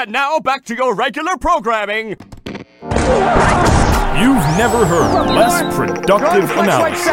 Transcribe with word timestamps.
And 0.00 0.12
now 0.12 0.40
back 0.40 0.64
to 0.64 0.74
your 0.74 0.94
regular 0.94 1.36
programming. 1.36 2.08
You've 2.08 2.16
never 4.56 4.86
heard 4.86 5.26
less 5.26 5.76
productive 5.76 6.50
analysis. 6.52 7.06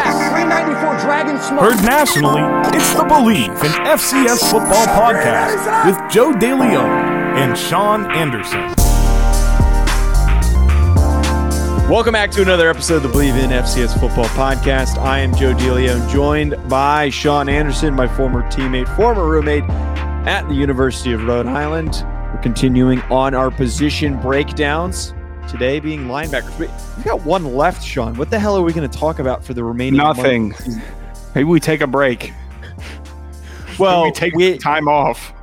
Heard 1.59 1.83
nationally, 1.83 2.43
it's 2.73 2.93
the 2.93 3.03
Bleav 3.03 3.49
in 3.49 3.71
FCS 3.85 4.49
Football 4.49 4.85
podcast 4.85 5.85
with 5.85 5.97
Joe 6.09 6.31
DeLeon 6.31 6.87
and 7.35 7.57
Sean 7.57 8.09
Anderson. 8.15 8.73
Welcome 11.89 12.13
back 12.13 12.31
to 12.31 12.41
another 12.41 12.69
episode 12.69 13.03
of 13.03 13.03
the 13.03 13.09
Bleav 13.09 13.37
in 13.37 13.49
FCS 13.49 13.99
Football 13.99 14.27
podcast. 14.27 14.97
I 14.97 15.19
am 15.19 15.35
Joe 15.35 15.53
DeLeon, 15.53 16.09
joined 16.09 16.55
by 16.69 17.09
Sean 17.09 17.49
Anderson, 17.49 17.93
my 17.95 18.07
former 18.07 18.43
teammate, 18.43 18.87
former 18.95 19.27
roommate 19.27 19.65
at 20.25 20.47
the 20.47 20.55
University 20.55 21.11
of 21.11 21.25
Rhode 21.25 21.47
Island. 21.47 22.05
We're 22.37 22.43
continuing 22.43 23.01
on 23.09 23.33
our 23.33 23.49
position 23.49 24.21
breakdowns. 24.21 25.15
Today 25.49 25.79
being 25.79 26.05
linebackers. 26.05 26.55
We, 26.59 27.03
got 27.03 27.25
one 27.25 27.55
left, 27.55 27.83
Sean. 27.83 28.13
What 28.13 28.29
the 28.29 28.37
hell 28.37 28.55
are 28.55 28.61
we 28.61 28.73
going 28.73 28.87
to 28.87 28.95
talk 28.95 29.17
about 29.17 29.43
for 29.43 29.55
the 29.55 29.63
remaining? 29.63 29.97
Nothing. 29.97 30.49
month? 30.49 30.83
Maybe 31.33 31.45
we 31.45 31.59
take 31.59 31.81
a 31.81 31.87
break. 31.87 32.31
Well, 33.79 34.03
we 34.05 34.11
take 34.11 34.35
we, 34.35 34.57
time 34.57 34.87
off. 34.87 35.33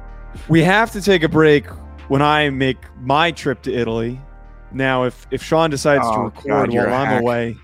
we 0.49 0.62
have 0.62 0.91
to 0.93 1.01
take 1.01 1.23
a 1.23 1.29
break 1.29 1.66
when 2.09 2.21
I 2.23 2.51
make 2.51 2.79
my 3.01 3.30
trip 3.33 3.63
to 3.63 3.73
Italy. 3.73 4.21
Now, 4.73 5.05
if 5.05 5.27
if 5.30 5.43
Sean 5.43 5.71
decides 5.71 6.05
to 6.05 6.15
Oh, 6.15 6.23
record 6.23 6.45
God, 6.49 6.74
while 6.74 6.95
I'm 6.95 7.07
hack. 7.07 7.21
away, 7.21 7.57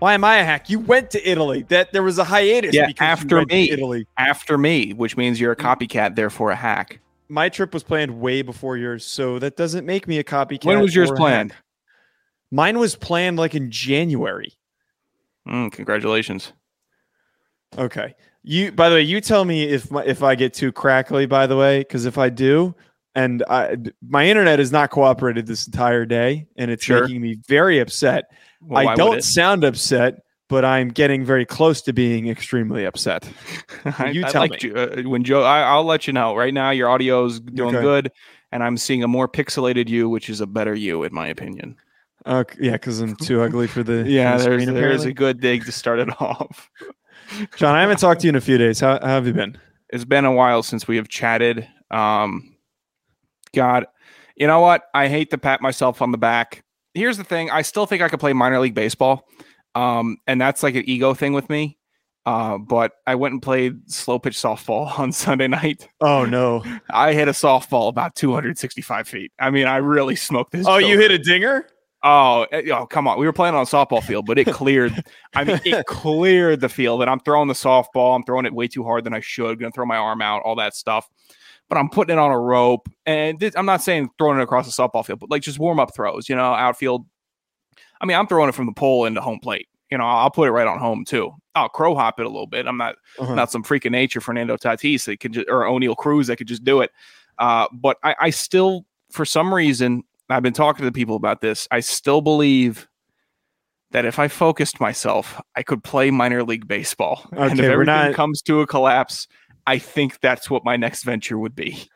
why 0.00 0.14
am 0.14 0.24
I 0.24 0.38
a 0.38 0.44
hack? 0.44 0.68
You 0.68 0.80
went 0.80 1.10
to 1.12 1.28
Italy. 1.28 1.64
That 1.68 1.92
there 1.92 2.02
was 2.02 2.18
a 2.18 2.24
hiatus. 2.24 2.74
Yeah, 2.74 2.90
after 2.98 3.44
to 3.44 3.46
me. 3.46 3.70
Italy. 3.70 4.08
After 4.18 4.58
me, 4.58 4.94
which 4.94 5.16
means 5.16 5.40
you're 5.40 5.52
a 5.52 5.56
mm. 5.56 5.64
copycat, 5.64 6.16
therefore 6.16 6.50
a 6.50 6.56
hack. 6.56 7.00
My 7.28 7.48
trip 7.48 7.74
was 7.74 7.82
planned 7.82 8.20
way 8.20 8.42
before 8.42 8.76
yours, 8.76 9.04
so 9.04 9.38
that 9.38 9.56
doesn't 9.56 9.84
make 9.84 10.06
me 10.06 10.18
a 10.18 10.24
copycat. 10.24 10.64
When 10.64 10.80
was 10.80 10.94
yours 10.94 11.10
planned? 11.10 11.52
hack. 11.52 11.62
Mine 12.50 12.78
was 12.78 12.94
planned 12.94 13.36
like 13.38 13.54
in 13.54 13.70
January. 13.70 14.52
Mm, 15.48 15.72
congratulations. 15.72 16.52
Okay. 17.76 18.14
You 18.42 18.70
by 18.70 18.88
the 18.88 18.96
way, 18.96 19.02
you 19.02 19.20
tell 19.20 19.44
me 19.44 19.64
if 19.64 19.90
my, 19.90 20.04
if 20.04 20.22
I 20.22 20.34
get 20.36 20.54
too 20.54 20.70
crackly 20.70 21.26
by 21.26 21.46
the 21.46 21.56
way, 21.56 21.82
cuz 21.84 22.04
if 22.04 22.16
I 22.18 22.28
do 22.28 22.74
and 23.16 23.42
I 23.50 23.76
my 24.08 24.26
internet 24.26 24.60
has 24.60 24.70
not 24.70 24.90
cooperated 24.90 25.46
this 25.46 25.66
entire 25.66 26.06
day 26.06 26.46
and 26.56 26.70
it's 26.70 26.84
Sure. 26.84 27.02
making 27.02 27.20
me 27.20 27.38
very 27.48 27.80
upset. 27.80 28.30
Well, 28.60 28.86
I 28.88 28.94
don't 28.94 29.22
sound 29.24 29.64
upset, 29.64 30.22
but 30.48 30.64
I'm 30.64 30.88
getting 30.88 31.24
very 31.24 31.44
close 31.44 31.82
to 31.82 31.92
being 31.92 32.28
extremely 32.28 32.84
upset. 32.84 33.28
You 34.12 34.24
I 34.26 34.30
tell 34.30 34.42
liked 34.42 34.62
me. 34.64 34.70
you. 34.70 34.76
Uh, 34.76 35.02
when 35.08 35.22
Joe, 35.24 35.42
I, 35.42 35.60
I'll 35.62 35.84
let 35.84 36.06
you 36.06 36.12
know. 36.12 36.34
Right 36.34 36.52
now, 36.52 36.70
your 36.70 36.88
audio's 36.90 37.38
doing 37.40 37.74
Okay. 37.74 37.82
good, 37.82 38.10
and 38.52 38.62
I'm 38.64 38.76
seeing 38.76 39.02
a 39.04 39.08
more 39.08 39.28
pixelated 39.28 39.88
you, 39.88 40.08
which 40.08 40.28
is 40.28 40.40
a 40.40 40.46
better 40.46 40.74
you, 40.74 41.04
in 41.04 41.14
my 41.14 41.28
opinion. 41.28 41.76
Okay, 42.26 42.58
yeah, 42.60 42.76
cuz 42.76 43.00
I'm 43.00 43.14
too 43.16 43.40
ugly 43.42 43.68
for 43.68 43.82
the 43.84 44.04
Yeah, 44.08 44.36
the 44.36 44.42
there's 44.42 44.62
screen, 44.64 44.74
there's 44.74 45.04
a 45.04 45.12
good 45.12 45.40
dig 45.40 45.64
to 45.66 45.72
start 45.72 46.00
it 46.00 46.08
off. 46.20 46.68
John, 47.56 47.74
I 47.76 47.80
haven't 47.80 47.98
talked 47.98 48.20
to 48.22 48.26
you 48.26 48.30
in 48.30 48.34
a 48.36 48.40
few 48.40 48.58
days. 48.58 48.80
How, 48.80 48.98
how 49.00 49.06
have 49.08 49.26
you 49.26 49.32
been? 49.32 49.56
It's 49.90 50.04
been 50.04 50.24
a 50.24 50.32
while 50.32 50.62
since 50.64 50.88
we 50.88 50.96
have 50.96 51.08
chatted. 51.08 51.66
Um, 51.92 52.56
God, 53.54 53.86
you 54.36 54.46
know 54.46 54.60
what? 54.60 54.82
I 54.94 55.08
hate 55.08 55.30
to 55.30 55.38
pat 55.38 55.60
myself 55.62 56.02
on 56.02 56.10
the 56.10 56.18
back. 56.18 56.64
Here's 56.94 57.16
the 57.16 57.24
thing: 57.24 57.50
I 57.50 57.62
still 57.62 57.86
think 57.86 58.02
I 58.02 58.08
could 58.08 58.20
play 58.20 58.32
minor 58.32 58.58
league 58.58 58.74
baseball, 58.74 59.26
um, 59.76 60.16
and 60.26 60.40
that's 60.40 60.62
like 60.62 60.74
an 60.74 60.84
ego 60.86 61.14
thing 61.14 61.34
with 61.34 61.48
me. 61.50 61.78
Uh, 62.24 62.58
but 62.58 62.94
I 63.06 63.14
went 63.14 63.32
and 63.34 63.42
played 63.42 63.88
slow 63.88 64.18
pitch 64.18 64.36
softball 64.36 64.98
on 64.98 65.12
Sunday 65.12 65.46
night. 65.46 65.88
Oh 66.00 66.24
no. 66.24 66.64
I 66.90 67.12
hit 67.12 67.28
a 67.28 67.32
softball 67.32 67.88
about 67.88 68.16
265 68.16 69.06
feet. 69.06 69.32
I 69.38 69.50
mean, 69.50 69.66
I 69.66 69.76
really 69.76 70.16
smoked 70.16 70.52
this. 70.52 70.66
Oh, 70.66 70.78
you 70.78 70.98
hit 70.98 71.12
a 71.12 71.18
dinger? 71.18 71.68
Oh, 72.02 72.46
oh, 72.52 72.86
come 72.86 73.08
on. 73.08 73.18
We 73.18 73.26
were 73.26 73.32
playing 73.32 73.54
on 73.54 73.62
a 73.62 73.66
softball 73.66 74.02
field, 74.02 74.26
but 74.26 74.38
it 74.38 74.46
cleared. 74.46 75.04
I 75.34 75.44
mean, 75.44 75.60
it 75.64 75.86
cleared 75.88 76.60
the 76.60 76.68
field, 76.68 77.00
and 77.00 77.10
I'm 77.10 77.20
throwing 77.20 77.48
the 77.48 77.54
softball. 77.54 78.14
I'm 78.14 78.22
throwing 78.22 78.46
it 78.46 78.54
way 78.54 78.68
too 78.68 78.84
hard 78.84 79.02
than 79.04 79.12
I 79.12 79.20
should. 79.20 79.58
Going 79.58 79.72
to 79.72 79.74
throw 79.74 79.86
my 79.86 79.96
arm 79.96 80.22
out, 80.22 80.42
all 80.42 80.54
that 80.56 80.74
stuff. 80.76 81.08
But 81.68 81.78
I'm 81.78 81.88
putting 81.88 82.16
it 82.16 82.18
on 82.18 82.30
a 82.30 82.38
rope, 82.38 82.88
and 83.06 83.40
this, 83.40 83.56
I'm 83.56 83.66
not 83.66 83.82
saying 83.82 84.10
throwing 84.18 84.38
it 84.38 84.42
across 84.42 84.66
the 84.66 84.82
softball 84.82 85.04
field, 85.04 85.18
but 85.18 85.30
like 85.30 85.42
just 85.42 85.58
warm 85.58 85.80
up 85.80 85.94
throws. 85.96 86.28
You 86.28 86.36
know, 86.36 86.52
outfield. 86.52 87.06
I 88.00 88.06
mean, 88.06 88.16
I'm 88.16 88.26
throwing 88.26 88.48
it 88.48 88.54
from 88.54 88.66
the 88.66 88.72
pole 88.72 89.04
into 89.06 89.20
home 89.20 89.38
plate. 89.40 89.68
You 89.90 89.98
know, 89.98 90.04
I'll 90.04 90.30
put 90.30 90.48
it 90.48 90.52
right 90.52 90.66
on 90.66 90.78
home 90.78 91.04
too. 91.04 91.32
I'll 91.54 91.68
crow 91.68 91.94
hop 91.94 92.18
it 92.20 92.26
a 92.26 92.28
little 92.28 92.46
bit. 92.48 92.66
I'm 92.66 92.76
not 92.76 92.96
Uh-huh. 93.18 93.34
not 93.34 93.50
some 93.52 93.62
freak 93.62 93.84
of 93.84 93.92
nature 93.92 94.20
Fernando 94.20 94.56
Tatis 94.56 95.04
that 95.06 95.20
could 95.20 95.32
just, 95.32 95.48
or 95.48 95.62
Oneil 95.64 95.96
Cruz 95.96 96.26
that 96.26 96.36
could 96.36 96.48
just 96.48 96.64
do 96.64 96.80
it. 96.80 96.90
Uh, 97.38 97.66
but 97.72 97.96
I, 98.02 98.14
I 98.20 98.30
still, 98.30 98.84
for 99.10 99.24
some 99.24 99.54
reason, 99.54 100.02
I've 100.28 100.42
been 100.42 100.52
talking 100.52 100.84
to 100.84 100.92
people 100.92 101.14
about 101.16 101.40
this. 101.40 101.68
I 101.70 101.80
still 101.80 102.20
believe 102.20 102.88
that 103.92 104.04
if 104.04 104.18
I 104.18 104.26
focused 104.28 104.80
myself, 104.80 105.40
I 105.54 105.62
could 105.62 105.84
play 105.84 106.10
minor 106.10 106.42
league 106.42 106.66
baseball. 106.66 107.24
and 107.32 107.52
if 107.52 107.58
Okay, 107.60 107.72
everything 107.72 107.94
not- 107.94 108.14
comes 108.14 108.42
to 108.42 108.60
a 108.60 108.66
collapse, 108.66 109.28
I 109.66 109.78
think 109.78 110.20
that's 110.20 110.50
what 110.50 110.64
my 110.64 110.76
next 110.76 111.04
venture 111.04 111.38
would 111.38 111.54
be. 111.54 111.88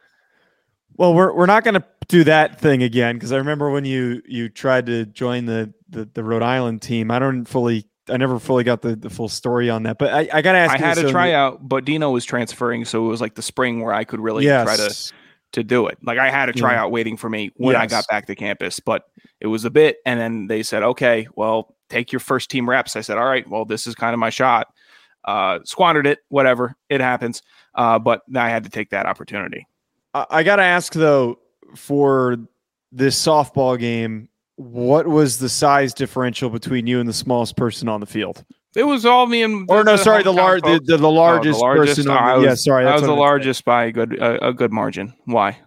Well, 1.00 1.14
we're 1.14 1.32
we're 1.32 1.46
not 1.46 1.64
going 1.64 1.76
to 1.76 1.84
do 2.08 2.24
that 2.24 2.60
thing 2.60 2.82
again 2.82 3.16
because 3.16 3.32
I 3.32 3.38
remember 3.38 3.70
when 3.70 3.86
you 3.86 4.20
you 4.26 4.50
tried 4.50 4.84
to 4.84 5.06
join 5.06 5.46
the, 5.46 5.72
the 5.88 6.04
the 6.12 6.22
Rhode 6.22 6.42
Island 6.42 6.82
team. 6.82 7.10
I 7.10 7.18
don't 7.18 7.46
fully, 7.46 7.86
I 8.10 8.18
never 8.18 8.38
fully 8.38 8.64
got 8.64 8.82
the, 8.82 8.96
the 8.96 9.08
full 9.08 9.30
story 9.30 9.70
on 9.70 9.84
that. 9.84 9.96
But 9.96 10.12
I, 10.12 10.28
I 10.30 10.42
got 10.42 10.52
to 10.52 10.58
ask. 10.58 10.74
I 10.74 10.76
had 10.76 10.98
a 10.98 11.00
so- 11.00 11.10
tryout, 11.10 11.66
but 11.66 11.86
Dino 11.86 12.10
was 12.10 12.26
transferring, 12.26 12.84
so 12.84 13.06
it 13.06 13.08
was 13.08 13.22
like 13.22 13.34
the 13.34 13.40
spring 13.40 13.80
where 13.80 13.94
I 13.94 14.04
could 14.04 14.20
really 14.20 14.44
Yes. 14.44 14.66
try 14.66 14.76
to 14.76 15.12
to 15.52 15.64
do 15.64 15.86
it. 15.86 15.96
Like 16.02 16.18
I 16.18 16.28
had 16.30 16.50
a 16.50 16.52
Yeah. 16.54 16.60
tryout 16.60 16.90
waiting 16.90 17.16
for 17.16 17.30
me 17.30 17.50
when 17.56 17.76
I 17.76 17.86
got 17.86 18.06
back 18.10 18.26
to 18.26 18.34
campus, 18.34 18.78
but 18.78 19.04
it 19.40 19.46
was 19.46 19.64
a 19.64 19.70
bit. 19.70 20.00
And 20.04 20.20
then 20.20 20.48
they 20.48 20.62
said, 20.62 20.82
okay, 20.82 21.28
well, 21.34 21.74
take 21.88 22.12
your 22.12 22.20
first 22.20 22.50
team 22.50 22.68
reps. 22.68 22.94
I 22.94 23.00
said, 23.00 23.16
all 23.16 23.24
right, 23.24 23.48
well, 23.48 23.64
this 23.64 23.86
is 23.86 23.94
kind 23.94 24.12
of 24.12 24.18
my 24.20 24.28
shot. 24.28 24.66
Uh, 25.24 25.60
squandered 25.64 26.06
it, 26.06 26.18
whatever, 26.28 26.76
it 26.90 27.00
happens. 27.00 27.42
Uh, 27.74 27.98
but 27.98 28.20
I 28.36 28.50
had 28.50 28.64
to 28.64 28.70
take 28.70 28.90
that 28.90 29.06
opportunity. 29.06 29.66
I, 30.15 30.26
I 30.31 30.43
got 30.43 30.56
to 30.56 30.62
ask 30.62 30.93
though 30.93 31.38
for 31.76 32.37
this 32.93 33.21
softball 33.21 33.78
game, 33.78 34.28
what 34.56 35.06
was 35.06 35.38
the 35.38 35.48
size 35.48 35.94
differential 35.94 36.50
between 36.50 36.87
you 36.87 37.00
and 37.00 37.09
the 37.09 37.12
smallest 37.12 37.56
person 37.56 37.88
on 37.88 38.00
the 38.00 38.06
field? 38.06 38.44
It 38.76 38.84
was 38.84 39.04
all 39.04 39.26
me 39.26 39.43
and 39.43 39.69
Or 39.69 39.82
no, 39.82 39.97
sorry, 39.97 40.22
the 40.22 40.32
large, 40.32 40.62
the, 40.62 40.81
the, 40.84 40.97
the 40.97 41.09
Oh, 41.09 41.12
largest, 41.12 41.60
person 41.60 42.09
on. 42.09 42.28
The, 42.28 42.37
was, 42.38 42.44
yeah, 42.47 42.54
sorry, 42.54 42.87
I 42.87 42.93
was 42.93 43.03
the 43.03 43.06
I 43.06 43.10
meant 43.10 43.16
to 43.16 43.16
say. 43.16 43.21
largest 43.21 43.65
by 43.65 43.84
a 43.87 43.93
good 43.93 44.15
a, 44.19 44.48
a 44.48 44.53
good 44.53 44.72
margin. 44.72 45.15
Why? 45.25 45.59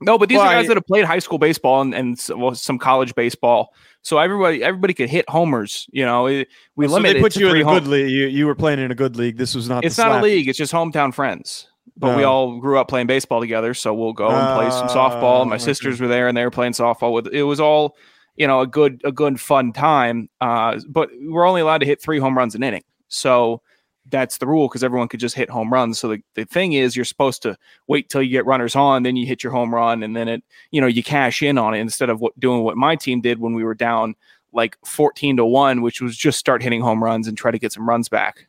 No, 0.00 0.16
but 0.16 0.30
these 0.30 0.38
Well, 0.38 0.46
are 0.46 0.52
guys 0.54 0.64
I- 0.64 0.68
that 0.68 0.76
have 0.78 0.86
played 0.86 1.04
high 1.04 1.18
school 1.18 1.36
baseball 1.38 1.82
and, 1.82 1.92
and 1.94 2.18
well, 2.34 2.54
some 2.54 2.78
college 2.78 3.14
baseball. 3.14 3.74
So 4.02 4.16
everybody 4.18 4.62
everybody 4.64 4.94
could 4.94 5.10
hit 5.10 5.28
homers. 5.28 5.86
You 5.92 6.06
know, 6.06 6.24
we 6.24 6.46
So 6.86 6.94
limited 6.94 7.16
they 7.18 7.20
put 7.20 7.32
to 7.32 7.40
you 7.40 7.48
in 7.50 7.60
a 7.60 7.64
home- 7.64 7.74
good 7.80 7.86
league. 7.88 8.10
You, 8.10 8.26
you 8.28 8.46
were 8.46 8.54
playing 8.54 8.78
in 8.78 8.90
a 8.90 8.94
good 8.94 9.16
league. 9.16 9.36
This 9.36 9.54
was 9.54 9.68
not. 9.68 9.84
It's 9.84 9.96
the 9.96 10.04
not 10.06 10.20
a 10.20 10.22
league. 10.22 10.48
It's 10.48 10.56
just 10.56 10.72
hometown 10.72 11.12
friends. 11.12 11.66
But 12.00 12.16
we 12.16 12.24
Oh. 12.24 12.30
all 12.32 12.58
grew 12.60 12.78
up 12.78 12.88
playing 12.88 13.06
baseball 13.06 13.40
together, 13.40 13.74
so 13.74 13.92
we'll 13.94 14.12
go 14.14 14.28
and 14.30 14.56
play 14.56 14.70
some 14.70 14.88
softball. 14.88 15.44
My 15.46 15.52
Oh, 15.52 15.54
okay. 15.56 15.58
sisters 15.64 16.00
were 16.00 16.08
there, 16.08 16.26
and 16.28 16.36
they 16.36 16.42
were 16.44 16.50
playing 16.50 16.72
softball. 16.72 17.12
With 17.12 17.28
it 17.28 17.42
was 17.42 17.60
all, 17.60 17.96
you 18.36 18.46
know, 18.46 18.60
a 18.60 18.66
good 18.66 19.00
a 19.04 19.12
good 19.12 19.38
fun 19.40 19.72
time. 19.72 20.28
Uh, 20.40 20.80
but 20.88 21.10
we're 21.20 21.46
only 21.46 21.60
allowed 21.60 21.78
to 21.78 21.86
hit 21.86 22.00
three 22.02 22.18
home 22.18 22.36
runs 22.36 22.54
an 22.54 22.62
inning, 22.62 22.84
so 23.08 23.60
that's 24.08 24.38
the 24.38 24.46
rule 24.46 24.66
because 24.66 24.82
everyone 24.82 25.06
could 25.06 25.20
just 25.20 25.36
hit 25.36 25.48
home 25.50 25.72
runs. 25.72 25.98
So 25.98 26.08
the, 26.08 26.22
the 26.34 26.44
thing 26.46 26.72
is, 26.72 26.96
you're 26.96 27.04
supposed 27.04 27.42
to 27.42 27.56
wait 27.86 28.08
till 28.08 28.22
you 28.22 28.30
get 28.30 28.46
runners 28.46 28.74
on, 28.74 29.02
then 29.04 29.14
you 29.14 29.24
hit 29.26 29.44
your 29.44 29.52
home 29.52 29.72
run, 29.72 30.02
and 30.02 30.16
then 30.16 30.26
it, 30.26 30.42
you 30.72 30.80
know, 30.80 30.88
you 30.88 31.02
cash 31.04 31.42
in 31.44 31.58
on 31.58 31.74
it 31.74 31.78
instead 31.80 32.10
of 32.10 32.18
what, 32.20 32.38
doing 32.40 32.62
what 32.64 32.76
my 32.76 32.96
team 32.96 33.20
did 33.20 33.38
when 33.38 33.52
we 33.54 33.62
were 33.62 33.74
down 33.74 34.16
like 34.52 34.76
14 34.84 35.36
to 35.36 35.44
one, 35.44 35.80
which 35.82 36.00
was 36.00 36.16
just 36.16 36.38
start 36.40 36.60
hitting 36.62 36.80
home 36.80 37.04
runs 37.04 37.28
and 37.28 37.38
try 37.38 37.52
to 37.52 37.58
get 37.58 37.72
some 37.72 37.88
runs 37.88 38.08
back. 38.08 38.48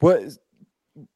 What? 0.00 0.20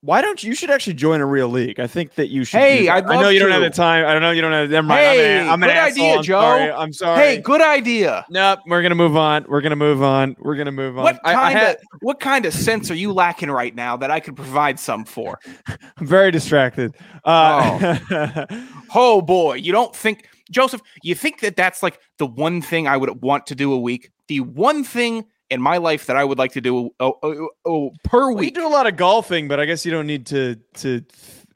Why 0.02 0.20
don't 0.20 0.42
you, 0.42 0.50
you 0.50 0.54
should 0.54 0.70
actually 0.70 0.92
join 0.94 1.22
a 1.22 1.26
real 1.26 1.48
league? 1.48 1.80
I 1.80 1.86
think 1.86 2.14
that 2.16 2.28
you 2.28 2.44
should. 2.44 2.60
Hey. 2.60 2.90
I 2.90 3.00
know 3.00 3.30
you 3.30 3.38
don't 3.38 3.50
have 3.50 3.62
the 3.62 3.70
time. 3.70 4.04
I 4.04 4.12
don't 4.12 4.20
know 4.20 4.30
you 4.30 4.42
don't 4.42 4.52
have. 4.52 4.68
Never 4.68 4.86
mind. 4.86 5.00
Hey, 5.00 5.40
I'm, 5.40 5.46
a, 5.48 5.52
I'm 5.52 5.62
an 5.62 5.68
good 5.70 5.76
asshole. 5.76 6.04
idea, 6.04 6.16
I'm 6.18 6.22
Joe. 6.22 6.40
Sorry. 6.40 6.70
I'm 6.72 6.92
sorry. 6.92 7.18
Hey, 7.18 7.36
good 7.40 7.62
idea. 7.62 8.26
Nope. 8.28 8.58
We're 8.66 8.82
gonna 8.82 8.94
move 8.94 9.16
on. 9.16 9.46
We're 9.48 9.62
gonna 9.62 9.76
move 9.76 10.02
on. 10.02 10.36
We're 10.38 10.56
gonna 10.56 10.70
move 10.72 10.98
on. 10.98 11.04
What 11.04 11.18
I- 11.24 11.30
I 11.30 11.34
kind 11.34 11.58
had- 11.58 11.76
of 11.76 11.82
what 12.00 12.20
kind 12.20 12.44
of 12.44 12.52
sense 12.52 12.90
are 12.90 12.94
you 12.94 13.10
lacking 13.12 13.50
right 13.50 13.74
now 13.74 13.96
that 13.96 14.10
I 14.10 14.20
could 14.20 14.36
provide 14.36 14.78
some 14.78 15.04
for? 15.06 15.38
I'm 15.66 16.06
very 16.06 16.30
distracted. 16.30 16.94
Uh, 17.24 17.96
Oh 18.94 19.22
boy, 19.22 19.54
you 19.54 19.72
don't 19.72 19.94
think 19.94 20.26
Joseph? 20.50 20.82
You 21.02 21.14
think 21.14 21.40
that 21.40 21.56
that's 21.56 21.82
like 21.82 21.98
the 22.18 22.26
one 22.26 22.60
thing 22.60 22.86
I 22.88 22.96
would 22.96 23.22
want 23.22 23.46
to 23.46 23.54
do 23.54 23.72
a 23.72 23.78
week? 23.78 24.10
The 24.26 24.40
one 24.40 24.84
thing 24.84 25.24
in 25.50 25.60
my 25.60 25.78
life 25.78 26.06
that 26.06 26.16
I 26.16 26.24
would 26.24 26.38
like 26.38 26.52
to 26.52 26.60
do 26.60 26.90
oh, 27.00 27.18
oh, 27.22 27.48
oh, 27.64 27.90
per 28.04 28.30
week. 28.30 28.38
we 28.38 28.50
do 28.50 28.66
a 28.66 28.68
lot 28.70 28.86
of 28.86 28.96
golfing, 28.96 29.48
but 29.48 29.58
I 29.60 29.64
guess 29.66 29.84
you 29.84 29.92
don't 29.92 30.06
need 30.06 30.26
to 30.26 30.56
to 30.74 31.04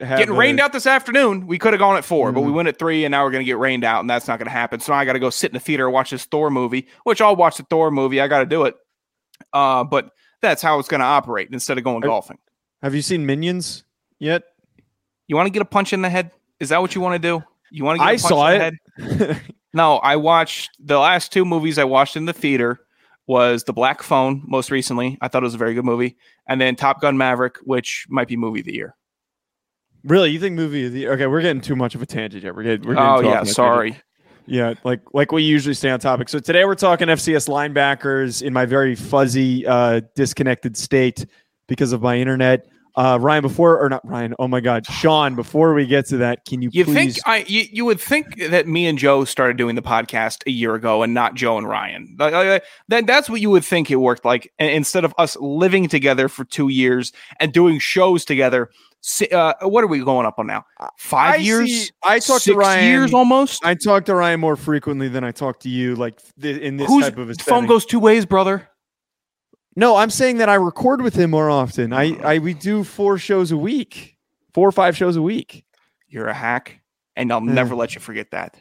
have 0.01 0.19
Getting 0.19 0.35
a- 0.35 0.37
rained 0.37 0.59
out 0.59 0.73
this 0.73 0.85
afternoon. 0.85 1.47
We 1.47 1.57
could 1.57 1.71
have 1.73 1.79
gone 1.79 1.95
at 1.95 2.03
4 2.03 2.31
but 2.33 2.41
we 2.41 2.51
Mhm. 2.51 2.55
went 2.55 2.67
at 2.67 2.77
three, 2.77 3.05
and 3.05 3.11
now 3.11 3.23
we're 3.23 3.31
going 3.31 3.43
to 3.43 3.45
get 3.45 3.57
rained 3.57 3.83
out, 3.85 4.01
and 4.01 4.09
that's 4.09 4.27
not 4.27 4.37
going 4.39 4.47
to 4.47 4.51
happen. 4.51 4.81
So 4.81 4.93
I 4.93 5.05
got 5.05 5.13
to 5.13 5.19
go 5.19 5.29
sit 5.29 5.51
in 5.51 5.53
the 5.53 5.59
theater 5.61 5.85
and 5.85 5.93
watch 5.93 6.09
this 6.11 6.25
Thor 6.25 6.49
movie, 6.49 6.87
which 7.05 7.21
I'll 7.21 7.35
watch 7.37 7.55
the 7.57 7.63
Thor 7.63 7.89
movie. 7.91 8.19
I 8.19 8.27
got 8.27 8.39
to 8.39 8.45
do 8.45 8.65
it. 8.65 8.75
Uh, 9.53 9.83
but 9.85 10.09
that's 10.41 10.61
how 10.61 10.79
it's 10.79 10.89
going 10.89 10.99
to 10.99 11.05
operate 11.05 11.47
instead 11.51 11.77
of 11.77 11.83
going 11.85 12.03
Are- 12.03 12.07
golfing. 12.07 12.37
Have 12.83 12.93
you 12.93 13.01
seen 13.01 13.25
Minions 13.25 13.83
yet? 14.19 14.43
You 15.27 15.35
want 15.37 15.47
to 15.47 15.51
get 15.51 15.61
a 15.61 15.65
punch 15.65 15.93
in 15.93 16.01
the 16.01 16.09
head? 16.09 16.31
Is 16.59 16.69
that 16.69 16.81
what 16.81 16.93
you 16.93 17.01
want 17.01 17.21
to 17.21 17.27
do? 17.27 17.43
You 17.71 17.83
want 17.85 17.99
to? 17.99 18.05
I 18.05 18.17
saw 18.17 18.49
it. 18.49 18.73
no, 19.73 19.95
I 19.97 20.17
watched 20.17 20.71
the 20.79 20.99
last 20.99 21.31
two 21.31 21.45
movies 21.45 21.77
I 21.79 21.83
watched 21.85 22.15
in 22.17 22.25
the 22.25 22.33
theater 22.33 22.79
was 23.27 23.63
The 23.63 23.73
Black 23.73 24.03
Phone 24.03 24.43
most 24.45 24.71
recently. 24.71 25.17
I 25.21 25.27
thought 25.27 25.43
it 25.43 25.45
was 25.45 25.55
a 25.55 25.59
very 25.59 25.73
good 25.73 25.85
movie, 25.85 26.17
and 26.47 26.59
then 26.59 26.75
Top 26.75 27.01
Gun 27.01 27.17
Maverick, 27.17 27.57
which 27.63 28.05
might 28.09 28.27
be 28.27 28.37
movie 28.37 28.59
of 28.59 28.65
the 28.65 28.73
year. 28.73 28.95
Really, 30.03 30.29
you 30.29 30.39
think 30.39 30.55
movie 30.55 30.85
of 30.85 30.93
the 30.93 30.99
year? 30.99 31.13
okay? 31.13 31.27
We're 31.27 31.41
getting 31.41 31.61
too 31.61 31.75
much 31.75 31.95
of 31.95 32.01
a 32.01 32.05
tangent 32.05 32.43
here. 32.43 32.53
We're 32.53 32.63
getting. 32.63 32.87
We're 32.87 32.95
getting 32.95 33.09
oh 33.09 33.21
yeah, 33.21 33.43
sorry. 33.43 33.91
Tangent. 33.91 34.05
Yeah, 34.47 34.73
like 34.83 35.01
like 35.13 35.31
we 35.31 35.41
usually 35.41 35.73
stay 35.73 35.89
on 35.89 35.99
topic. 35.99 36.29
So 36.29 36.39
today 36.39 36.65
we're 36.65 36.75
talking 36.75 37.07
FCS 37.07 37.49
linebackers 37.49 38.43
in 38.43 38.53
my 38.53 38.65
very 38.65 38.93
fuzzy, 38.93 39.65
uh, 39.65 40.01
disconnected 40.15 40.77
state 40.77 41.25
because 41.67 41.91
of 41.91 42.01
my 42.01 42.17
internet. 42.17 42.67
Uh, 42.95 43.17
Ryan, 43.19 43.41
before 43.41 43.77
or 43.77 43.89
not 43.89 44.07
Ryan? 44.07 44.35
Oh 44.39 44.47
my 44.47 44.61
God, 44.61 44.85
Sean. 44.85 45.35
Before 45.35 45.73
we 45.73 45.85
get 45.85 46.05
to 46.07 46.17
that, 46.17 46.45
can 46.45 46.61
you? 46.61 46.69
You 46.71 46.85
please... 46.85 47.15
think 47.15 47.27
I? 47.27 47.45
You, 47.47 47.65
you 47.71 47.85
would 47.85 47.99
think 47.99 48.39
that 48.39 48.67
me 48.67 48.87
and 48.87 48.97
Joe 48.97 49.25
started 49.25 49.57
doing 49.57 49.75
the 49.75 49.81
podcast 49.81 50.43
a 50.47 50.51
year 50.51 50.75
ago, 50.75 51.03
and 51.03 51.13
not 51.13 51.35
Joe 51.35 51.57
and 51.57 51.67
Ryan. 51.67 52.15
Like, 52.17 52.63
that, 52.87 53.05
that's 53.05 53.29
what 53.29 53.41
you 53.41 53.49
would 53.49 53.65
think 53.65 53.91
it 53.91 53.97
worked 53.97 54.23
like. 54.23 54.51
Instead 54.59 55.03
of 55.03 55.13
us 55.17 55.35
living 55.37 55.89
together 55.89 56.29
for 56.29 56.45
two 56.45 56.69
years 56.69 57.11
and 57.39 57.51
doing 57.51 57.79
shows 57.79 58.23
together, 58.23 58.69
uh, 59.31 59.53
what 59.61 59.83
are 59.83 59.87
we 59.87 59.99
going 59.99 60.25
up 60.25 60.39
on 60.39 60.47
now? 60.47 60.65
Five 60.97 61.35
I 61.35 61.37
years? 61.37 61.69
See, 61.69 61.91
I 62.03 62.19
talked 62.19 62.45
to 62.45 62.55
Ryan 62.55 62.85
years 62.85 63.13
almost. 63.13 63.63
I 63.65 63.75
talk 63.75 64.05
to 64.05 64.15
Ryan 64.15 64.39
more 64.39 64.55
frequently 64.55 65.09
than 65.09 65.23
I 65.23 65.31
talk 65.31 65.59
to 65.61 65.69
you. 65.69 65.95
Like 65.95 66.19
th- 66.41 66.61
in 66.61 66.77
this 66.77 66.87
Who's, 66.87 67.03
type 67.03 67.17
of 67.17 67.29
a 67.29 67.33
phone 67.35 67.65
goes 67.65 67.85
two 67.85 67.99
ways, 67.99 68.25
brother. 68.25 68.69
No, 69.75 69.97
I'm 69.97 70.09
saying 70.09 70.37
that 70.37 70.49
I 70.49 70.55
record 70.55 71.01
with 71.01 71.15
him 71.15 71.31
more 71.31 71.49
often. 71.49 71.91
I, 71.91 72.15
I 72.23 72.39
we 72.39 72.53
do 72.53 72.83
four 72.83 73.17
shows 73.17 73.51
a 73.51 73.57
week, 73.57 74.17
four 74.53 74.67
or 74.67 74.71
five 74.71 74.95
shows 74.95 75.15
a 75.15 75.21
week. 75.21 75.65
You're 76.07 76.27
a 76.27 76.33
hack, 76.33 76.79
and 77.15 77.31
I'll 77.31 77.41
never 77.41 77.75
let 77.75 77.93
you 77.95 78.01
forget 78.01 78.31
that. 78.31 78.55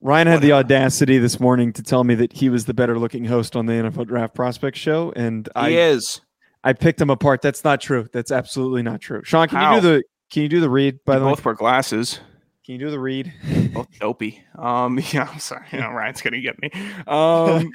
Ryan 0.00 0.26
had 0.26 0.40
the 0.40 0.52
audacity 0.52 1.18
this 1.18 1.38
morning 1.38 1.72
to 1.74 1.82
tell 1.82 2.02
me 2.02 2.14
that 2.16 2.32
he 2.32 2.48
was 2.48 2.64
the 2.64 2.74
better 2.74 2.98
looking 2.98 3.24
host 3.24 3.54
on 3.54 3.66
the 3.66 3.72
NFL 3.72 4.08
Draft 4.08 4.34
Prospect 4.34 4.76
Show, 4.76 5.12
and 5.14 5.48
he 5.54 5.60
I 5.60 5.68
is. 5.70 6.20
I 6.64 6.72
picked 6.72 7.00
him 7.00 7.10
apart. 7.10 7.42
That's 7.42 7.64
not 7.64 7.80
true. 7.80 8.08
That's 8.12 8.30
absolutely 8.30 8.82
not 8.82 9.00
true. 9.00 9.22
Sean, 9.24 9.48
can 9.48 9.58
How? 9.58 9.76
you 9.76 9.80
do 9.80 9.88
the 9.88 10.02
can 10.30 10.42
you 10.42 10.48
do 10.48 10.60
the 10.60 10.70
read? 10.70 11.04
By 11.04 11.18
the 11.18 11.24
way, 11.24 11.32
both 11.32 11.44
wear 11.44 11.54
glasses. 11.54 12.20
can 12.64 12.74
you 12.74 12.78
do 12.78 12.90
the 12.90 12.98
read? 12.98 13.32
Both 13.72 13.88
dopey. 13.98 14.42
Um, 14.56 14.98
yeah, 15.12 15.28
I'm 15.30 15.38
sorry. 15.40 15.66
You 15.72 15.78
know, 15.80 15.90
Ryan's 15.92 16.22
gonna 16.22 16.40
get 16.40 16.60
me. 16.60 16.70
Um, 17.06 17.70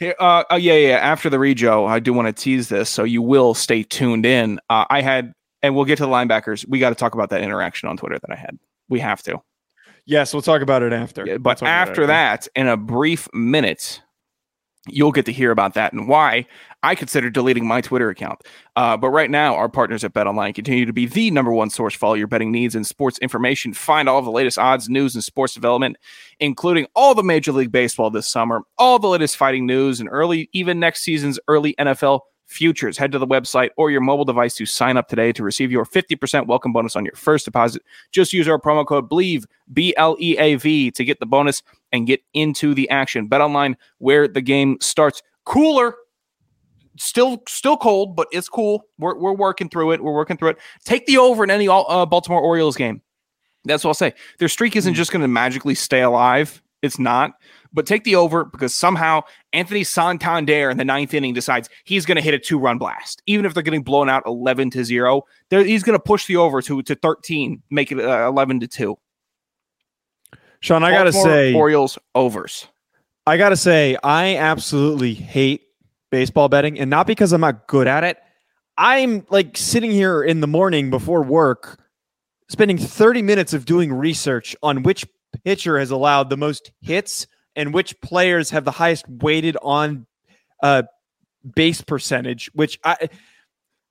here, 0.00 0.14
uh, 0.18 0.42
oh 0.50 0.56
yeah, 0.56 0.74
yeah. 0.74 0.96
After 0.96 1.30
the 1.30 1.38
read, 1.38 1.58
Joe, 1.58 1.86
I 1.86 2.00
do 2.00 2.12
want 2.12 2.26
to 2.26 2.32
tease 2.32 2.68
this, 2.68 2.90
so 2.90 3.04
you 3.04 3.22
will 3.22 3.54
stay 3.54 3.82
tuned 3.84 4.26
in. 4.26 4.58
Uh, 4.68 4.86
I 4.90 5.02
had, 5.02 5.32
and 5.62 5.76
we'll 5.76 5.84
get 5.84 5.96
to 5.98 6.04
the 6.04 6.08
linebackers. 6.10 6.66
We 6.68 6.78
got 6.80 6.88
to 6.88 6.94
talk 6.96 7.14
about 7.14 7.30
that 7.30 7.42
interaction 7.42 7.88
on 7.88 7.96
Twitter 7.96 8.18
that 8.18 8.30
I 8.32 8.36
had. 8.36 8.58
We 8.88 8.98
have 8.98 9.22
to. 9.24 9.40
yes, 10.06 10.32
we'll 10.34 10.42
talk 10.42 10.62
about 10.62 10.82
it 10.82 10.92
after. 10.92 11.24
Yeah, 11.24 11.34
We'll 11.34 11.40
but 11.40 11.60
about 11.62 11.68
it 11.68 11.90
after 11.90 12.06
that, 12.06 12.48
in 12.56 12.66
a 12.66 12.76
brief 12.76 13.28
minute, 13.32 14.02
you'll 14.88 15.12
get 15.12 15.26
to 15.26 15.32
hear 15.32 15.50
about 15.50 15.74
that 15.74 15.92
and 15.92 16.08
why 16.08 16.46
I 16.82 16.94
consider 16.94 17.28
deleting 17.28 17.66
my 17.66 17.80
Twitter 17.80 18.08
account. 18.08 18.40
Uh, 18.76 18.96
but 18.96 19.10
right 19.10 19.30
now, 19.30 19.54
our 19.54 19.68
partners 19.68 20.02
at 20.04 20.14
BetOnline 20.14 20.54
continue 20.54 20.86
to 20.86 20.92
be 20.92 21.06
the 21.06 21.30
number 21.30 21.52
one 21.52 21.68
source 21.68 21.94
for 21.94 22.06
all 22.06 22.16
your 22.16 22.26
betting 22.26 22.50
needs 22.50 22.74
and 22.74 22.86
sports 22.86 23.18
information. 23.18 23.74
Find 23.74 24.08
all 24.08 24.18
of 24.18 24.24
the 24.24 24.30
latest 24.30 24.58
odds, 24.58 24.88
news, 24.88 25.14
and 25.14 25.22
sports 25.22 25.52
development, 25.52 25.96
including 26.38 26.86
all 26.94 27.14
the 27.14 27.22
Major 27.22 27.52
League 27.52 27.72
Baseball 27.72 28.10
this 28.10 28.28
summer, 28.28 28.62
all 28.78 28.98
the 28.98 29.08
latest 29.08 29.36
fighting 29.36 29.66
news, 29.66 30.00
and 30.00 30.08
early, 30.10 30.48
even 30.52 30.80
next 30.80 31.02
season's 31.02 31.38
early 31.48 31.74
NFL 31.78 32.20
futures. 32.50 32.98
Head 32.98 33.12
to 33.12 33.18
the 33.18 33.26
website 33.26 33.70
or 33.76 33.90
your 33.90 34.00
mobile 34.00 34.24
device 34.24 34.56
to 34.56 34.66
sign 34.66 34.96
up 34.96 35.08
today 35.08 35.32
to 35.32 35.42
receive 35.42 35.70
your 35.70 35.86
50% 35.86 36.46
welcome 36.46 36.72
bonus 36.72 36.96
on 36.96 37.04
your 37.04 37.14
first 37.14 37.44
deposit. 37.44 37.82
Just 38.10 38.32
use 38.32 38.48
our 38.48 38.58
promo 38.58 38.84
code 38.84 39.08
BLEAV, 39.08 39.44
B 39.72 39.94
L 39.96 40.16
E 40.18 40.36
A 40.38 40.56
V, 40.56 40.90
to 40.90 41.04
get 41.04 41.20
the 41.20 41.26
bonus 41.26 41.62
and 41.92 42.06
get 42.06 42.22
into 42.34 42.74
the 42.74 42.90
action. 42.90 43.28
Bet 43.28 43.40
online 43.40 43.76
where 43.98 44.26
the 44.26 44.42
game 44.42 44.76
starts. 44.80 45.22
Cooler. 45.44 45.94
Still, 46.98 47.42
still 47.48 47.78
cold, 47.78 48.14
but 48.14 48.28
it's 48.30 48.48
cool. 48.48 48.84
We're, 48.98 49.16
we're 49.16 49.32
working 49.32 49.70
through 49.70 49.92
it. 49.92 50.02
We're 50.02 50.12
working 50.12 50.36
through 50.36 50.50
it. 50.50 50.58
Take 50.84 51.06
the 51.06 51.16
over 51.16 51.42
in 51.42 51.50
any 51.50 51.66
uh, 51.66 52.04
Baltimore 52.04 52.42
Orioles 52.42 52.76
game. 52.76 53.00
That's 53.64 53.84
what 53.84 53.90
I'll 53.90 53.94
say. 53.94 54.12
Their 54.38 54.48
streak 54.48 54.76
isn't 54.76 54.94
just 54.94 55.10
going 55.10 55.22
to 55.22 55.28
magically 55.28 55.74
stay 55.74 56.02
alive. 56.02 56.62
It's 56.82 56.98
not. 56.98 57.32
But 57.72 57.86
take 57.86 58.04
the 58.04 58.16
over 58.16 58.44
because 58.44 58.74
somehow 58.74 59.22
Anthony 59.52 59.84
Santander 59.84 60.70
in 60.70 60.76
the 60.76 60.84
ninth 60.84 61.14
inning 61.14 61.34
decides 61.34 61.68
he's 61.84 62.04
going 62.04 62.16
to 62.16 62.22
hit 62.22 62.34
a 62.34 62.38
two 62.38 62.58
run 62.58 62.78
blast. 62.78 63.22
Even 63.26 63.44
if 63.46 63.54
they're 63.54 63.62
getting 63.62 63.82
blown 63.82 64.08
out 64.08 64.24
11 64.26 64.70
to 64.70 64.84
0, 64.84 65.22
he's 65.50 65.84
going 65.84 65.96
to 65.96 66.02
push 66.02 66.26
the 66.26 66.36
over 66.36 66.60
to, 66.62 66.82
to 66.82 66.94
13, 66.96 67.62
make 67.70 67.92
it 67.92 68.00
uh, 68.00 68.26
11 68.28 68.60
to 68.60 68.68
2. 68.68 68.98
Sean, 70.60 70.82
I 70.84 70.90
gotta 70.90 71.12
say, 71.12 71.54
Orioles 71.54 71.98
overs. 72.14 72.68
I 73.26 73.38
gotta 73.38 73.56
say, 73.56 73.96
I 74.02 74.36
absolutely 74.36 75.14
hate 75.14 75.62
baseball 76.10 76.50
betting, 76.50 76.78
and 76.78 76.90
not 76.90 77.06
because 77.06 77.32
I'm 77.32 77.40
not 77.40 77.66
good 77.66 77.86
at 77.86 78.04
it. 78.04 78.18
I'm 78.76 79.26
like 79.30 79.56
sitting 79.56 79.90
here 79.90 80.22
in 80.22 80.40
the 80.40 80.46
morning 80.46 80.90
before 80.90 81.22
work, 81.22 81.80
spending 82.48 82.76
30 82.76 83.22
minutes 83.22 83.54
of 83.54 83.64
doing 83.64 83.92
research 83.92 84.54
on 84.62 84.82
which 84.82 85.06
pitcher 85.44 85.78
has 85.78 85.90
allowed 85.90 86.28
the 86.28 86.36
most 86.36 86.72
hits 86.80 87.26
and 87.56 87.74
which 87.74 88.00
players 88.00 88.50
have 88.50 88.64
the 88.64 88.70
highest 88.70 89.08
weighted 89.08 89.56
on 89.62 90.06
uh, 90.62 90.82
base 91.54 91.80
percentage. 91.82 92.50
Which 92.54 92.78
I, 92.84 93.08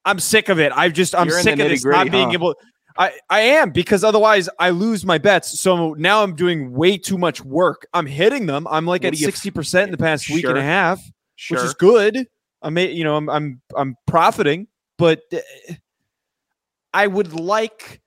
I'm 0.06 0.20
sick 0.20 0.50
of 0.50 0.60
it. 0.60 0.72
I 0.72 0.90
just 0.90 1.16
I'm 1.16 1.28
You're 1.28 1.42
sick 1.42 1.60
of 1.60 1.70
this 1.70 1.86
not 1.86 2.12
being 2.12 2.30
huh? 2.30 2.34
able. 2.34 2.56
I, 2.98 3.14
I 3.30 3.40
am 3.42 3.72
because 3.72 4.04
otherwise 4.04 4.50
I 4.60 4.72
lose 4.72 5.06
my 5.06 5.18
bets. 5.18 5.60
So 5.60 5.94
now 5.94 6.22
I'm 6.22 6.36
doing 6.36 6.74
way 6.74 6.98
too 6.98 7.18
much 7.18 7.44
work. 7.44 7.88
I'm 7.94 8.06
hitting 8.06 8.46
them. 8.46 8.68
I'm 8.70 8.86
like 8.86 9.04
What 9.04 9.14
at 9.14 9.20
sixty 9.20 9.52
percent 9.52 9.88
in 9.88 9.92
the 9.92 9.98
past 9.98 10.30
week 10.30 10.46
and 10.46 10.58
a 10.58 10.62
half, 10.62 11.02
Sure. 11.36 11.58
which 11.58 11.66
is 11.66 11.74
good. 11.76 12.28
I 12.62 12.70
may, 12.70 12.92
you 12.92 13.04
know, 13.06 13.16
I'm 13.16 13.30
I'm 13.30 13.62
I'm 13.78 13.96
profiting, 14.06 14.68
but 14.98 15.22
uh, 15.32 15.38
I 16.94 17.08
would 17.08 17.34
like 17.34 18.02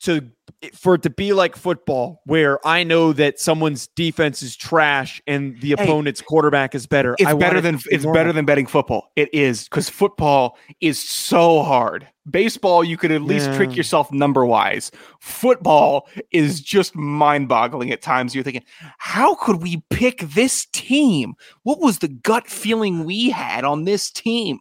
to 0.00 0.30
for 0.74 0.94
it 0.94 1.02
to 1.02 1.10
be 1.10 1.32
like 1.32 1.56
football, 1.56 2.20
where 2.26 2.64
I 2.66 2.84
know 2.84 3.12
that 3.14 3.38
someone's 3.40 3.86
defense 3.88 4.42
is 4.42 4.56
trash 4.56 5.20
and 5.26 5.58
the 5.60 5.74
Hey, 5.78 5.84
opponent's 5.84 6.20
quarterback 6.20 6.74
is 6.74 6.86
better. 6.86 7.14
it's 7.18 7.30
I 7.30 7.34
better 7.34 7.60
than 7.62 7.76
it's 7.90 8.04
normal. 8.04 8.12
better 8.12 8.32
than 8.32 8.44
betting 8.44 8.66
football. 8.66 9.10
It 9.16 9.32
is 9.32 9.64
because 9.64 9.88
football 9.88 10.58
is 10.80 11.00
so 11.00 11.62
hard. 11.62 12.06
Baseball, 12.30 12.84
you 12.84 12.96
could 12.96 13.10
at 13.10 13.22
least 13.22 13.52
trick 13.54 13.74
yourself 13.74 14.12
number 14.12 14.44
wise. 14.44 14.90
Football 15.20 16.06
is 16.30 16.60
just 16.60 16.94
mind 16.94 17.48
boggling 17.48 17.90
at 17.90 18.02
times. 18.02 18.34
You're 18.34 18.44
thinking, 18.44 18.64
how 18.98 19.34
could 19.36 19.62
we 19.62 19.82
pick 19.90 20.20
this 20.20 20.66
team? 20.72 21.34
What 21.62 21.80
was 21.80 21.98
the 21.98 22.08
gut 22.08 22.46
feeling 22.46 23.04
we 23.04 23.30
had 23.30 23.64
on 23.64 23.84
this 23.84 24.10
team? 24.10 24.60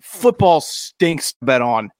Football 0.00 0.60
stinks 0.60 1.32
to 1.32 1.44
bet 1.44 1.62
on. 1.62 1.90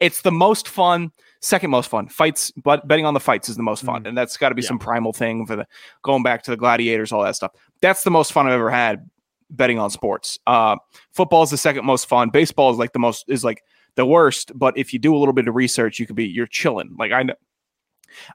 It's 0.00 0.22
the 0.22 0.30
most 0.32 0.68
fun, 0.68 1.10
second 1.40 1.70
most 1.70 1.88
fun. 1.88 2.08
Fights, 2.08 2.50
but 2.52 2.86
betting 2.88 3.04
on 3.06 3.14
the 3.14 3.20
fights 3.20 3.48
is 3.48 3.56
the 3.56 3.62
most 3.62 3.84
fun, 3.84 4.06
and 4.06 4.16
that's 4.16 4.36
got 4.36 4.48
to 4.50 4.54
be 4.54 4.62
Yeah. 4.62 4.68
some 4.68 4.78
primal 4.78 5.12
thing 5.12 5.46
for 5.46 5.56
the 5.56 5.66
going 6.02 6.22
back 6.22 6.42
to 6.44 6.50
the 6.50 6.56
gladiators, 6.56 7.12
all 7.12 7.22
that 7.22 7.36
stuff. 7.36 7.52
That's 7.80 8.02
the 8.02 8.10
most 8.10 8.32
fun 8.32 8.46
I've 8.46 8.52
ever 8.52 8.70
had 8.70 9.08
betting 9.50 9.78
on 9.78 9.90
sports. 9.90 10.38
Uh, 10.46 10.76
football 11.12 11.42
is 11.42 11.50
the 11.50 11.56
second 11.56 11.84
most 11.84 12.06
fun. 12.08 12.30
Baseball 12.30 12.70
is 12.70 12.76
like 12.78 12.92
the 12.92 12.98
most 12.98 13.24
is 13.28 13.44
like 13.44 13.62
the 13.94 14.04
worst. 14.06 14.52
But 14.54 14.76
if 14.76 14.92
you 14.92 14.98
do 14.98 15.14
a 15.14 15.18
little 15.18 15.32
bit 15.32 15.48
of 15.48 15.54
research, 15.54 15.98
you 15.98 16.06
could 16.06 16.16
be 16.16 16.26
you're 16.26 16.46
chilling. 16.46 16.94
Like 16.98 17.12
I 17.12 17.22
know, 17.22 17.34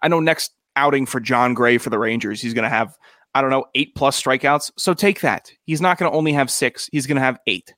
I 0.02 0.08
know 0.08 0.20
next 0.20 0.54
outing 0.76 1.06
for 1.06 1.20
Jon 1.20 1.54
Gray 1.54 1.78
for 1.78 1.90
the 1.90 2.00
Rangers, 2.00 2.42
he's 2.42 2.54
going 2.54 2.64
to 2.64 2.70
have 2.70 2.98
I 3.36 3.42
don't 3.42 3.50
know 3.50 3.66
eight 3.76 3.96
plus 3.96 4.22
strikeouts. 4.22 4.72
So 4.78 4.94
take 4.94 5.22
that. 5.22 5.52
He's 5.66 5.82
not 5.82 5.98
going 5.98 6.12
to 6.12 6.18
only 6.18 6.34
have 6.34 6.50
six. 6.52 6.90
He's 6.92 7.06
going 7.08 7.16
to 7.18 7.22
have 7.22 7.40
eight. 7.48 7.74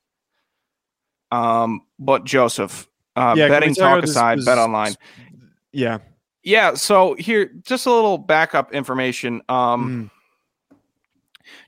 Um, 1.32 1.82
but 1.98 2.24
Joseph, 2.24 2.88
uh, 3.16 3.34
Yeah, 3.36 3.48
betting 3.48 3.74
talk 3.74 3.94
talk 3.96 4.00
this- 4.02 4.10
aside, 4.10 4.38
this- 4.38 4.44
bet 4.44 4.58
online. 4.58 4.94
Yeah. 5.72 5.98
Yeah. 6.42 6.74
So 6.74 7.14
here, 7.14 7.50
just 7.64 7.86
a 7.86 7.92
little 7.92 8.18
backup 8.18 8.72
information. 8.72 9.42
Um, 9.48 10.10
Mm. 10.10 10.10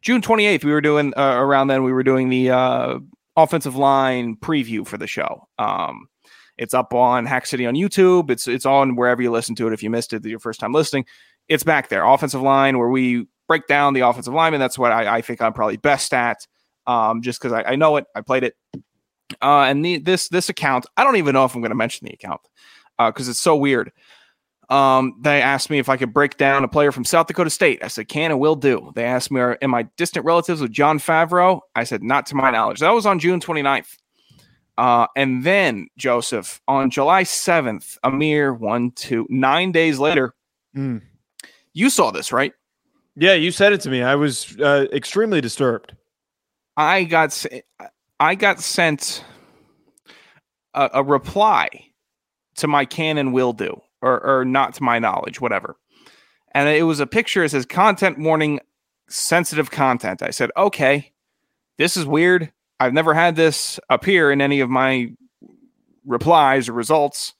June 0.02 0.22
28th, 0.22 0.64
we 0.64 0.72
were 0.72 0.80
doing 0.80 1.12
uh, 1.16 1.34
around 1.36 1.68
then, 1.68 1.82
we 1.84 1.92
were 1.92 2.02
doing 2.02 2.28
the 2.28 2.50
uh, 2.50 2.98
offensive 3.36 3.76
line 3.76 4.36
preview 4.36 4.86
for 4.86 4.96
the 4.96 5.06
show. 5.06 5.48
Um, 5.58 6.08
it's 6.56 6.74
up 6.74 6.92
on 6.94 7.26
Hack 7.26 7.46
City 7.46 7.66
on 7.66 7.74
YouTube. 7.74 8.30
It's 8.30 8.48
it's 8.48 8.66
on 8.66 8.96
wherever 8.96 9.22
you 9.22 9.30
listen 9.30 9.54
to 9.56 9.66
it. 9.68 9.72
If 9.72 9.82
you 9.82 9.90
missed 9.90 10.12
it 10.12 10.24
your 10.24 10.40
first 10.40 10.58
time 10.60 10.72
listening, 10.72 11.04
it's 11.48 11.62
back 11.62 11.88
there. 11.88 12.04
Offensive 12.04 12.42
line, 12.42 12.78
where 12.78 12.88
we 12.88 13.26
break 13.46 13.66
down 13.68 13.94
the 13.94 14.00
offensive 14.00 14.34
lineman. 14.34 14.60
That's 14.60 14.78
what 14.78 14.90
I, 14.92 15.18
I 15.18 15.20
think 15.20 15.40
I'm 15.40 15.52
probably 15.52 15.76
best 15.76 16.12
at, 16.12 16.46
um, 16.86 17.22
just 17.22 17.40
because 17.40 17.52
I, 17.52 17.62
I 17.62 17.76
know 17.76 17.96
it. 17.96 18.06
I 18.14 18.20
played 18.22 18.42
it. 18.44 18.54
Uh, 19.42 19.62
and 19.62 19.84
the, 19.84 19.98
this 19.98 20.28
this 20.28 20.48
account, 20.48 20.86
I 20.96 21.04
don't 21.04 21.16
even 21.16 21.34
know 21.34 21.44
if 21.44 21.54
I'm 21.54 21.60
going 21.60 21.70
to 21.70 21.76
mention 21.76 22.06
the 22.06 22.14
account 22.14 22.40
uh, 22.98 23.10
because 23.10 23.28
it's 23.28 23.38
so 23.38 23.56
weird. 23.56 23.92
Um, 24.70 25.14
they 25.22 25.40
asked 25.40 25.70
me 25.70 25.78
if 25.78 25.88
I 25.88 25.96
could 25.96 26.12
break 26.12 26.36
down 26.36 26.62
a 26.62 26.68
player 26.68 26.92
from 26.92 27.04
South 27.04 27.26
Dakota 27.26 27.48
State. 27.48 27.82
I 27.82 27.88
said, 27.88 28.08
can 28.08 28.30
and 28.30 28.38
will 28.38 28.56
do. 28.56 28.92
They 28.94 29.04
asked 29.04 29.30
me, 29.30 29.40
are, 29.40 29.56
am 29.62 29.74
I 29.74 29.84
distant 29.96 30.26
relatives 30.26 30.60
with 30.60 30.72
Jon 30.72 30.98
Favreau? 30.98 31.60
I 31.74 31.84
said, 31.84 32.02
not 32.02 32.26
to 32.26 32.34
my 32.34 32.50
knowledge. 32.50 32.80
That 32.80 32.90
was 32.90 33.06
on 33.06 33.18
June 33.18 33.40
29th. 33.40 33.96
Uh, 34.76 35.06
and 35.16 35.42
then, 35.42 35.88
Joseph, 35.96 36.60
on 36.68 36.90
July 36.90 37.24
7th, 37.24 37.96
a 38.04 38.10
mere 38.10 38.52
one, 38.52 38.90
two, 38.90 39.26
nine 39.30 39.72
days 39.72 39.98
later, 39.98 40.34
Mm. 40.76 41.02
You 41.72 41.90
saw 41.90 42.10
this, 42.10 42.32
right? 42.32 42.52
Yeah, 43.16 43.34
you 43.34 43.50
said 43.50 43.72
it 43.72 43.80
to 43.82 43.90
me. 43.90 44.02
I 44.02 44.14
was 44.14 44.56
uh, 44.60 44.86
extremely 44.92 45.40
disturbed. 45.40 45.94
I 46.76 47.04
got 47.04 47.44
I 48.20 48.34
got 48.34 48.60
sent 48.60 49.24
a, 50.74 50.90
a 50.94 51.02
reply 51.02 51.68
to 52.56 52.66
my 52.66 52.84
Canon 52.84 53.32
will 53.32 53.52
do, 53.52 53.80
or 54.02 54.24
or 54.24 54.44
not 54.44 54.74
to 54.74 54.82
my 54.82 54.98
knowledge, 54.98 55.40
whatever. 55.40 55.76
And 56.52 56.68
it 56.68 56.82
was 56.82 57.00
a 57.00 57.06
picture. 57.06 57.44
It 57.44 57.50
says 57.50 57.66
content 57.66 58.18
warning, 58.18 58.60
sensitive 59.08 59.70
content. 59.70 60.22
I 60.22 60.30
said, 60.30 60.50
okay, 60.56 61.12
this 61.76 61.96
is 61.96 62.06
weird. 62.06 62.52
I've 62.80 62.94
never 62.94 63.14
had 63.14 63.36
this 63.36 63.78
appear 63.88 64.30
in 64.32 64.40
any 64.40 64.60
of 64.60 64.70
my 64.70 65.08
replies 66.04 66.68
or 66.68 66.72
results. 66.72 67.34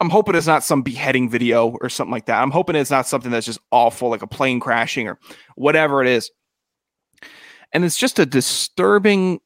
I'm 0.00 0.10
hoping 0.10 0.34
it's 0.34 0.46
not 0.46 0.64
some 0.64 0.82
beheading 0.82 1.28
video 1.28 1.76
or 1.80 1.88
something 1.88 2.12
like 2.12 2.26
that. 2.26 2.42
I'm 2.42 2.50
hoping 2.50 2.76
it's 2.76 2.90
not 2.90 3.06
something 3.06 3.30
that's 3.30 3.46
just 3.46 3.60
awful, 3.70 4.08
like 4.08 4.22
a 4.22 4.26
plane 4.26 4.58
crashing 4.58 5.08
or 5.08 5.18
whatever 5.54 6.02
it 6.02 6.08
is. 6.08 6.30
And 7.72 7.84
it's 7.84 7.96
just 7.96 8.18
a 8.18 8.26
disturbing 8.26 9.40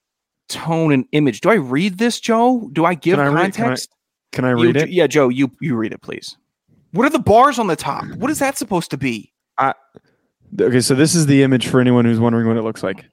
tone 0.49 0.93
and 0.93 1.07
image. 1.13 1.41
Do 1.41 1.51
I 1.51 1.55
read 1.55 1.99
this, 1.99 2.21
Joe? 2.21 2.69
Do 2.73 2.85
I 2.85 2.95
give 2.95 3.17
Can 3.19 3.27
I 3.27 3.29
read- 3.29 3.55
context? 3.55 3.91
Can 4.33 4.45
I 4.45 4.51
You- 4.51 4.57
read 4.65 4.77
it? 4.77 4.91
Yeah, 4.91 5.07
Joe, 5.07 5.29
you 5.29 5.51
you 5.61 5.77
read 5.77 5.93
it, 5.93 6.03
please. 6.03 6.37
What 6.93 7.07
are 7.07 7.11
the 7.11 7.19
bars 7.19 7.59
on 7.59 7.67
the 7.67 7.77
top? 7.77 8.05
What 8.17 8.31
is 8.31 8.39
that 8.39 8.57
supposed 8.59 8.91
to 8.91 8.97
be? 8.97 9.33
Okay, 10.61 10.81
so 10.81 10.95
this 10.95 11.15
is 11.15 11.27
the 11.27 11.43
image 11.43 11.67
for 11.67 11.81
anyone 11.81 12.05
who's 12.05 12.21
wondering 12.21 12.47
what 12.47 12.57
it 12.57 12.63
looks 12.63 12.83
like. 12.83 13.05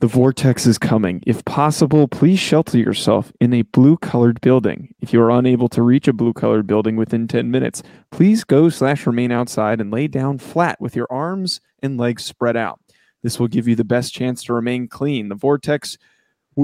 The 0.00 0.06
vortex 0.06 0.66
is 0.66 0.78
coming. 0.78 1.22
If 1.26 1.44
possible, 1.44 2.08
please 2.08 2.38
shelter 2.40 2.78
yourself 2.78 3.32
in 3.38 3.52
a 3.52 3.62
blue 3.62 3.98
colored 3.98 4.40
building. 4.40 4.94
If 5.00 5.12
you 5.12 5.20
are 5.20 5.30
unable 5.30 5.68
to 5.68 5.82
reach 5.82 6.08
a 6.08 6.14
blue 6.14 6.32
colored 6.32 6.66
building 6.66 6.96
within 6.96 7.28
10 7.28 7.50
minutes, 7.50 7.82
please 8.10 8.42
go 8.44 8.70
slash 8.70 9.06
remain 9.06 9.30
outside 9.30 9.78
and 9.80 9.90
lay 9.92 10.08
down 10.08 10.38
flat 10.38 10.80
with 10.80 10.96
your 10.96 11.06
arms 11.10 11.60
and 11.82 11.98
legs 11.98 12.24
spread 12.24 12.56
out. 12.56 12.80
This 13.22 13.38
will 13.38 13.48
give 13.48 13.68
you 13.68 13.74
the 13.74 13.84
best 13.84 14.14
chance 14.14 14.42
to 14.44 14.54
remain 14.54 14.88
clean. 14.88 15.28
The 15.28 15.34
vortex 15.34 15.98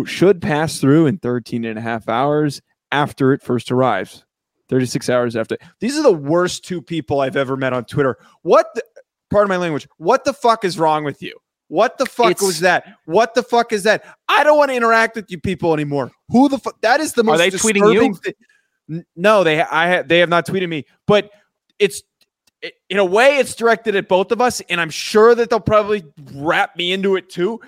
should 0.04 0.40
pass 0.40 0.78
through 0.80 1.06
in 1.06 1.18
13 1.18 1.64
and 1.64 1.78
a 1.78 1.82
half 1.82 2.08
hours 2.08 2.60
after 2.92 3.32
it 3.32 3.42
first 3.42 3.70
arrives. 3.70 4.24
36 4.68 5.08
hours 5.08 5.36
after. 5.36 5.56
These 5.80 5.96
are 5.98 6.02
the 6.02 6.12
worst 6.12 6.64
two 6.64 6.82
people 6.82 7.20
I've 7.20 7.36
ever 7.36 7.56
met 7.56 7.72
on 7.72 7.84
Twitter. 7.84 8.18
What 8.42 8.66
the, 8.74 8.82
pardon 9.30 9.48
my 9.48 9.58
language. 9.58 9.86
What 9.98 10.24
the 10.24 10.32
fuck 10.32 10.64
is 10.64 10.78
wrong 10.78 11.04
with 11.04 11.22
you? 11.22 11.38
What 11.68 11.98
the 11.98 12.06
fuck 12.06 12.32
It's- 12.32 12.42
was 12.46 12.60
that? 12.60 12.96
What 13.06 13.34
the 13.34 13.42
fuck 13.42 13.72
is 13.72 13.84
that? 13.84 14.04
I 14.28 14.44
don't 14.44 14.56
want 14.56 14.70
to 14.70 14.76
interact 14.76 15.16
with 15.16 15.30
you 15.30 15.40
people 15.40 15.72
anymore. 15.72 16.10
Who 16.30 16.48
the 16.48 16.58
fuck? 16.58 16.80
That 16.80 17.00
is 17.00 17.12
the 17.12 17.24
most 17.24 17.34
Are 17.40 17.50
they 17.50 17.50
tweeting 17.50 17.92
you? 18.88 19.04
no, 19.16 19.42
they 19.44 19.60
I 19.60 20.02
they 20.02 20.20
have 20.20 20.28
not 20.28 20.46
tweeted 20.46 20.68
me, 20.68 20.84
but 21.06 21.30
it's 21.78 21.98
it, 21.98 22.06
in 22.88 22.98
a 22.98 23.04
way 23.04 23.38
it's 23.38 23.54
directed 23.54 23.96
at 23.96 24.08
both 24.08 24.32
of 24.32 24.40
us, 24.40 24.60
and 24.68 24.80
I'm 24.80 24.90
sure 24.90 25.34
that 25.34 25.50
they'll 25.50 25.60
probably 25.60 26.04
wrap 26.34 26.76
me 26.76 26.92
into 26.92 27.16
it 27.16 27.28
too. 27.30 27.60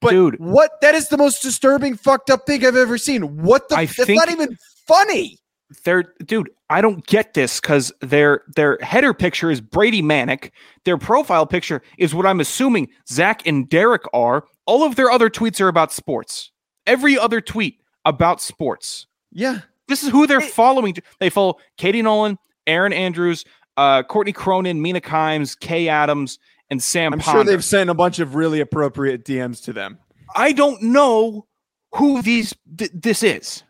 But 0.00 0.10
Dude. 0.10 0.38
what? 0.38 0.72
That 0.82 0.94
is 0.94 1.08
the 1.08 1.16
most 1.16 1.42
disturbing, 1.42 1.96
fucked 1.96 2.28
up 2.30 2.46
thing 2.46 2.64
I've 2.64 2.76
ever 2.76 2.98
seen. 2.98 3.42
What 3.42 3.68
the? 3.68 3.76
I 3.76 3.86
that's 3.86 4.08
not 4.08 4.30
even 4.30 4.56
funny. 4.86 5.38
They're 5.84 6.04
dude, 6.24 6.50
I 6.70 6.80
don't 6.80 7.04
get 7.06 7.34
this 7.34 7.60
because 7.60 7.92
their 8.00 8.42
their 8.54 8.78
header 8.82 9.12
picture 9.12 9.50
is 9.50 9.60
Brady 9.60 10.02
Manek. 10.02 10.50
Their 10.84 10.96
profile 10.98 11.44
picture 11.46 11.82
is 11.98 12.14
what 12.14 12.24
I'm 12.26 12.38
assuming 12.40 12.88
Zach 13.08 13.44
and 13.46 13.68
Derek 13.68 14.02
are. 14.12 14.44
All 14.66 14.84
of 14.84 14.94
their 14.96 15.10
other 15.10 15.28
tweets 15.30 15.60
are 15.60 15.68
about 15.68 15.92
sports. 15.92 16.52
Every 16.86 17.18
other 17.18 17.40
tweet 17.40 17.80
about 18.04 18.40
sports. 18.40 19.06
Yeah. 19.32 19.60
This 19.88 20.02
is 20.04 20.10
who 20.10 20.26
they're 20.28 20.38
It- 20.40 20.50
following. 20.52 20.94
They 21.18 21.30
follow 21.30 21.56
Katie 21.78 22.02
Nolan, 22.02 22.38
Erin 22.68 22.92
Andrews, 22.92 23.44
uh, 23.76 24.02
Courtney 24.02 24.32
Cronin, 24.32 24.80
Mina 24.80 25.00
Kimes, 25.00 25.58
Kay 25.58 25.88
Adams, 25.88 26.38
and 26.70 26.82
Sam 26.82 27.12
I'm 27.12 27.20
Ponder. 27.20 27.38
sure 27.38 27.44
they've 27.44 27.64
sent 27.64 27.90
a 27.90 27.94
bunch 27.94 28.18
of 28.18 28.34
really 28.34 28.60
appropriate 28.60 29.24
DMs 29.24 29.62
to 29.64 29.72
them. 29.72 29.98
I 30.34 30.52
don't 30.52 30.82
know 30.82 31.46
who 31.94 32.22
these 32.22 32.54
th- 32.76 32.90
this 32.92 33.22
is. 33.22 33.62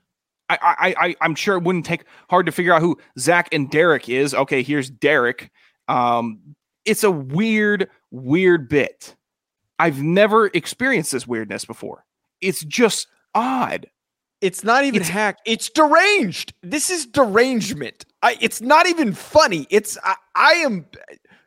I, 0.48 0.58
I 0.62 0.94
I 1.08 1.16
I'm 1.20 1.34
sure 1.34 1.56
it 1.56 1.64
wouldn't 1.64 1.84
take 1.84 2.04
hard 2.30 2.46
to 2.46 2.52
figure 2.52 2.72
out 2.72 2.80
who 2.80 2.96
Zach 3.18 3.48
and 3.52 3.70
Derek 3.70 4.08
is. 4.08 4.32
Okay, 4.32 4.62
here's 4.62 4.88
Derek. 4.90 5.50
Um, 5.88 6.40
it's 6.84 7.04
a 7.04 7.10
weird, 7.10 7.88
weird 8.10 8.68
bit. 8.68 9.16
I've 9.78 10.02
never 10.02 10.46
experienced 10.46 11.12
this 11.12 11.26
weirdness 11.26 11.64
before. 11.64 12.04
It's 12.40 12.64
just 12.64 13.08
odd. 13.34 13.88
It's 14.40 14.62
not 14.62 14.85
even 14.85 14.97
It's- 15.00 15.11
hack. 15.11 15.38
It's 15.47 15.71
deranged. 15.71 16.52
This 16.62 16.90
is 16.90 17.07
derangement. 17.07 18.05
I, 18.23 18.37
it's 18.40 18.61
not 18.61 18.87
even 18.88 19.12
funny. 19.14 19.66
It's 19.71 19.97
I, 20.05 20.14
I 20.35 20.52
am 20.55 20.87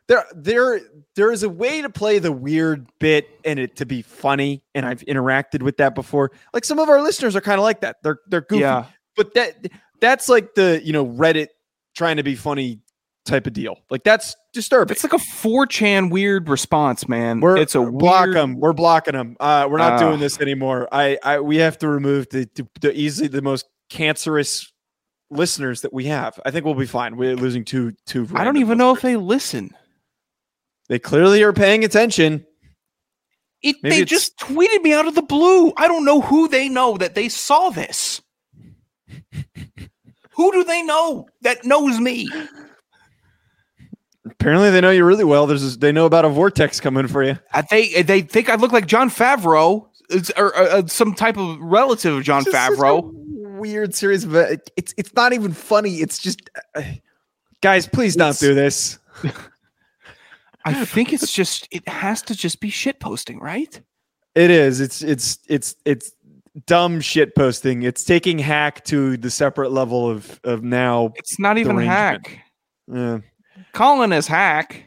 there. 0.08 0.24
There 0.34 0.80
there 1.14 1.30
is 1.30 1.42
a 1.42 1.48
way 1.48 1.82
to 1.82 1.90
play 1.90 2.18
the 2.18 2.32
weird 2.32 2.86
bit 2.98 3.28
and 3.44 3.58
it 3.58 3.76
to 3.76 3.86
be 3.86 4.02
funny. 4.02 4.62
And 4.74 4.84
I've 4.86 5.00
interacted 5.02 5.62
with 5.62 5.76
that 5.76 5.94
before. 5.94 6.32
Like 6.52 6.64
some 6.64 6.78
of 6.78 6.88
our 6.88 7.02
listeners 7.02 7.36
are 7.36 7.40
kind 7.40 7.58
of 7.58 7.64
like 7.64 7.80
that. 7.82 7.96
They're 8.02 8.18
they're 8.28 8.40
goofy. 8.42 8.62
Yeah. 8.62 8.86
But 9.16 9.34
that 9.34 9.68
that's 10.00 10.28
like 10.28 10.54
the 10.54 10.80
you 10.82 10.92
know 10.92 11.06
Reddit 11.06 11.48
trying 11.94 12.16
to 12.16 12.22
be 12.22 12.34
funny 12.34 12.80
type 13.26 13.46
of 13.46 13.52
deal. 13.52 13.76
Like 13.90 14.02
that's 14.04 14.34
disturbing. 14.52 14.92
It's 14.94 15.04
like 15.04 15.12
a 15.12 15.16
4chan 15.16 16.10
weird 16.10 16.48
response, 16.48 17.08
man. 17.08 17.40
We're 17.40 17.56
it's 17.58 17.74
a 17.74 17.82
block 17.82 18.24
weird, 18.26 18.36
them. 18.36 18.58
We're 18.60 18.72
blocking 18.72 19.14
them. 19.14 19.36
Uh, 19.38 19.68
we're 19.70 19.78
not 19.78 19.94
Ah. 19.94 19.98
doing 19.98 20.18
this 20.20 20.40
anymore. 20.40 20.88
I, 20.90 21.18
I, 21.22 21.40
we 21.40 21.56
have 21.56 21.78
to 21.78 21.88
remove 21.88 22.28
the, 22.30 22.48
the, 22.54 22.66
the 22.80 22.92
easily 22.98 23.28
the 23.28 23.42
most 23.42 23.66
cancerous 23.90 24.72
listeners 25.30 25.82
that 25.82 25.92
we 25.92 26.06
have. 26.06 26.40
I 26.44 26.50
think 26.50 26.64
we'll 26.64 26.74
be 26.74 26.86
fine. 26.86 27.16
We're 27.16 27.36
losing 27.36 27.64
two, 27.64 27.92
two. 28.06 28.26
I 28.34 28.42
don't 28.44 28.56
even 28.56 28.78
know 28.78 28.94
if 28.94 29.02
they 29.02 29.16
listen. 29.16 29.70
they 30.88 30.98
clearly 30.98 31.42
are 31.42 31.52
paying 31.52 31.84
attention. 31.84 32.44
It, 33.62 33.76
Maybe 33.82 33.96
they 33.96 34.02
it's- 34.02 34.08
just 34.08 34.38
tweeted 34.38 34.82
me 34.82 34.92
out 34.94 35.06
of 35.06 35.14
the 35.14 35.22
blue. 35.22 35.72
I 35.76 35.86
don't 35.86 36.04
know 36.06 36.20
who 36.22 36.48
they 36.48 36.68
know 36.70 36.96
that 36.96 37.14
they 37.14 37.28
saw 37.28 37.68
this. 37.70 38.22
who 40.32 40.52
do 40.52 40.64
they 40.64 40.82
know 40.82 41.28
that 41.42 41.64
knows 41.64 42.00
me? 42.00 42.28
Apparently, 44.40 44.70
they 44.70 44.80
know 44.80 44.90
you 44.90 45.04
really 45.04 45.24
well. 45.24 45.46
There's, 45.46 45.62
this, 45.62 45.76
they 45.76 45.92
know 45.92 46.06
about 46.06 46.24
a 46.24 46.30
vortex 46.30 46.80
coming 46.80 47.06
for 47.08 47.22
you. 47.22 47.38
Uh, 47.52 47.62
They 47.70 48.02
they 48.02 48.22
think 48.22 48.48
I 48.48 48.54
look 48.54 48.72
like 48.72 48.86
Jon 48.86 49.10
Favreau 49.10 49.86
It's- 50.08 50.30
or, 50.36 50.46
or, 50.56 50.62
uh, 50.62 50.86
some 50.86 51.14
type 51.14 51.36
of 51.36 51.58
relative 51.60 52.14
of 52.14 52.22
Jon 52.24 52.40
It's 52.42 52.50
just 52.50 52.66
such 52.68 52.72
a 52.78 52.80
Favreau. 52.80 53.10
weird 53.58 53.94
series 53.94 54.24
of 54.24 54.34
uh, 54.34 54.56
it's, 54.76 54.94
it's 54.96 55.12
not 55.14 55.34
even 55.34 55.52
funny. 55.52 55.96
It's 55.96 56.18
just, 56.18 56.48
uh, 56.74 56.82
guys, 57.60 57.86
please 57.86 58.16
don't 58.16 58.28
It's- 58.30 58.40
do 58.40 58.54
this. 58.54 58.98
I 60.64 60.84
think 60.84 61.12
it's 61.12 61.32
just 61.32 61.68
it 61.70 61.86
has 61.88 62.22
to 62.22 62.34
just 62.34 62.60
be 62.60 62.70
shit 62.70 63.00
posting, 63.00 63.38
right? 63.40 63.80
It 64.34 64.50
is. 64.50 64.80
It's, 64.80 65.02
it's, 65.02 65.38
it's, 65.48 65.74
it's 65.84 66.12
dumb 66.66 67.00
shit 67.00 67.34
posting. 67.34 67.82
It's 67.82 68.04
taking 68.04 68.38
hack 68.38 68.84
to 68.86 69.16
the 69.16 69.30
separate 69.30 69.72
level 69.72 70.08
of, 70.08 70.38
of 70.44 70.62
now. 70.62 71.12
It's 71.16 71.38
not 71.38 71.56
even 71.58 71.78
hack. 71.78 72.38
Yeah. 72.92 73.18
Colin 73.72 74.12
is 74.12 74.26
hack. 74.26 74.86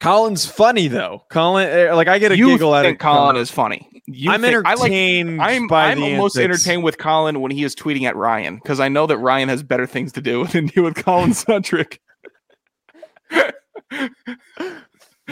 Colin's 0.00 0.46
funny 0.46 0.86
though. 0.88 1.24
Colin, 1.30 1.68
eh, 1.68 1.92
like 1.92 2.06
I 2.08 2.18
get 2.18 2.30
a 2.32 2.36
you 2.36 2.48
giggle 2.48 2.72
out 2.72 2.84
of 2.84 2.90
think 2.90 3.00
Colin 3.00 3.36
is 3.36 3.50
funny. 3.50 3.88
You 4.06 4.30
I'm 4.30 4.40
think- 4.40 4.64
I 4.64 4.74
like 4.74 4.92
entertained 4.92 5.42
I'm 5.42 5.66
by 5.66 5.90
I'm 5.90 5.98
the 6.00 6.12
almost 6.12 6.36
antics. 6.38 6.64
entertained 6.64 6.84
with 6.84 6.98
Colin 6.98 7.40
when 7.40 7.50
he 7.50 7.64
is 7.64 7.74
tweeting 7.74 8.04
at 8.04 8.14
Ryan 8.16 8.56
because 8.56 8.78
I 8.80 8.88
know 8.88 9.06
that 9.06 9.18
Ryan 9.18 9.48
has 9.48 9.62
better 9.62 9.86
things 9.86 10.12
to 10.12 10.20
do 10.20 10.46
than 10.48 10.66
deal 10.66 10.84
with 10.84 10.94
Colin 10.94 11.34
Centric. 11.34 12.00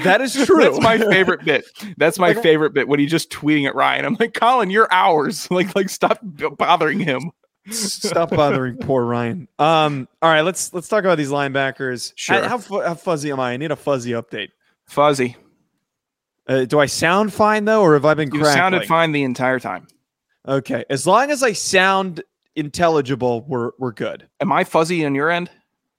That 0.02 0.20
is 0.20 0.34
true. 0.46 0.62
That's 0.62 0.80
my 0.80 0.98
favorite 0.98 1.44
bit. 1.44 1.64
That's 1.96 2.18
my 2.18 2.34
favorite 2.34 2.74
bit 2.74 2.86
when 2.88 3.00
he's 3.00 3.10
just 3.10 3.30
tweeting 3.30 3.66
at 3.66 3.74
Ryan. 3.74 4.04
I'm 4.04 4.16
like, 4.20 4.34
Colin, 4.34 4.68
you're 4.70 4.92
ours. 4.92 5.48
Like, 5.50 5.74
like 5.74 5.88
stop 5.88 6.18
bothering 6.22 7.00
him. 7.00 7.30
Stop 7.70 8.30
bothering 8.30 8.76
poor 8.78 9.04
Ryan. 9.04 9.48
Um. 9.58 10.08
All 10.22 10.30
right. 10.30 10.42
Let's 10.42 10.72
let's 10.72 10.88
talk 10.88 11.04
about 11.04 11.18
these 11.18 11.30
linebackers. 11.30 12.12
Sure. 12.16 12.42
How, 12.42 12.58
how, 12.58 12.80
how 12.82 12.94
fuzzy 12.94 13.30
am 13.30 13.40
I? 13.40 13.52
I 13.52 13.56
need 13.56 13.70
a 13.70 13.76
fuzzy 13.76 14.12
update. 14.12 14.48
Fuzzy, 14.86 15.34
Uh, 16.46 16.64
do 16.64 16.78
I 16.78 16.86
sound 16.86 17.32
fine 17.32 17.64
though, 17.64 17.82
or 17.82 17.94
have 17.94 18.04
I 18.04 18.14
been 18.14 18.28
you 18.32 18.40
crackling? 18.40 18.56
sounded 18.56 18.84
fine 18.86 19.12
the 19.12 19.24
entire 19.24 19.58
time. 19.58 19.88
Okay. 20.46 20.84
As 20.88 21.06
long 21.06 21.30
as 21.32 21.42
I 21.42 21.52
sound 21.52 22.22
intelligible, 22.54 23.44
we're 23.48 23.72
we're 23.78 23.92
good. 23.92 24.28
Am 24.40 24.52
I 24.52 24.62
fuzzy 24.64 25.04
on 25.04 25.14
your 25.14 25.30
end? 25.30 25.50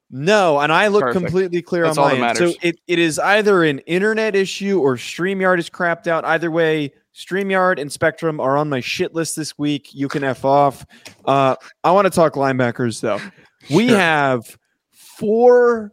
No, 0.10 0.58
and 0.60 0.72
I 0.72 0.88
look 0.88 1.02
Perfect. 1.02 1.26
completely 1.26 1.62
clear 1.62 1.84
That's 1.84 1.98
on 1.98 2.04
all 2.06 2.18
my 2.18 2.34
that 2.34 2.42
end. 2.42 2.52
So 2.54 2.58
it, 2.62 2.80
it 2.88 2.98
is 2.98 3.20
either 3.20 3.66
an 3.66 3.80
internet 3.80 4.36
issue 4.38 4.80
or 4.80 4.96
StreamYard 4.96 5.60
is 5.60 5.70
crapped 5.70 6.08
out. 6.08 6.24
Either 6.24 6.50
way, 6.50 6.94
StreamYard 7.18 7.82
and 7.82 7.92
Spectrum 7.92 8.40
are 8.40 8.58
on 8.58 8.70
my 8.70 8.80
shit 8.80 9.16
list 9.16 9.36
this 9.36 9.58
week. 9.58 9.90
You 9.92 10.08
can 10.08 10.24
F 10.24 10.46
off. 10.46 10.86
Uh, 11.26 11.56
I 11.84 11.92
want 11.92 12.06
to 12.06 12.12
talk 12.12 12.34
linebackers 12.34 13.02
though. 13.02 13.20
We 13.76 13.88
Sure. 13.88 13.98
have 13.98 14.58
four 14.92 15.92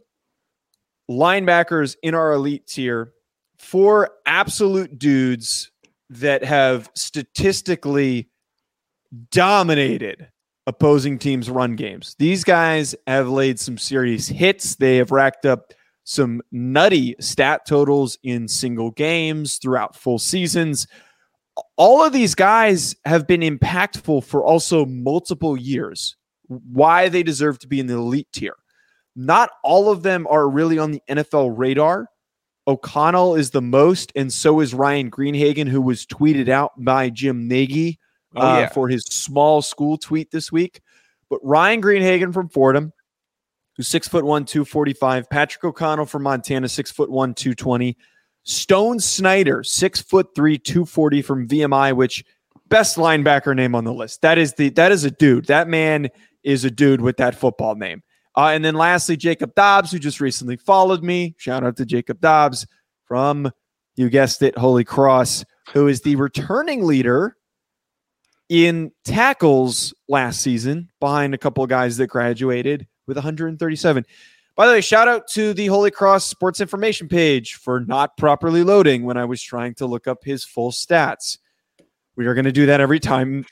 linebackers 1.10 1.96
in 2.02 2.14
our 2.14 2.32
elite 2.32 2.66
tier, 2.66 3.12
four 3.58 4.10
absolute 4.26 4.98
dudes 4.98 5.70
that 6.10 6.44
have 6.44 6.90
statistically 6.94 8.28
dominated 9.30 10.28
opposing 10.66 11.18
teams' 11.18 11.48
run 11.50 11.74
games. 11.76 12.14
These 12.18 12.44
guys 12.44 12.94
have 13.06 13.28
laid 13.28 13.58
some 13.58 13.78
serious 13.78 14.28
hits. 14.28 14.76
They 14.76 14.96
have 14.96 15.10
racked 15.10 15.46
up 15.46 15.72
some 16.04 16.42
nutty 16.52 17.16
stat 17.18 17.62
totals 17.66 18.18
in 18.22 18.46
single 18.46 18.90
games 18.90 19.56
throughout 19.56 19.96
full 19.96 20.18
seasons. 20.18 20.86
All 21.76 22.04
of 22.04 22.12
these 22.12 22.34
guys 22.34 22.96
have 23.04 23.26
been 23.26 23.40
impactful 23.40 24.24
for 24.24 24.44
also 24.44 24.86
multiple 24.86 25.56
years. 25.56 26.16
Why 26.46 27.08
they 27.08 27.22
deserve 27.22 27.58
to 27.60 27.68
be 27.68 27.80
in 27.80 27.86
the 27.86 27.94
elite 27.94 28.28
tier. 28.32 28.56
Not 29.16 29.50
all 29.62 29.90
of 29.90 30.02
them 30.02 30.26
are 30.28 30.48
really 30.48 30.78
on 30.78 30.92
the 30.92 31.02
NFL 31.08 31.56
radar. 31.56 32.08
O'Connell 32.66 33.34
is 33.34 33.50
the 33.50 33.62
most, 33.62 34.10
and 34.16 34.32
so 34.32 34.60
is 34.60 34.74
Ryan 34.74 35.10
Greenhagen, 35.10 35.68
who 35.68 35.82
was 35.82 36.06
tweeted 36.06 36.48
out 36.48 36.72
by 36.78 37.10
Jim 37.10 37.46
Nagy 37.46 38.00
oh, 38.34 38.40
uh, 38.40 38.58
yeah. 38.60 38.68
for 38.68 38.88
his 38.88 39.04
small 39.04 39.62
school 39.62 39.98
tweet 39.98 40.30
this 40.30 40.50
week. 40.50 40.80
But 41.28 41.40
Ryan 41.42 41.82
Greenhagen 41.82 42.32
from 42.32 42.48
Fordham, 42.48 42.92
who's 43.76 43.88
six 43.88 44.08
foot 44.08 44.24
one, 44.24 44.44
245. 44.44 45.28
Patrick 45.28 45.64
O'Connell 45.64 46.06
from 46.06 46.22
Montana, 46.22 46.68
six 46.68 46.90
foot 46.90 47.10
one, 47.10 47.34
220. 47.34 47.96
Stone 48.44 49.00
Snyder, 49.00 49.62
six 49.62 50.00
foot 50.00 50.34
three, 50.34 50.58
240 50.58 51.22
from 51.22 51.48
VMI, 51.48 51.94
which 51.94 52.24
best 52.68 52.96
linebacker 52.96 53.54
name 53.54 53.74
on 53.74 53.84
the 53.84 53.92
list. 53.92 54.22
That 54.22 54.38
is 54.38 54.54
the 54.54 54.68
that 54.70 54.92
is 54.92 55.04
a 55.04 55.10
dude. 55.10 55.46
That 55.46 55.68
man 55.68 56.08
is 56.42 56.64
a 56.64 56.70
dude 56.70 57.00
with 57.00 57.16
that 57.16 57.34
football 57.34 57.74
name. 57.74 58.02
Uh, 58.36 58.48
and 58.48 58.64
then 58.64 58.74
lastly, 58.74 59.16
Jacob 59.16 59.54
Dobbs, 59.54 59.92
who 59.92 59.98
just 59.98 60.20
recently 60.20 60.56
followed 60.56 61.02
me. 61.02 61.34
Shout 61.38 61.64
out 61.64 61.76
to 61.76 61.86
Jacob 61.86 62.20
Dobbs 62.20 62.66
from, 63.06 63.50
you 63.96 64.10
guessed 64.10 64.42
it, 64.42 64.58
Holy 64.58 64.84
Cross, 64.84 65.44
who 65.72 65.86
is 65.86 66.00
the 66.00 66.16
returning 66.16 66.84
leader 66.84 67.36
in 68.48 68.90
tackles 69.04 69.94
last 70.08 70.40
season 70.40 70.90
behind 71.00 71.32
a 71.32 71.38
couple 71.38 71.62
of 71.62 71.70
guys 71.70 71.96
that 71.96 72.08
graduated 72.08 72.86
with 73.06 73.16
137. 73.16 74.04
By 74.56 74.66
the 74.66 74.72
way, 74.72 74.80
shout 74.80 75.08
out 75.08 75.26
to 75.28 75.52
the 75.52 75.66
Holy 75.66 75.90
Cross 75.90 76.26
Sports 76.26 76.60
Information 76.60 77.08
page 77.08 77.54
for 77.54 77.80
not 77.80 78.16
properly 78.16 78.62
loading 78.62 79.02
when 79.02 79.16
I 79.16 79.24
was 79.24 79.42
trying 79.42 79.74
to 79.76 79.86
look 79.86 80.06
up 80.06 80.22
his 80.22 80.44
full 80.44 80.70
stats. 80.70 81.38
We 82.14 82.26
are 82.26 82.34
going 82.34 82.44
to 82.44 82.52
do 82.52 82.66
that 82.66 82.80
every 82.80 83.00
time 83.00 83.44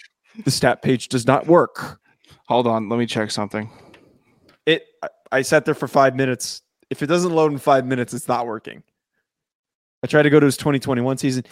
the 0.45 0.51
stat 0.53 0.81
page 0.81 1.09
does 1.09 1.27
not 1.27 1.49
work. 1.49 2.01
Hold 2.47 2.69
on, 2.69 2.89
let 2.89 2.99
me 3.01 3.07
check 3.07 3.33
something. 3.33 3.69
It 4.65 4.85
I 5.33 5.43
sat 5.43 5.65
there 5.65 5.75
for 5.75 5.89
5 5.89 6.15
minutes. 6.15 6.63
If 6.89 7.03
it 7.03 7.07
doesn't 7.07 7.33
load 7.33 7.51
in 7.51 7.59
5 7.59 7.85
minutes, 7.85 8.15
it's 8.15 8.29
not 8.29 8.47
working. 8.47 8.85
I 10.05 10.07
tried 10.07 10.23
to 10.23 10.31
go 10.31 10.39
to 10.39 10.47
his 10.47 10.57
2021 10.57 11.19
season. 11.19 11.45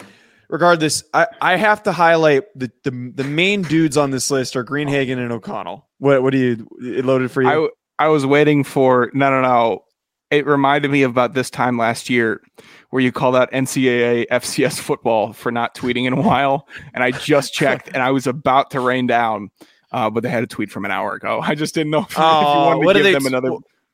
Regardless, 0.49 1.03
I, 1.13 1.27
I 1.41 1.55
have 1.57 1.83
to 1.83 1.91
highlight 1.91 2.43
the, 2.55 2.69
the 2.83 3.13
the 3.15 3.23
main 3.23 3.61
dudes 3.61 3.95
on 3.95 4.11
this 4.11 4.29
list 4.29 4.57
are 4.57 4.65
Greenhagen 4.65 5.17
and 5.17 5.31
O'Connell. 5.31 5.87
What 5.99 6.23
what 6.23 6.31
do 6.31 6.37
you 6.37 6.67
it 6.81 7.05
loaded 7.05 7.31
for 7.31 7.41
you? 7.41 7.49
I 7.49 7.69
was 8.07 8.25
waiting 8.25 8.63
for 8.63 9.11
no, 9.13 9.29
no, 9.29 9.41
no. 9.41 9.85
It 10.29 10.45
reminded 10.45 10.89
me 10.91 11.03
about 11.03 11.33
this 11.33 11.49
time 11.49 11.77
last 11.77 12.09
year 12.09 12.41
where 12.89 13.01
you 13.01 13.11
called 13.11 13.35
out 13.35 13.51
NCAA 13.51 14.27
FCS 14.27 14.79
football 14.79 15.33
for 15.33 15.51
not 15.51 15.75
tweeting 15.75 16.05
in 16.05 16.13
a 16.13 16.21
while, 16.21 16.67
and 16.93 17.03
I 17.03 17.11
just 17.11 17.53
checked 17.59 17.89
and 17.93 17.97
I 17.97 18.11
was 18.11 18.27
about 18.27 18.71
to 18.71 18.79
rain 18.79 19.07
down, 19.07 19.51
uh, 19.91 20.09
but 20.09 20.23
they 20.23 20.29
had 20.29 20.43
a 20.43 20.47
tweet 20.47 20.71
from 20.71 20.85
an 20.85 20.91
hour 20.91 21.13
ago. 21.15 21.41
I 21.41 21.55
just 21.55 21.75
didn't 21.75 21.91
know 21.91 21.99
if, 21.99 22.17
oh, 22.17 22.21
if 22.37 22.41
you 22.41 22.47
wanted 22.47 22.85
what 22.85 22.93
to 22.93 23.03
give 23.03 23.13
them 23.13 23.25
another. 23.25 23.51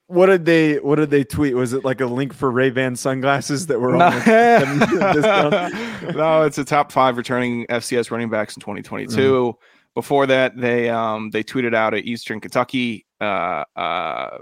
What 0.07 0.27
did 0.27 0.45
they 0.45 0.75
What 0.75 0.95
did 0.95 1.09
they 1.09 1.25
tweet? 1.25 1.53
Was 1.55 1.73
it 1.73 1.83
like 1.83 1.99
a 1.99 2.05
link 2.05 2.33
for 2.33 2.49
Ray 2.49 2.69
Ban 2.69 2.95
sunglasses 2.95 3.67
that 3.67 3.79
were 3.81 3.91
no. 3.91 4.05
on? 4.05 4.11
The, 4.19 6.13
no, 6.15 6.43
it's 6.43 6.57
a 6.57 6.63
top 6.63 6.93
five 6.93 7.17
returning 7.17 7.65
FCS 7.67 8.09
running 8.09 8.29
backs 8.29 8.55
in 8.55 8.61
2022. 8.61 9.15
Mm-hmm. 9.15 9.76
Before 9.97 10.27
that, 10.27 10.55
they 10.55 10.91
um, 10.91 11.31
they 11.31 11.43
tweeted 11.43 11.73
out 11.73 11.95
at 11.95 12.03
Eastern 12.03 12.39
Kentucky 12.39 13.07
uh, 13.19 13.63
uh, 13.75 14.37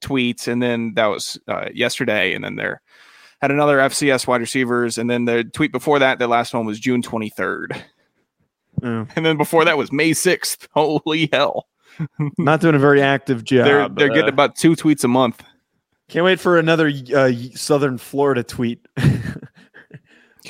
tweets, 0.00 0.48
and 0.48 0.60
then 0.60 0.94
that 0.94 1.06
was 1.06 1.38
uh, 1.46 1.68
yesterday, 1.72 2.34
and 2.34 2.42
then 2.42 2.56
there 2.56 2.82
had 3.40 3.52
another 3.52 3.78
FCS 3.78 4.26
wide 4.26 4.40
receivers, 4.40 4.98
and 4.98 5.08
then 5.08 5.26
the 5.26 5.44
tweet 5.44 5.70
before 5.70 6.00
that, 6.00 6.18
the 6.18 6.26
last 6.26 6.52
one 6.54 6.66
was 6.66 6.80
June 6.80 7.02
23rd, 7.02 7.80
mm. 8.80 9.08
and 9.14 9.24
then 9.24 9.36
before 9.36 9.64
that 9.64 9.78
was 9.78 9.92
May 9.92 10.10
6th. 10.10 10.66
Holy 10.74 11.28
hell! 11.32 11.68
Not 12.36 12.60
doing 12.60 12.74
a 12.74 12.80
very 12.80 13.00
active 13.00 13.44
job. 13.44 13.64
They're, 13.64 13.88
they're 13.88 14.08
getting 14.08 14.24
uh, 14.24 14.34
about 14.34 14.56
two 14.56 14.72
tweets 14.72 15.04
a 15.04 15.08
month. 15.08 15.40
Can't 16.08 16.24
wait 16.24 16.40
for 16.40 16.58
another 16.58 16.90
uh, 17.14 17.30
Southern 17.54 17.96
Florida 17.96 18.42
tweet. 18.42 18.84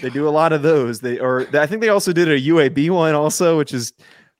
they 0.01 0.11
do 0.11 0.29
a 0.29 0.31
lot 0.31 0.53
of 0.53 0.63
those. 0.63 1.01
They 1.01 1.19
or 1.19 1.47
I 1.57 1.67
think 1.67 1.81
they 1.81 1.89
also 1.89 2.13
did 2.13 2.29
a 2.29 2.41
UAB 2.41 2.91
one 2.91 3.15
also, 3.15 3.59
which 3.59 3.73
is 3.73 3.93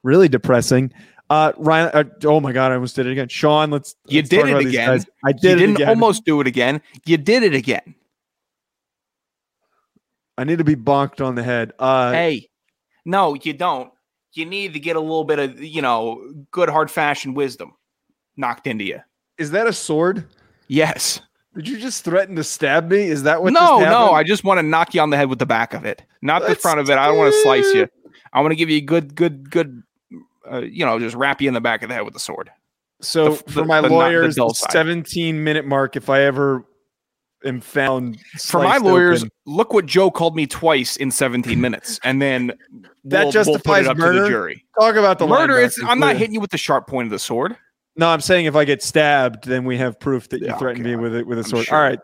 really 0.03 0.29
depressing. 0.29 0.93
Uh, 1.31 1.53
Ryan. 1.59 1.91
Uh, 1.93 2.05
oh 2.25 2.41
my 2.41 2.53
God, 2.53 2.73
I 2.73 2.75
almost 2.75 2.97
did 2.97 3.07
it 3.07 3.13
again. 3.13 3.29
Sean, 3.29 3.71
let's. 3.71 3.95
You 4.07 4.21
let's 4.21 4.29
did 4.29 4.49
it 4.49 4.67
again. 4.67 5.05
I 5.25 5.33
did. 5.33 5.43
You 5.43 5.57
didn't 5.57 5.77
again. 5.77 5.89
almost 5.89 6.25
do 6.25 6.41
it 6.41 6.47
again. 6.47 6.81
You 7.05 7.17
did 7.17 7.43
it 7.43 7.55
again. 7.55 7.95
I 10.39 10.45
need 10.45 10.59
to 10.59 10.65
be 10.65 10.77
bonked 10.77 11.25
on 11.25 11.35
the 11.35 11.43
head. 11.43 11.73
Uh, 11.79 12.13
hey, 12.13 12.49
no, 13.05 13.35
you 13.35 13.53
don't. 13.53 13.93
You 14.35 14.47
need 14.47 14.73
to 14.75 14.81
get 14.81 14.97
a 14.97 15.01
little 15.01 15.25
bit 15.25 15.39
of 15.39 15.61
you 15.63 15.83
know 15.83 16.33
good 16.51 16.69
hard 16.69 16.91
fashioned 16.91 17.37
wisdom 17.37 17.75
knocked 18.37 18.67
into 18.67 18.85
you. 18.85 19.01
Is 19.37 19.51
that 19.51 19.67
a 19.67 19.73
sword? 19.73 20.25
Yes. 20.69 21.21
Did 21.59 21.69
you 21.69 21.79
just 21.79 22.05
threaten 22.05 22.37
to 22.37 22.45
stab 22.45 22.89
me? 22.89 23.03
Is 23.03 23.25
that 23.25 23.43
what? 23.43 23.53
No, 23.53 23.81
no. 23.81 24.13
I 24.13 24.23
just 24.23 24.45
want 24.45 24.59
to 24.59 24.63
knock 24.63 24.95
you 24.95 25.01
on 25.01 25.11
the 25.11 25.17
head 25.17 25.29
with 25.29 25.41
the 25.41 25.47
back 25.47 25.75
of 25.75 25.85
it, 25.85 26.05
not 26.23 26.47
the 26.47 26.55
front 26.55 26.79
of 26.79 26.89
it. 26.89 26.97
I 26.97 27.09
don't 27.09 27.19
want 27.19 27.35
to 27.35 27.43
slice 27.43 27.75
you. 27.75 27.89
I 28.33 28.41
want 28.43 28.53
to 28.53 28.57
give 28.57 28.71
you 28.71 28.77
a 28.77 28.83
good, 28.83 29.17
good, 29.17 29.51
good 29.51 29.83
uh, 30.49 30.61
you 30.61 30.85
know, 30.85 31.01
just 31.01 31.17
wrap 31.17 31.41
you 31.41 31.49
in 31.49 31.55
the 31.55 31.61
back 31.61 31.83
of 31.83 31.89
the 31.89 31.97
head 31.97 32.05
with 32.05 32.15
a 32.15 32.21
sword. 32.21 32.51
So 33.01 33.35
the, 33.35 33.53
for 33.53 33.65
my 33.65 33.81
the, 33.81 33.89
lawyers, 33.89 34.37
the 34.37 34.49
17 34.55 35.43
minute 35.43 35.67
mark, 35.67 35.97
if 35.97 36.09
I 36.09 36.23
ever 36.23 36.65
am 37.45 37.61
found 37.61 38.21
for 38.41 38.63
my 38.63 38.79
lawyers, 38.79 39.23
open, 39.23 39.33
look 39.47 39.73
what 39.73 39.87
Joe 39.87 40.13
called 40.13 40.37
me 40.37 40.47
twice 40.47 40.97
in 40.97 41.11
17 41.11 41.61
minutes, 41.61 42.01
and 42.05 42.23
then 42.23 42.53
that 43.05 43.25
we'll, 43.25 43.33
justifies 43.33 43.87
we'll 43.87 43.95
murder. 43.97 44.23
The 44.23 44.29
jury. 44.29 44.65
Talk 44.79 44.97
about 44.97 45.19
the 45.19 45.27
murder. 45.27 45.59
It's, 45.59 45.83
I'm 45.83 45.99
not 46.01 46.17
hitting 46.17 46.35
you 46.35 46.41
with 46.41 46.51
the 46.51 46.59
sharp 46.59 46.87
point 46.87 47.07
of 47.07 47.11
the 47.11 47.19
sword. 47.19 47.57
No, 47.99 48.09
I'm 48.09 48.21
saying 48.21 48.47
if 48.47 48.55
I 48.55 48.65
get 48.65 48.81
stabbed, 48.81 49.45
then 49.45 49.65
we 49.65 49.77
have 49.79 49.99
proof 49.99 50.29
that 50.29 50.41
you 50.41 50.47
yeah, 50.47 50.57
threatened 50.57 50.87
okay. 50.87 50.97
me 50.97 51.03
with 51.03 51.17
it 51.17 51.27
with 51.27 51.41
a 51.41 51.45
sword. 51.45 51.67
Sure. 51.67 51.77
All 51.77 51.83
right, 51.83 51.99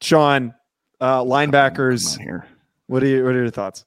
Sean, 0.00 0.54
uh, 1.00 1.22
linebackers. 1.22 2.16
Here. 2.18 2.46
What 2.86 3.02
are 3.02 3.06
you? 3.06 3.24
What 3.24 3.34
are 3.34 3.42
your 3.42 3.50
thoughts? 3.50 3.84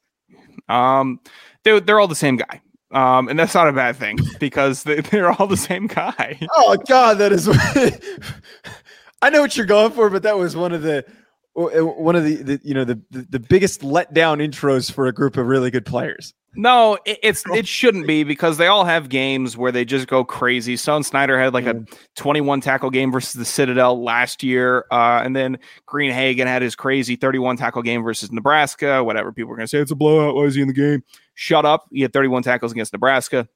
Um, 0.68 1.22
they 1.64 1.80
they're 1.80 2.00
all 2.00 2.10
the 2.10 2.16
same 2.16 2.36
guy. 2.36 2.62
Um, 2.92 3.30
and 3.30 3.40
that's 3.40 3.54
not 3.54 3.68
a 3.68 3.74
bad 3.74 3.96
thing 3.96 4.18
because 4.40 4.84
they, 4.84 5.02
they're 5.12 5.32
all 5.32 5.48
the 5.48 5.58
same 5.58 5.88
guy. 5.88 6.40
Oh 6.56 6.78
God, 6.88 7.18
that 7.20 7.32
is. 7.32 7.48
I 9.22 9.30
know 9.30 9.42
what 9.42 9.56
you're 9.56 9.66
going 9.66 9.92
for, 9.92 10.10
but 10.10 10.24
that 10.24 10.38
was 10.38 10.56
one 10.56 10.74
of 10.74 10.82
the 10.82 11.06
one 11.54 12.18
of 12.18 12.26
the, 12.26 12.36
the 12.36 12.62
you 12.64 12.74
know 12.74 12.84
the, 12.84 13.02
the, 13.12 13.28
the 13.30 13.40
biggest 13.40 13.80
letdown 13.80 14.46
intros 14.46 14.92
for 14.92 15.08
a 15.08 15.14
group 15.14 15.38
of 15.38 15.48
really 15.48 15.72
good 15.72 15.86
players. 15.86 16.34
No, 16.56 16.98
it, 17.06 17.20
it's 17.22 17.44
it 17.54 17.68
shouldn't 17.68 18.08
be 18.08 18.24
because 18.24 18.58
they 18.58 18.68
all 18.68 18.86
have 18.86 19.10
games 19.10 19.58
where 19.58 19.72
they 19.72 19.86
just 19.86 20.08
go 20.08 20.24
crazy. 20.24 20.78
Stone 20.78 21.04
Snyder 21.04 21.40
had 21.40 21.54
like 21.54 21.66
a 21.66 21.86
21 22.16 22.62
tackle 22.62 22.90
game 22.90 23.12
versus 23.12 23.34
the 23.34 23.46
Citadel 23.46 24.02
last 24.02 24.44
year, 24.44 24.86
uh, 24.92 25.22
and 25.24 25.36
then 25.36 25.58
Greenhagen 25.88 26.46
had 26.46 26.62
his 26.62 26.76
crazy 26.76 27.16
31 27.16 27.58
tackle 27.58 27.82
game 27.82 28.04
versus 28.04 28.32
Nebraska. 28.32 29.04
Whatever 29.04 29.32
people 29.32 29.52
are 29.54 29.56
going 29.56 29.66
to 29.66 29.70
say, 29.70 29.80
it's 29.80 29.92
a 29.92 29.96
blowout. 29.96 30.36
Why 30.36 30.44
is 30.44 30.56
he 30.56 30.62
in 30.62 30.68
the 30.68 30.74
game? 30.74 31.04
Shut 31.34 31.66
up. 31.66 31.88
He 31.92 32.02
had 32.02 32.14
31 32.14 32.44
tackles 32.44 32.72
against 32.72 32.94
Nebraska. 32.94 33.48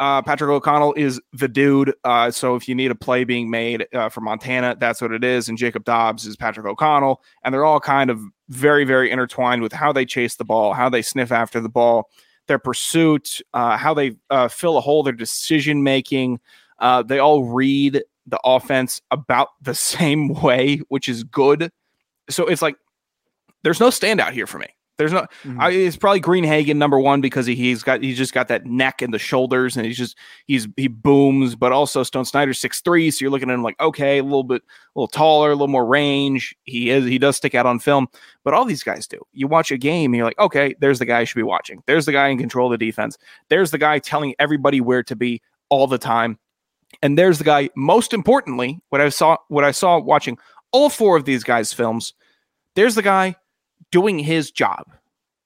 Uh, 0.00 0.22
Patrick 0.22 0.48
O'Connell 0.48 0.94
is 0.94 1.20
the 1.34 1.46
dude. 1.46 1.94
Uh, 2.04 2.30
so 2.30 2.56
if 2.56 2.66
you 2.66 2.74
need 2.74 2.90
a 2.90 2.94
play 2.94 3.22
being 3.22 3.50
made 3.50 3.86
uh, 3.92 4.08
for 4.08 4.22
Montana, 4.22 4.74
that's 4.80 5.02
what 5.02 5.12
it 5.12 5.22
is. 5.22 5.46
And 5.46 5.58
Jacob 5.58 5.84
Dobbs 5.84 6.26
is 6.26 6.36
Patrick 6.36 6.66
O'Connell. 6.66 7.22
And 7.44 7.52
they're 7.52 7.66
all 7.66 7.80
kind 7.80 8.08
of 8.08 8.18
very, 8.48 8.84
very 8.84 9.10
intertwined 9.10 9.60
with 9.60 9.74
how 9.74 9.92
they 9.92 10.06
chase 10.06 10.36
the 10.36 10.44
ball, 10.44 10.72
how 10.72 10.88
they 10.88 11.02
sniff 11.02 11.30
after 11.30 11.60
the 11.60 11.68
ball, 11.68 12.08
their 12.46 12.58
pursuit, 12.58 13.42
uh, 13.52 13.76
how 13.76 13.92
they 13.92 14.16
uh, 14.30 14.48
fill 14.48 14.78
a 14.78 14.80
hole, 14.80 15.02
their 15.02 15.12
decision 15.12 15.82
making. 15.82 16.40
Uh, 16.78 17.02
they 17.02 17.18
all 17.18 17.44
read 17.44 18.02
the 18.26 18.40
offense 18.42 19.02
about 19.10 19.48
the 19.60 19.74
same 19.74 20.28
way, 20.28 20.78
which 20.88 21.10
is 21.10 21.24
good. 21.24 21.70
So 22.30 22.46
it's 22.46 22.62
like 22.62 22.76
there's 23.64 23.80
no 23.80 23.88
standout 23.88 24.32
here 24.32 24.46
for 24.46 24.58
me. 24.58 24.68
There's 25.00 25.14
no. 25.14 25.22
Mm-hmm. 25.22 25.58
I, 25.58 25.70
it's 25.70 25.96
probably 25.96 26.20
Greenhagen 26.20 26.76
number 26.76 26.98
one 26.98 27.22
because 27.22 27.46
he, 27.46 27.54
he's 27.54 27.82
got 27.82 28.02
he's 28.02 28.18
just 28.18 28.34
got 28.34 28.48
that 28.48 28.66
neck 28.66 29.00
and 29.00 29.14
the 29.14 29.18
shoulders 29.18 29.74
and 29.74 29.86
he's 29.86 29.96
just 29.96 30.14
he's 30.46 30.68
he 30.76 30.88
booms. 30.88 31.56
But 31.56 31.72
also 31.72 32.02
Stone 32.02 32.26
Snyder 32.26 32.52
six 32.52 32.82
three, 32.82 33.10
so 33.10 33.24
you're 33.24 33.30
looking 33.30 33.48
at 33.48 33.54
him 33.54 33.62
like 33.62 33.80
okay, 33.80 34.18
a 34.18 34.22
little 34.22 34.44
bit 34.44 34.60
a 34.60 34.98
little 34.98 35.08
taller, 35.08 35.52
a 35.52 35.54
little 35.54 35.68
more 35.68 35.86
range. 35.86 36.54
He 36.64 36.90
is 36.90 37.06
he 37.06 37.16
does 37.16 37.38
stick 37.38 37.54
out 37.54 37.64
on 37.64 37.78
film, 37.78 38.08
but 38.44 38.52
all 38.52 38.66
these 38.66 38.82
guys 38.82 39.06
do. 39.06 39.18
You 39.32 39.46
watch 39.46 39.70
a 39.70 39.78
game 39.78 40.12
and 40.12 40.18
you're 40.18 40.26
like 40.26 40.38
okay, 40.38 40.74
there's 40.80 40.98
the 40.98 41.06
guy 41.06 41.20
you 41.20 41.26
should 41.26 41.36
be 41.36 41.44
watching. 41.44 41.82
There's 41.86 42.04
the 42.04 42.12
guy 42.12 42.28
in 42.28 42.36
control 42.36 42.70
of 42.70 42.78
the 42.78 42.86
defense. 42.86 43.16
There's 43.48 43.70
the 43.70 43.78
guy 43.78 44.00
telling 44.00 44.34
everybody 44.38 44.82
where 44.82 45.02
to 45.04 45.16
be 45.16 45.40
all 45.70 45.86
the 45.86 45.96
time. 45.96 46.38
And 47.00 47.16
there's 47.16 47.38
the 47.38 47.44
guy. 47.44 47.70
Most 47.74 48.12
importantly, 48.12 48.80
what 48.90 49.00
I 49.00 49.08
saw 49.08 49.38
what 49.48 49.64
I 49.64 49.70
saw 49.70 49.98
watching 49.98 50.36
all 50.72 50.90
four 50.90 51.16
of 51.16 51.24
these 51.24 51.42
guys' 51.42 51.72
films. 51.72 52.12
There's 52.76 52.96
the 52.96 53.02
guy 53.02 53.36
doing 53.90 54.18
his 54.18 54.50
job, 54.50 54.92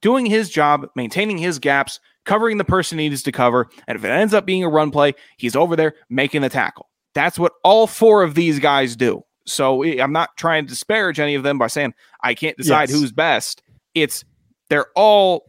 doing 0.02 0.26
his 0.26 0.50
job, 0.50 0.88
maintaining 0.94 1.38
his 1.38 1.58
gaps, 1.58 2.00
covering 2.24 2.58
the 2.58 2.64
person 2.64 2.98
he 2.98 3.08
needs 3.08 3.22
to 3.22 3.32
cover. 3.32 3.68
And 3.86 3.96
if 3.96 4.04
it 4.04 4.08
ends 4.08 4.34
up 4.34 4.46
being 4.46 4.64
a 4.64 4.68
run 4.68 4.90
play, 4.90 5.14
he's 5.36 5.56
over 5.56 5.76
there 5.76 5.94
making 6.08 6.42
the 6.42 6.48
tackle. 6.48 6.88
That's 7.14 7.38
what 7.38 7.52
all 7.62 7.86
four 7.86 8.22
of 8.22 8.34
these 8.34 8.58
guys 8.58 8.96
do. 8.96 9.24
So 9.46 9.82
eh, 9.82 10.02
I'm 10.02 10.12
not 10.12 10.36
trying 10.36 10.64
to 10.64 10.70
disparage 10.70 11.20
any 11.20 11.34
of 11.34 11.42
them 11.42 11.58
by 11.58 11.68
saying 11.68 11.94
I 12.22 12.34
can't 12.34 12.56
decide 12.56 12.88
yes. 12.88 12.98
who's 12.98 13.12
best. 13.12 13.62
It's 13.94 14.24
they're 14.68 14.88
all 14.96 15.46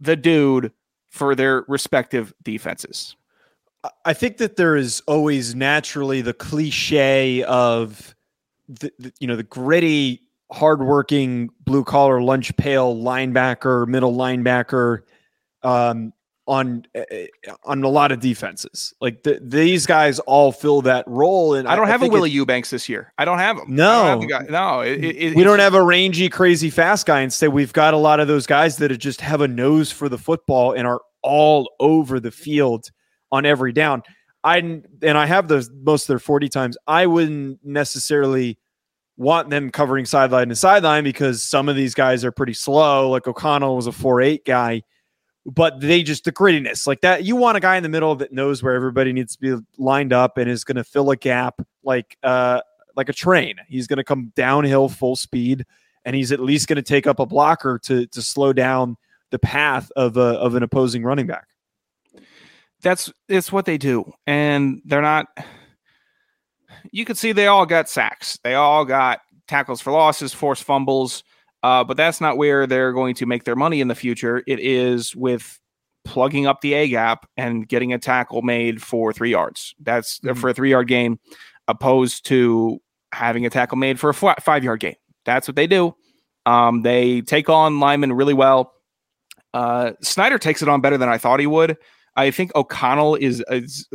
the 0.00 0.16
dude 0.16 0.72
for 1.10 1.34
their 1.34 1.64
respective 1.68 2.32
defenses. 2.42 3.16
I 4.04 4.12
think 4.12 4.36
that 4.36 4.56
there 4.56 4.76
is 4.76 5.02
always 5.06 5.54
naturally 5.54 6.20
the 6.20 6.32
cliche 6.32 7.42
of 7.42 8.14
the, 8.68 8.92
the 8.98 9.12
you 9.18 9.26
know 9.26 9.36
the 9.36 9.42
gritty, 9.42 10.22
hardworking, 10.52 11.50
blue 11.64 11.84
collar, 11.84 12.20
lunch 12.22 12.56
pail 12.56 12.94
linebacker, 12.94 13.86
middle 13.86 14.14
linebacker, 14.14 15.00
um, 15.62 16.12
on 16.46 16.84
uh, 16.96 17.02
on 17.64 17.84
a 17.84 17.88
lot 17.88 18.10
of 18.10 18.20
defenses. 18.20 18.92
Like 19.00 19.22
the, 19.22 19.38
these 19.42 19.86
guys 19.86 20.18
all 20.20 20.52
fill 20.52 20.82
that 20.82 21.06
role. 21.06 21.54
And 21.54 21.68
I 21.68 21.76
don't 21.76 21.86
I, 21.86 21.90
have 21.90 22.02
I 22.02 22.06
a 22.06 22.08
Willie 22.08 22.30
Eubanks 22.30 22.70
this 22.70 22.88
year. 22.88 23.12
I 23.16 23.24
don't 23.24 23.38
have 23.38 23.58
him. 23.58 23.74
No, 23.74 24.20
have 24.20 24.50
no. 24.50 24.80
It, 24.80 25.04
it, 25.04 25.36
we 25.36 25.44
don't 25.44 25.60
have 25.60 25.74
a 25.74 25.82
rangy, 25.82 26.28
crazy, 26.28 26.68
fast 26.68 27.06
guy. 27.06 27.20
Instead, 27.20 27.50
we've 27.50 27.72
got 27.72 27.94
a 27.94 27.98
lot 27.98 28.20
of 28.20 28.28
those 28.28 28.46
guys 28.46 28.76
that 28.78 28.96
just 28.98 29.20
have 29.20 29.40
a 29.40 29.48
nose 29.48 29.92
for 29.92 30.08
the 30.08 30.18
football 30.18 30.72
and 30.72 30.86
are 30.86 31.00
all 31.22 31.70
over 31.78 32.18
the 32.18 32.32
field 32.32 32.90
on 33.30 33.46
every 33.46 33.72
down. 33.72 34.02
I 34.44 34.58
and 34.58 34.86
I 35.02 35.26
have 35.26 35.46
those 35.46 35.70
most 35.70 36.04
of 36.04 36.08
their 36.08 36.18
forty 36.18 36.48
times. 36.48 36.76
I 36.88 37.06
wouldn't 37.06 37.60
necessarily 37.64 38.58
want 39.16 39.50
them 39.50 39.70
covering 39.70 40.04
sideline 40.04 40.48
to 40.48 40.56
sideline 40.56 41.04
because 41.04 41.42
some 41.42 41.68
of 41.68 41.76
these 41.76 41.94
guys 41.94 42.24
are 42.24 42.32
pretty 42.32 42.54
slow. 42.54 43.10
Like 43.10 43.26
O'Connell 43.26 43.76
was 43.76 43.86
a 43.86 43.92
four 43.92 44.20
eight 44.20 44.44
guy 44.44 44.82
but 45.44 45.80
they 45.80 46.02
just 46.02 46.24
the 46.24 46.32
grittiness 46.32 46.86
like 46.86 47.00
that. 47.00 47.24
You 47.24 47.36
want 47.36 47.56
a 47.56 47.60
guy 47.60 47.76
in 47.76 47.82
the 47.82 47.88
middle 47.88 48.14
that 48.16 48.32
knows 48.32 48.62
where 48.62 48.74
everybody 48.74 49.12
needs 49.12 49.36
to 49.36 49.40
be 49.40 49.64
lined 49.76 50.12
up 50.12 50.38
and 50.38 50.48
is 50.48 50.64
going 50.64 50.76
to 50.76 50.84
fill 50.84 51.10
a 51.10 51.16
gap 51.16 51.60
like 51.82 52.16
uh 52.22 52.60
like 52.94 53.08
a 53.08 53.12
train. 53.12 53.56
He's 53.68 53.86
going 53.86 53.96
to 53.96 54.04
come 54.04 54.32
downhill 54.36 54.88
full 54.88 55.16
speed 55.16 55.64
and 56.04 56.14
he's 56.14 56.30
at 56.30 56.40
least 56.40 56.68
going 56.68 56.76
to 56.76 56.82
take 56.82 57.06
up 57.06 57.18
a 57.18 57.26
blocker 57.26 57.78
to 57.84 58.06
to 58.06 58.22
slow 58.22 58.52
down 58.52 58.96
the 59.30 59.38
path 59.38 59.90
of 59.96 60.16
a, 60.16 60.20
of 60.20 60.54
an 60.54 60.62
opposing 60.62 61.02
running 61.02 61.26
back. 61.26 61.46
That's 62.82 63.12
it's 63.28 63.52
what 63.52 63.64
they 63.64 63.78
do, 63.78 64.12
and 64.26 64.82
they're 64.84 65.02
not. 65.02 65.26
You 66.90 67.04
could 67.04 67.18
see 67.18 67.32
they 67.32 67.46
all 67.46 67.66
got 67.66 67.88
sacks. 67.88 68.38
They 68.42 68.54
all 68.54 68.84
got 68.84 69.20
tackles 69.48 69.80
for 69.80 69.92
losses, 69.92 70.34
forced 70.34 70.64
fumbles. 70.64 71.22
Uh, 71.62 71.84
but 71.84 71.96
that's 71.96 72.20
not 72.20 72.36
where 72.36 72.66
they're 72.66 72.92
going 72.92 73.14
to 73.14 73.26
make 73.26 73.44
their 73.44 73.56
money 73.56 73.80
in 73.80 73.88
the 73.88 73.94
future. 73.94 74.42
It 74.46 74.58
is 74.58 75.14
with 75.14 75.60
plugging 76.04 76.46
up 76.46 76.60
the 76.60 76.74
A 76.74 76.88
gap 76.88 77.28
and 77.36 77.68
getting 77.68 77.92
a 77.92 77.98
tackle 77.98 78.42
made 78.42 78.82
for 78.82 79.12
three 79.12 79.30
yards. 79.30 79.74
That's 79.80 80.18
mm-hmm. 80.18 80.38
for 80.38 80.50
a 80.50 80.54
three 80.54 80.70
yard 80.70 80.88
game, 80.88 81.20
opposed 81.68 82.26
to 82.26 82.80
having 83.12 83.46
a 83.46 83.50
tackle 83.50 83.78
made 83.78 84.00
for 84.00 84.10
a 84.10 84.14
five 84.14 84.64
yard 84.64 84.80
game. 84.80 84.96
That's 85.24 85.46
what 85.46 85.54
they 85.54 85.68
do. 85.68 85.94
Um, 86.46 86.82
they 86.82 87.20
take 87.20 87.48
on 87.48 87.78
linemen 87.78 88.12
really 88.12 88.34
well. 88.34 88.72
Uh, 89.54 89.92
Snyder 90.00 90.38
takes 90.38 90.62
it 90.62 90.68
on 90.68 90.80
better 90.80 90.98
than 90.98 91.08
I 91.08 91.18
thought 91.18 91.38
he 91.38 91.46
would. 91.46 91.76
I 92.16 92.30
think 92.30 92.54
O'Connell 92.54 93.14
is, 93.16 93.42
is 93.48 93.88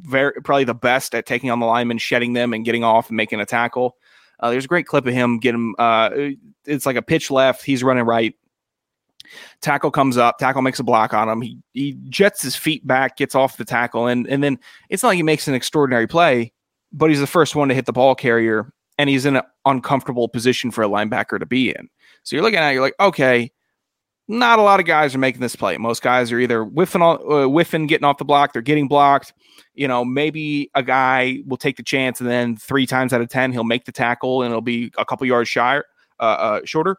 very 0.00 0.32
probably 0.42 0.64
the 0.64 0.74
best 0.74 1.14
at 1.14 1.26
taking 1.26 1.50
on 1.50 1.60
the 1.60 1.66
linemen, 1.66 1.98
shedding 1.98 2.32
them, 2.32 2.52
and 2.52 2.64
getting 2.64 2.84
off 2.84 3.08
and 3.08 3.16
making 3.16 3.40
a 3.40 3.46
tackle. 3.46 3.96
Uh, 4.40 4.50
there's 4.50 4.64
a 4.64 4.68
great 4.68 4.86
clip 4.86 5.06
of 5.06 5.14
him 5.14 5.38
getting. 5.38 5.74
Uh, 5.78 6.10
it's 6.66 6.86
like 6.86 6.96
a 6.96 7.02
pitch 7.02 7.30
left. 7.30 7.64
He's 7.64 7.84
running 7.84 8.04
right. 8.04 8.34
Tackle 9.60 9.90
comes 9.90 10.16
up. 10.16 10.38
Tackle 10.38 10.62
makes 10.62 10.80
a 10.80 10.84
block 10.84 11.14
on 11.14 11.28
him. 11.28 11.40
He 11.42 11.58
he 11.72 11.96
jets 12.08 12.42
his 12.42 12.56
feet 12.56 12.86
back, 12.86 13.16
gets 13.16 13.34
off 13.34 13.56
the 13.56 13.64
tackle, 13.64 14.06
and 14.06 14.26
and 14.26 14.42
then 14.42 14.58
it's 14.88 15.02
not 15.02 15.10
like 15.10 15.16
he 15.16 15.22
makes 15.22 15.46
an 15.46 15.54
extraordinary 15.54 16.06
play, 16.06 16.52
but 16.92 17.10
he's 17.10 17.20
the 17.20 17.26
first 17.26 17.54
one 17.54 17.68
to 17.68 17.74
hit 17.74 17.86
the 17.86 17.92
ball 17.92 18.14
carrier, 18.14 18.72
and 18.98 19.08
he's 19.08 19.26
in 19.26 19.36
an 19.36 19.42
uncomfortable 19.66 20.28
position 20.28 20.70
for 20.70 20.82
a 20.82 20.88
linebacker 20.88 21.38
to 21.38 21.46
be 21.46 21.70
in. 21.70 21.88
So 22.22 22.34
you're 22.34 22.42
looking 22.42 22.58
at 22.58 22.70
it, 22.70 22.74
you're 22.74 22.82
like, 22.82 22.98
okay, 22.98 23.52
not 24.30 24.58
a 24.58 24.62
lot 24.62 24.80
of 24.80 24.86
guys 24.86 25.14
are 25.14 25.18
making 25.18 25.40
this 25.40 25.56
play. 25.56 25.76
Most 25.76 26.02
guys 26.02 26.32
are 26.32 26.38
either 26.38 26.64
whiffing, 26.64 27.02
uh, 27.02 27.44
whiffing, 27.44 27.86
getting 27.86 28.04
off 28.04 28.18
the 28.18 28.24
block, 28.24 28.52
they're 28.52 28.62
getting 28.62 28.88
blocked 28.88 29.32
you 29.74 29.88
know, 29.88 30.04
maybe 30.04 30.70
a 30.74 30.82
guy 30.82 31.38
will 31.46 31.56
take 31.56 31.76
the 31.76 31.82
chance 31.82 32.20
and 32.20 32.28
then 32.28 32.56
three 32.56 32.86
times 32.86 33.12
out 33.12 33.20
of 33.20 33.28
10, 33.28 33.52
he'll 33.52 33.64
make 33.64 33.84
the 33.84 33.92
tackle 33.92 34.42
and 34.42 34.50
it'll 34.50 34.60
be 34.60 34.92
a 34.98 35.04
couple 35.04 35.26
yards 35.26 35.48
shy, 35.48 35.78
uh, 36.18 36.22
uh, 36.22 36.60
shorter. 36.64 36.96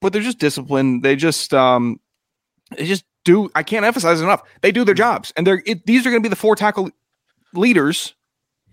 But 0.00 0.12
they're 0.12 0.22
just 0.22 0.38
disciplined. 0.38 1.02
They 1.02 1.16
just, 1.16 1.54
um, 1.54 2.00
they 2.76 2.86
just 2.86 3.04
do. 3.24 3.50
I 3.54 3.62
can't 3.62 3.84
emphasize 3.84 4.20
enough. 4.20 4.42
They 4.60 4.72
do 4.72 4.84
their 4.84 4.94
jobs, 4.94 5.32
and 5.36 5.46
they're 5.46 5.62
it, 5.64 5.86
these 5.86 6.04
are 6.06 6.10
going 6.10 6.22
to 6.22 6.28
be 6.28 6.30
the 6.30 6.36
four 6.36 6.56
tackle 6.56 6.90
leaders 7.54 8.14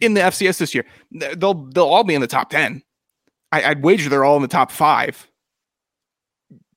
in 0.02 0.13
the 0.13 0.22
FCS 0.22 0.58
this 0.58 0.76
year. 0.76 0.86
They'll 1.12 1.54
they'll 1.54 1.86
all 1.86 2.04
be 2.04 2.15
in 2.15 2.22
the 2.22 2.28
top 2.28 2.50
ten. 2.50 2.82
I, 3.54 3.70
would 3.70 3.84
wager 3.84 4.10
they're 4.10 4.26
all 4.26 4.36
in 4.36 4.41
the 4.41 4.50
top 4.50 4.72
five. 4.72 5.31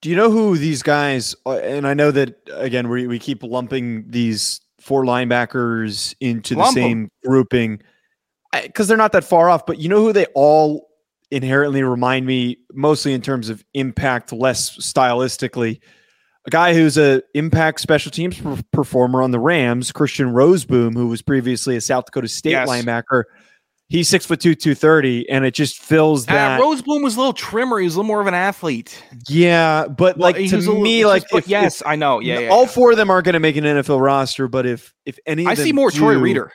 Do 0.05 0.11
you 0.11 0.17
know 0.17 0.31
who 0.31 0.59
these 0.59 0.83
guys? 0.83 1.35
Uh, 1.47 1.57
and 1.57 1.87
I 1.87 1.95
know 1.95 2.11
that 2.11 2.37
again, 2.53 2.91
we 2.91 3.07
we 3.07 3.19
keep 3.19 3.43
lumping 3.43 4.05
these 4.11 4.61
four 4.79 5.03
linebackers 5.03 6.15
into 6.21 6.55
the 6.55 6.71
same 6.73 7.05
them. 7.05 7.11
grouping 7.25 7.81
because 8.53 8.87
they're 8.87 8.99
not 8.99 9.13
that 9.13 9.25
far 9.25 9.49
off. 9.49 9.65
But 9.65 9.79
you 9.79 9.89
know 9.89 10.03
who 10.03 10.13
they 10.13 10.27
all 10.35 10.91
inherently 11.31 11.83
remind 11.83 12.27
me, 12.27 12.59
mostly 12.75 13.15
in 13.15 13.23
terms 13.23 13.49
of 13.49 13.65
impact, 13.73 14.31
less 14.31 14.77
stylistically. 14.77 15.81
A 16.47 16.51
guy 16.51 16.75
who's 16.75 16.99
a 16.99 17.23
impact 17.33 17.81
special 17.81 18.11
teams 18.11 18.39
performer 18.73 19.23
on 19.23 19.31
the 19.31 19.41
Rams, 19.41 19.91
Christian 19.91 20.35
Rozeboom, 20.35 20.93
who 20.93 21.07
was 21.07 21.23
previously 21.23 21.77
a 21.77 21.81
South 21.81 22.05
Dakota 22.05 22.29
State 22.29 22.51
yes. 22.51 22.69
linebacker. 22.69 23.23
He's 23.89 24.09
six 24.09 24.25
foot 24.25 24.41
two, 24.41 24.55
two 24.55 24.75
thirty, 24.75 25.29
and 25.29 25.45
it 25.45 25.53
just 25.53 25.79
fills 25.79 26.25
that. 26.27 26.59
Uh, 26.59 26.65
Rozeboom 26.65 27.05
was 27.05 27.17
a 27.17 27.19
little 27.19 27.35
trimmer. 27.35 27.79
He 27.79 27.85
was 27.85 27.95
a 27.95 27.99
little 27.99 28.09
more 28.09 28.21
of 28.21 28.27
an 28.27 28.35
athlete. 28.35 29.03
Yeah, 29.29 29.87
but 29.89 30.17
well, 30.17 30.33
like 30.33 30.37
to 30.49 30.81
me, 30.81 31.05
like 31.05 31.25
if, 31.33 31.47
yes, 31.47 31.83
if, 31.83 31.87
I 31.87 31.95
know. 31.95 32.19
Yeah, 32.19 32.41
yeah 32.41 32.49
all 32.49 32.63
yeah. 32.63 32.69
four 32.69 32.93
of 32.93 32.97
them 32.97 33.11
aren't 33.11 33.27
going 33.27 33.35
to 33.35 33.41
make 33.41 33.57
an 33.57 33.65
NFL 33.65 34.01
roster. 34.01 34.49
But 34.49 34.65
if 34.65 34.95
if 35.05 35.19
any, 35.27 35.47
I 35.47 35.55
see 35.55 35.73
more 35.73 35.91
do, 35.91 35.99
Troy 35.99 36.19
Reeder. 36.19 36.51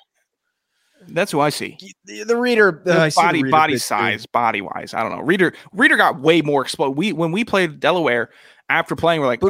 That's 1.08 1.32
who 1.32 1.40
I 1.40 1.50
see. 1.50 1.78
The, 2.06 2.24
the 2.24 2.36
Reeder, 2.36 2.82
uh, 2.86 3.10
body, 3.16 3.40
the 3.40 3.44
Reeder 3.44 3.52
body 3.52 3.78
size, 3.78 4.26
body 4.26 4.62
wise. 4.62 4.94
I 4.94 5.02
don't 5.02 5.12
know. 5.12 5.22
Reeder, 5.22 5.54
Reeder 5.72 5.98
got 5.98 6.20
way 6.20 6.42
more 6.42 6.62
explode. 6.62 6.98
We 6.98 7.14
when 7.14 7.32
we 7.32 7.46
played 7.46 7.80
Delaware 7.80 8.32
after 8.70 8.96
playing, 8.96 9.22
we're 9.22 9.28
like, 9.28 9.42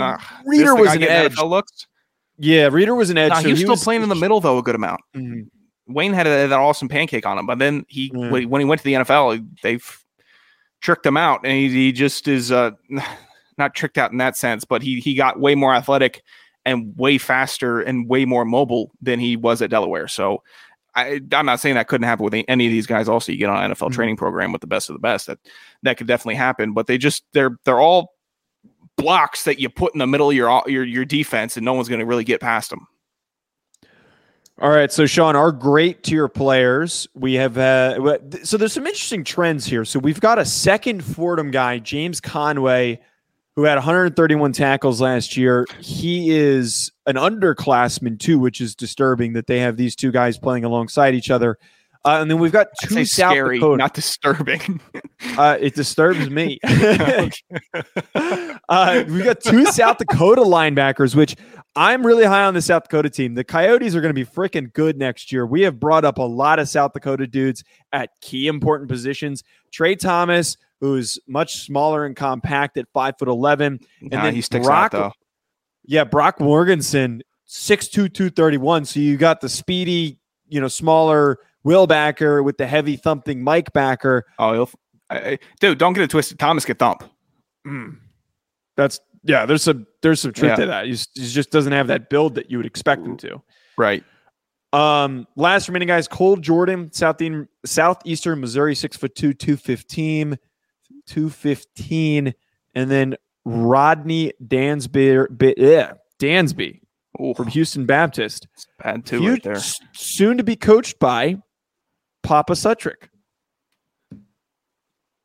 Reeder 0.46 0.76
was 0.76 0.94
an 0.96 1.04
edge. 1.04 1.38
Looks. 1.38 1.88
Yeah, 2.38 2.70
Reeder 2.72 2.96
was 2.96 3.10
an 3.10 3.18
edge. 3.18 3.30
Nah, 3.30 3.40
so 3.40 3.46
he 3.46 3.52
was 3.52 3.60
still 3.60 3.72
was, 3.72 3.84
playing 3.84 4.04
in 4.04 4.10
the 4.10 4.16
middle 4.16 4.42
though 4.42 4.58
a 4.58 4.64
good 4.64 4.76
amount. 4.76 5.02
Mm-hmm. 5.16 5.42
Wayne 5.90 6.14
had 6.14 6.28
a, 6.28 6.48
that 6.48 6.52
awesome 6.60 6.88
pancake 6.88 7.26
on 7.26 7.38
him, 7.38 7.46
but 7.46 7.60
then 7.60 7.86
he 7.88 8.12
mm. 8.12 8.48
when 8.48 8.62
he 8.62 8.66
went 8.66 8.80
to 8.80 8.86
the 8.86 8.94
NFL, 8.94 9.46
they've 9.64 10.06
tricked 10.82 11.06
him 11.06 11.18
out, 11.18 11.42
and 11.44 11.52
he, 11.52 11.70
he 11.70 11.92
just 11.92 12.28
is 12.28 12.52
uh, 12.52 12.72
not 13.58 13.76
tricked 13.76 13.98
out 13.98 14.12
in 14.12 14.18
that 14.20 14.38
sense, 14.38 14.64
but 14.66 14.82
he 14.82 15.00
he 15.00 15.16
got 15.16 15.40
way 15.40 15.56
more 15.56 15.74
athletic 15.74 16.24
and 16.66 16.96
way 16.98 17.18
faster 17.18 17.82
and 17.82 18.08
way 18.08 18.26
more 18.26 18.46
mobile 18.46 18.92
than 19.02 19.20
he 19.20 19.36
was 19.36 19.62
at 19.62 19.70
Delaware. 19.70 20.08
So 20.08 20.44
I, 20.96 21.22
am 21.32 21.46
not 21.46 21.60
saying 21.60 21.76
that 21.76 21.88
couldn't 21.88 22.08
happen 22.08 22.26
with 22.26 22.46
any 22.48 22.66
of 22.66 22.72
these 22.72 22.88
guys. 22.88 23.08
Also, 23.08 23.32
you 23.32 23.38
get 23.38 23.50
on 23.50 23.64
an 23.64 23.72
NFL 23.72 23.76
mm-hmm. 23.76 23.94
training 23.94 24.18
program 24.18 24.52
with 24.52 24.62
the 24.62 24.68
best 24.68 24.90
of 24.90 24.94
the 24.94 25.00
best. 25.00 25.28
That 25.28 25.40
that 25.84 25.98
could 25.98 26.08
definitely 26.08 26.36
happen. 26.36 26.74
But 26.74 26.88
they 26.88 26.98
just 26.98 27.24
they're 27.34 27.58
they're 27.66 27.80
all 27.80 28.14
blocks 28.98 29.46
that 29.46 29.60
you 29.60 29.70
put 29.70 29.94
in 29.94 30.00
the 30.00 30.08
middle 30.08 30.30
of 30.30 30.36
your 30.36 30.64
your 30.68 30.84
your 30.84 31.06
defense, 31.06 31.58
and 31.58 31.66
no 31.66 31.74
one's 31.74 31.90
going 31.90 32.00
to 32.00 32.06
really 32.06 32.24
get 32.24 32.42
past 32.42 32.70
them. 32.70 32.88
All 34.62 34.72
right, 34.72 34.92
so 34.92 35.06
Sean, 35.06 35.38
our 35.38 35.54
great 35.54 36.04
tier 36.04 36.28
players, 36.28 37.08
we 37.14 37.36
have 37.36 37.58
uh, 37.58 38.18
so 38.44 38.58
there's 38.58 38.74
some 38.74 38.86
interesting 38.86 39.24
trends 39.24 39.66
here. 39.66 39.86
So 39.86 40.00
we've 40.00 40.20
got 40.20 40.38
a 40.38 40.44
second 40.44 41.02
Fordham 41.02 41.50
guy, 41.50 41.80
James 41.80 42.20
Conway, 42.20 43.00
who 43.56 43.64
had 43.64 43.76
131 43.76 44.52
tackles 44.52 45.00
last 45.00 45.38
year. 45.38 45.66
He 45.80 46.32
is 46.32 46.92
an 47.06 47.16
underclassman 47.16 48.20
too, 48.20 48.38
which 48.38 48.60
is 48.60 48.76
disturbing 48.76 49.32
that 49.34 49.48
they 49.48 49.60
have 49.60 49.78
these 49.78 49.96
two 49.96 50.12
guys 50.12 50.38
playing 50.38 50.66
alongside 50.66 51.16
each 51.16 51.32
other. 51.32 51.58
Uh, 52.06 52.20
and 52.22 52.32
then 52.32 52.40
we've 52.40 52.52
got 52.52 52.68
two 52.82 53.06
South 53.06 53.32
scary, 53.32 53.60
Dakota. 53.60 53.78
Not 53.78 53.94
disturbing. 53.94 54.82
uh, 55.38 55.58
it 55.60 55.76
disturbs 55.76 56.30
me. 56.30 56.60
uh, 58.70 59.04
we've 59.08 59.24
got 59.24 59.42
two 59.42 59.66
South 59.66 59.98
Dakota 59.98 60.42
linebackers, 60.42 61.14
which 61.16 61.36
I'm 61.76 62.06
really 62.06 62.26
high 62.26 62.44
on 62.44 62.54
the 62.54 62.62
South 62.62 62.84
Dakota 62.84 63.10
team. 63.10 63.36
The 63.36 63.44
Coyotes 63.44 63.96
are 63.96 64.02
going 64.02 64.14
to 64.14 64.26
be 64.26 64.26
freaking 64.26 64.74
good 64.74 64.98
next 64.98 65.32
year. 65.32 65.46
We 65.46 65.62
have 65.62 65.80
brought 65.80 66.04
up 66.04 66.18
a 66.18 66.24
lot 66.24 66.60
of 66.60 66.68
South 66.68 66.94
Dakota 66.94 67.28
dudes 67.28 67.64
at 67.94 68.10
key 68.22 68.48
important 68.48 68.90
positions. 68.90 69.44
Trey 69.72 69.96
Thomas, 69.96 70.58
who's 70.82 71.20
much 71.28 71.62
smaller 71.62 72.06
and 72.06 72.16
compact 72.16 72.78
at 72.78 72.88
five 72.94 73.16
foot 73.20 73.28
eleven, 73.28 73.80
and 74.02 74.12
nah, 74.12 74.24
then 74.24 74.36
he 74.36 74.42
sticks 74.42 74.66
Brock, 74.66 74.94
out 74.94 74.98
though. 74.98 75.12
Yeah, 75.86 76.04
Brock 76.04 76.40
Mogensen, 76.40 77.22
six 77.46 77.88
two 77.88 78.10
two 78.10 78.30
thirty 78.30 78.58
one. 78.58 78.84
So 78.86 79.00
you 79.00 79.16
got 79.18 79.42
the 79.42 79.50
speedy, 79.50 80.20
you 80.48 80.60
know, 80.60 80.68
smaller 80.68 81.40
Will 81.64 81.88
Backer 81.88 82.42
with 82.42 82.58
the 82.58 82.68
heavy 82.68 82.96
thumping 82.96 83.44
Mike 83.44 83.72
Backer. 83.74 84.26
Oh, 84.40 84.54
he'll, 84.54 84.70
I, 85.10 85.40
dude, 85.60 85.78
don't 85.78 85.94
get 85.94 86.04
it 86.04 86.10
twisted. 86.10 86.40
Thomas 86.40 86.66
get 86.66 86.80
thump. 86.80 87.04
Mm. 87.68 87.98
That's 88.76 89.00
yeah. 89.24 89.46
There's 89.46 89.64
some 89.64 89.88
there's 90.02 90.22
some 90.22 90.34
truth 90.34 90.52
yeah. 90.52 90.56
to 90.56 90.66
that. 90.68 90.86
He 90.86 90.92
just, 90.92 91.18
he 91.18 91.28
just 91.28 91.52
doesn't 91.52 91.74
have 91.74 91.88
that 91.88 92.10
build 92.10 92.36
that 92.36 92.50
you 92.50 92.58
would 92.58 92.66
expect 92.66 93.06
him 93.06 93.18
to. 93.18 93.42
Right. 93.78 94.04
Um, 94.72 95.28
last 95.36 95.68
remaining 95.68 95.88
guys: 95.88 96.08
Cole 96.08 96.38
Jordan, 96.38 96.92
Southeastern 96.92 97.48
Southeastern 97.66 98.40
Missouri, 98.40 98.76
six 98.76 98.96
foot 98.98 99.16
two, 99.16 99.34
two 99.34 99.58
fifteen, 99.58 100.38
two 101.08 101.30
fifteen, 101.30 102.34
and 102.76 102.92
then 102.92 103.16
Rodney 103.46 104.34
Dansby, 104.46 105.56
yeah, 105.58 105.94
Dansby 106.20 106.82
Ooh. 107.20 107.34
from 107.34 107.48
Houston 107.48 107.86
Baptist. 107.88 108.48
It's 108.54 108.68
bad 108.84 109.06
too, 109.06 109.28
right 109.28 109.42
there. 109.42 109.60
Soon 109.94 110.38
to 110.38 110.44
be 110.44 110.56
coached 110.56 111.00
by 111.00 111.38
Papa 112.22 112.54
Sutrick. 112.54 113.10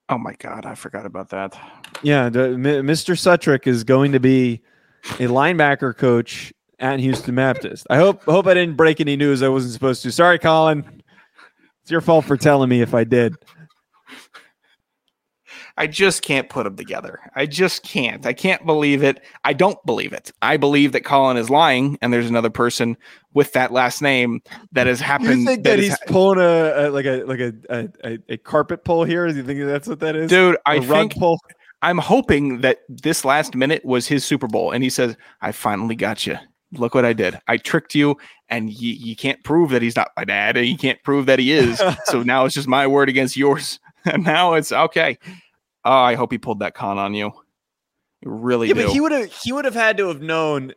Oh 0.09 0.19
my 0.19 0.35
God, 0.39 0.67
I 0.67 0.75
forgot 0.75 1.07
about 1.07 1.31
that. 1.31 1.59
Yeah, 2.03 2.29
the, 2.29 2.39
Mr. 2.39 3.15
Sutrick 3.15 3.67
is 3.67 3.85
going 3.85 4.13
to 4.13 4.21
be 4.21 4.61
a 5.15 5.27
linebacker 5.27 5.97
coach 5.97 6.53
at 6.79 7.01
Houston 7.01 7.35
Baptist. 7.35 7.87
I 7.89 7.97
hope 7.97 8.23
hope 8.25 8.47
I 8.47 8.55
didn't 8.55 8.77
break 8.77 9.01
any 9.01 9.17
news 9.17 9.43
I 9.43 9.49
wasn't 9.49 9.73
supposed 9.73 10.03
to. 10.03 10.13
Sorry, 10.13 10.39
Colin. 10.39 11.03
It's 11.83 11.91
your 11.91 12.01
fault 12.01 12.25
for 12.25 12.37
telling 12.37 12.69
me 12.69 12.81
if 12.81 12.95
I 12.95 13.05
did. 13.05 13.35
I 15.77 15.89
just 15.89 16.23
can't 16.23 16.49
put 16.49 16.65
them 16.65 16.77
together. 16.77 17.19
I 17.35 17.47
just 17.47 17.83
can't. 17.83 18.25
I 18.25 18.33
can't 18.33 18.65
believe 18.65 19.03
it. 19.03 19.21
I 19.43 19.53
don't 19.53 19.79
believe 19.85 20.13
it. 20.13 20.31
I 20.41 20.57
believe 20.57 20.93
that 20.93 21.05
Colin 21.05 21.37
is 21.37 21.51
lying, 21.51 21.99
and 22.01 22.13
there's 22.13 22.29
another 22.29 22.51
person 22.51 22.97
with 23.33 23.53
that 23.55 23.73
last 23.73 24.01
name 24.01 24.41
that 24.73 24.87
has 24.87 25.01
happened. 25.01 25.41
You 25.41 25.47
think 25.47 25.65
that, 25.65 25.71
that 25.71 25.79
he's 25.81 25.91
ha- 25.93 26.05
pulling 26.07 26.39
a, 26.39 26.43
a, 26.43 26.91
like 26.91 27.07
a 27.07 27.25
like 27.25 27.41
a, 27.41 27.53
a, 28.05 28.19
a 28.29 28.37
carpet 28.37 28.85
pull 28.85 29.05
here? 29.05 29.29
Do 29.29 29.35
you 29.35 29.43
think 29.43 29.61
that's 29.61 29.89
what 29.89 30.01
that 30.01 30.15
is, 30.15 30.31
dude? 30.31 30.57
I 30.65 30.79
think 30.79 31.17
pull? 31.17 31.41
I'm 31.83 31.99
hoping 31.99 32.61
that 32.61 32.79
this 32.89 33.25
last 33.25 33.55
minute 33.57 33.85
was 33.85 34.07
his 34.07 34.25
Super 34.25 34.47
Bowl, 34.47 34.71
and 34.71 34.85
he 34.85 34.91
says, 34.91 35.17
"I 35.41 35.51
finally 35.51 35.97
got 35.97 36.25
you. 36.25 36.39
Look 36.73 36.95
what 36.95 37.05
I 37.05 37.13
did. 37.13 37.39
I 37.49 37.57
tricked 37.57 37.97
you, 37.97 38.17
and 38.49 38.71
you, 38.71 38.93
you 38.93 39.17
can't 39.17 39.43
prove 39.45 39.71
that 39.71 39.83
he's 39.83 39.97
not 39.97 40.11
my 40.17 40.25
dad, 40.25 40.57
and 40.57 40.67
you 40.67 40.77
can't 40.77 41.03
prove 41.03 41.27
that 41.27 41.41
he 41.41 41.53
is. 41.53 41.83
so 42.05 42.23
now 42.23 42.45
it's 42.45 42.55
just 42.55 42.69
my 42.69 42.87
word 42.87 43.09
against 43.09 43.37
yours." 43.37 43.81
And 44.05 44.25
now 44.25 44.55
it's 44.55 44.73
okay. 44.73 45.19
Oh, 45.85 45.93
I 45.93 46.15
hope 46.15 46.33
he 46.33 46.39
pulled 46.39 46.61
that 46.61 46.75
con 46.75 46.99
on 46.99 47.15
you. 47.15 47.33
really 48.23 48.69
yeah, 48.69 48.75
do. 48.75 48.85
but 48.85 48.93
he 48.93 49.01
would 49.01 49.13
have 49.13 49.33
he 49.33 49.53
would 49.53 49.65
have 49.65 49.75
had 49.75 49.97
to 49.99 50.09
have 50.09 50.23
known 50.23 50.73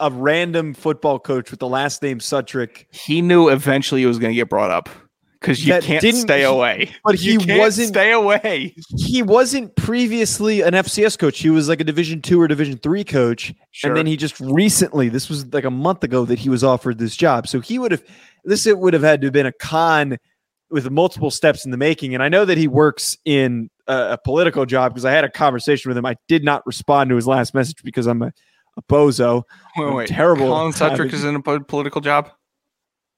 a 0.00 0.10
random 0.10 0.74
football 0.74 1.18
coach 1.18 1.50
with 1.50 1.60
the 1.60 1.68
last 1.68 2.02
name 2.02 2.18
Sutrick. 2.18 2.86
He 2.90 3.22
knew 3.22 3.48
eventually 3.48 4.02
it 4.02 4.06
was 4.06 4.18
going 4.18 4.32
to 4.32 4.36
get 4.36 4.48
brought 4.48 4.70
up 4.70 4.88
because 5.44 5.64
you 5.64 5.78
can't 5.80 6.16
stay 6.16 6.42
away. 6.42 6.90
But 7.04 7.16
he 7.16 7.38
wasn't 7.58 7.88
stay 7.88 8.12
away. 8.12 8.74
He 8.96 9.22
wasn't 9.22 9.76
previously 9.76 10.62
an 10.62 10.72
FCS 10.72 11.18
coach. 11.18 11.38
He 11.38 11.50
was 11.50 11.68
like 11.68 11.80
a 11.80 11.84
Division 11.84 12.22
two 12.22 12.40
or 12.40 12.48
Division 12.48 12.78
three 12.78 13.04
coach, 13.04 13.52
sure. 13.70 13.90
and 13.90 13.96
then 13.96 14.06
he 14.06 14.16
just 14.16 14.40
recently, 14.40 15.08
this 15.08 15.28
was 15.28 15.46
like 15.52 15.64
a 15.64 15.70
month 15.70 16.02
ago, 16.02 16.24
that 16.24 16.38
he 16.38 16.48
was 16.48 16.64
offered 16.64 16.98
this 16.98 17.14
job. 17.14 17.46
So 17.46 17.60
he 17.60 17.78
would 17.78 17.92
have 17.92 18.02
this 18.44 18.66
it 18.66 18.78
would 18.78 18.94
have 18.94 19.02
had 19.02 19.20
to 19.20 19.26
have 19.26 19.32
been 19.32 19.46
a 19.46 19.52
con 19.52 20.16
with 20.70 20.90
multiple 20.90 21.30
steps 21.30 21.64
in 21.64 21.70
the 21.70 21.76
making. 21.76 22.14
And 22.14 22.22
I 22.22 22.28
know 22.28 22.44
that 22.44 22.58
he 22.58 22.66
works 22.66 23.16
in 23.24 23.70
a, 23.86 24.12
a 24.12 24.18
political 24.18 24.66
job 24.66 24.92
because 24.92 25.04
I 25.04 25.12
had 25.12 25.24
a 25.24 25.30
conversation 25.30 25.88
with 25.88 25.98
him. 25.98 26.06
I 26.06 26.16
did 26.28 26.44
not 26.44 26.66
respond 26.66 27.10
to 27.10 27.16
his 27.16 27.26
last 27.26 27.54
message 27.54 27.82
because 27.82 28.06
I'm 28.06 28.22
a, 28.22 28.32
a 28.76 28.82
bozo. 28.82 29.42
Wait, 29.76 29.94
wait. 29.94 30.08
Terrible. 30.08 30.46
Colin 30.46 30.72
Sutrick 30.72 31.12
is 31.12 31.24
in 31.24 31.36
a 31.36 31.42
political 31.42 32.00
job. 32.00 32.30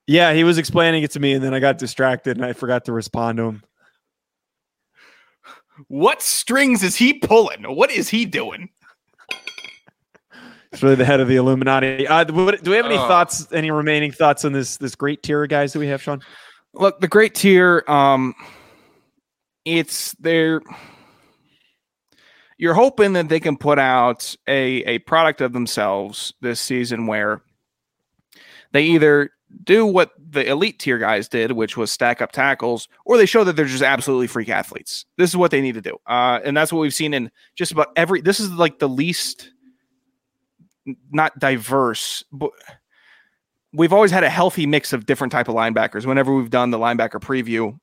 Yeah, 0.07 0.33
he 0.33 0.45
was 0.45 0.57
explaining 0.57 1.03
it 1.03 1.11
to 1.13 1.21
me, 1.21 1.33
and 1.33 1.43
then 1.43 1.53
I 1.53 1.59
got 1.59 1.79
distracted 1.79 2.37
and 2.37 2.47
I 2.47 2.53
forgot 2.53 2.85
to 2.85 2.93
respond 2.93 3.39
to 3.39 3.45
him. 3.45 3.63
What 5.89 6.23
strings 6.23 6.83
is 6.83 6.97
he 6.97 7.15
pulling? 7.15 7.65
What 7.65 7.91
is 7.91 8.09
he 8.09 8.25
doing? 8.25 8.71
It's 10.73 10.83
really 10.83 10.95
the 10.95 11.05
head 11.05 11.21
of 11.21 11.29
the 11.29 11.37
Illuminati. 11.37 12.07
Uh, 12.07 12.25
do 12.25 12.35
we 12.35 12.77
have 12.77 12.87
any 12.87 12.97
uh, 12.97 13.09
thoughts? 13.09 13.51
Any 13.53 13.71
remaining 13.71 14.13
thoughts 14.13 14.45
on 14.45 14.53
this 14.53 14.77
this 14.77 14.95
great 14.95 15.23
tier 15.23 15.43
of 15.43 15.49
guys 15.49 15.73
that 15.73 15.79
we 15.79 15.87
have, 15.89 16.03
Sean? 16.03 16.21
Look, 16.75 17.01
the 17.01 17.09
great 17.09 17.35
tier. 17.35 17.83
Um, 17.89 18.35
it's 19.67 20.13
there. 20.13 20.63
You're 22.57 22.75
hoping 22.75 23.13
that 23.13 23.29
they 23.29 23.41
can 23.41 23.59
put 23.59 23.79
out 23.79 24.35
a 24.47 24.83
a 24.85 25.01
product 25.01 25.43
of 25.43 25.53
themselves 25.53 26.33
this 26.41 26.59
season 26.59 27.07
where 27.07 27.43
they 28.73 28.85
either 28.85 29.31
do 29.65 29.85
what 29.85 30.13
the 30.19 30.49
elite 30.49 30.79
tier 30.79 30.99
guys 30.99 31.29
did, 31.29 31.53
which 31.53 31.77
was 31.77 31.93
stack 31.93 32.23
up 32.23 32.33
tackles, 32.33 32.89
or 33.05 33.19
they 33.19 33.27
show 33.27 33.45
that 33.45 33.57
they're 33.57 33.67
just 33.67 33.83
absolutely 33.83 34.27
freak 34.27 34.49
athletes. 34.49 35.05
This 35.19 35.31
is 35.31 35.37
what 35.37 35.51
they 35.51 35.61
need 35.61 35.75
to 35.75 35.83
do, 35.83 35.99
uh, 36.07 36.41
and 36.45 36.57
that's 36.57 36.73
what 36.73 36.81
we've 36.81 36.95
seen 36.95 37.13
in 37.13 37.31
just 37.57 37.73
about 37.73 37.89
every. 37.97 38.23
This 38.23 38.41
is 38.41 38.51
like 38.53 38.79
the 38.79 38.89
least 38.89 39.51
not 41.11 41.39
diverse, 41.39 42.25
but 42.33 42.51
we've 43.73 43.93
always 43.93 44.13
had 44.13 44.25
a 44.25 44.31
healthy 44.31 44.65
mix 44.65 44.93
of 44.93 45.05
different 45.05 45.33
type 45.33 45.49
of 45.49 45.55
linebackers. 45.57 46.07
Whenever 46.07 46.35
we've 46.35 46.51
done 46.51 46.71
the 46.71 46.79
linebacker 46.79 47.21
preview, 47.21 47.79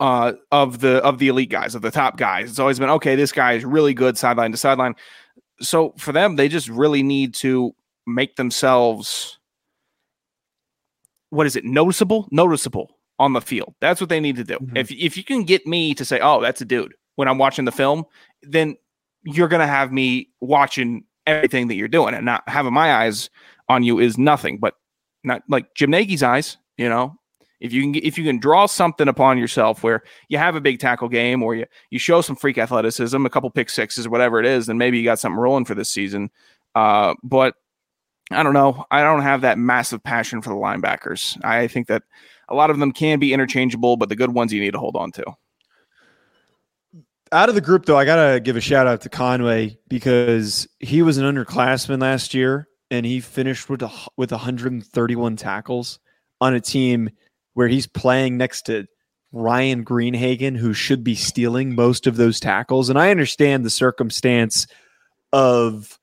uh, 0.00 0.32
of 0.50 0.80
the 0.80 0.96
of 1.04 1.18
the 1.18 1.28
elite 1.28 1.50
guys, 1.50 1.74
of 1.74 1.82
the 1.82 1.90
top 1.90 2.16
guys. 2.16 2.50
It's 2.50 2.58
always 2.58 2.78
been 2.78 2.90
okay. 2.90 3.16
This 3.16 3.32
guy 3.32 3.52
is 3.54 3.64
really 3.64 3.94
good 3.94 4.18
sideline 4.18 4.52
to 4.52 4.56
sideline. 4.56 4.94
So 5.60 5.94
for 5.98 6.12
them, 6.12 6.36
they 6.36 6.48
just 6.48 6.68
really 6.68 7.02
need 7.02 7.34
to 7.34 7.74
make 8.06 8.36
themselves 8.36 9.38
what 11.30 11.46
is 11.46 11.56
it 11.56 11.64
noticeable, 11.64 12.28
noticeable 12.30 12.90
on 13.18 13.32
the 13.32 13.40
field. 13.40 13.74
That's 13.80 14.00
what 14.00 14.08
they 14.08 14.20
need 14.20 14.36
to 14.36 14.44
do. 14.44 14.54
Mm-hmm. 14.54 14.76
If 14.76 14.90
if 14.92 15.16
you 15.16 15.24
can 15.24 15.44
get 15.44 15.66
me 15.66 15.94
to 15.94 16.04
say, 16.04 16.20
"Oh, 16.20 16.40
that's 16.40 16.60
a 16.60 16.64
dude," 16.64 16.94
when 17.16 17.28
I'm 17.28 17.38
watching 17.38 17.64
the 17.64 17.72
film, 17.72 18.04
then 18.42 18.76
you're 19.24 19.48
gonna 19.48 19.66
have 19.66 19.92
me 19.92 20.28
watching 20.40 21.04
everything 21.26 21.68
that 21.68 21.74
you're 21.74 21.88
doing, 21.88 22.14
and 22.14 22.24
not 22.24 22.42
having 22.48 22.72
my 22.72 22.94
eyes 22.94 23.30
on 23.68 23.82
you 23.82 23.98
is 23.98 24.18
nothing. 24.18 24.58
But 24.58 24.74
not 25.22 25.42
like 25.48 25.74
Jim 25.74 25.90
Nagy's 25.90 26.22
eyes, 26.22 26.56
you 26.76 26.88
know. 26.88 27.16
If 27.64 27.72
you 27.72 27.80
can 27.80 27.94
if 27.94 28.18
you 28.18 28.24
can 28.24 28.38
draw 28.38 28.66
something 28.66 29.08
upon 29.08 29.38
yourself 29.38 29.82
where 29.82 30.02
you 30.28 30.36
have 30.36 30.54
a 30.54 30.60
big 30.60 30.80
tackle 30.80 31.08
game 31.08 31.42
or 31.42 31.54
you 31.54 31.64
you 31.88 31.98
show 31.98 32.20
some 32.20 32.36
freak 32.36 32.58
athleticism, 32.58 33.24
a 33.24 33.30
couple 33.30 33.48
pick 33.48 33.70
sixes, 33.70 34.06
whatever 34.06 34.38
it 34.38 34.44
is, 34.44 34.66
then 34.66 34.76
maybe 34.76 34.98
you 34.98 35.04
got 35.04 35.18
something 35.18 35.38
rolling 35.38 35.64
for 35.64 35.74
this 35.74 35.88
season. 35.88 36.30
Uh, 36.74 37.14
but 37.22 37.54
I 38.30 38.42
don't 38.42 38.52
know. 38.52 38.84
I 38.90 39.02
don't 39.02 39.22
have 39.22 39.40
that 39.40 39.56
massive 39.56 40.02
passion 40.02 40.42
for 40.42 40.50
the 40.50 40.56
linebackers. 40.56 41.42
I 41.42 41.66
think 41.66 41.86
that 41.86 42.02
a 42.50 42.54
lot 42.54 42.68
of 42.68 42.78
them 42.78 42.92
can 42.92 43.18
be 43.18 43.32
interchangeable, 43.32 43.96
but 43.96 44.10
the 44.10 44.16
good 44.16 44.34
ones 44.34 44.52
you 44.52 44.60
need 44.60 44.74
to 44.74 44.78
hold 44.78 44.94
on 44.94 45.10
to. 45.12 45.24
Out 47.32 47.48
of 47.48 47.54
the 47.54 47.62
group, 47.62 47.86
though, 47.86 47.96
I 47.96 48.04
gotta 48.04 48.40
give 48.40 48.56
a 48.56 48.60
shout 48.60 48.86
out 48.86 49.00
to 49.00 49.08
Conway 49.08 49.78
because 49.88 50.68
he 50.80 51.00
was 51.00 51.16
an 51.16 51.24
underclassman 51.24 52.02
last 52.02 52.34
year 52.34 52.68
and 52.90 53.06
he 53.06 53.20
finished 53.20 53.70
with 53.70 53.80
a, 53.80 53.90
with 54.18 54.32
131 54.32 55.36
tackles 55.36 55.98
on 56.42 56.52
a 56.52 56.60
team 56.60 57.08
where 57.54 57.68
he's 57.68 57.86
playing 57.86 58.36
next 58.36 58.62
to 58.66 58.86
Ryan 59.32 59.84
Greenhagen, 59.84 60.56
who 60.56 60.72
should 60.72 61.02
be 61.02 61.14
stealing 61.14 61.74
most 61.74 62.06
of 62.06 62.16
those 62.16 62.38
tackles. 62.38 62.88
And 62.88 62.98
I 62.98 63.10
understand 63.10 63.64
the 63.64 63.70
circumstance 63.70 64.66
of 65.32 65.98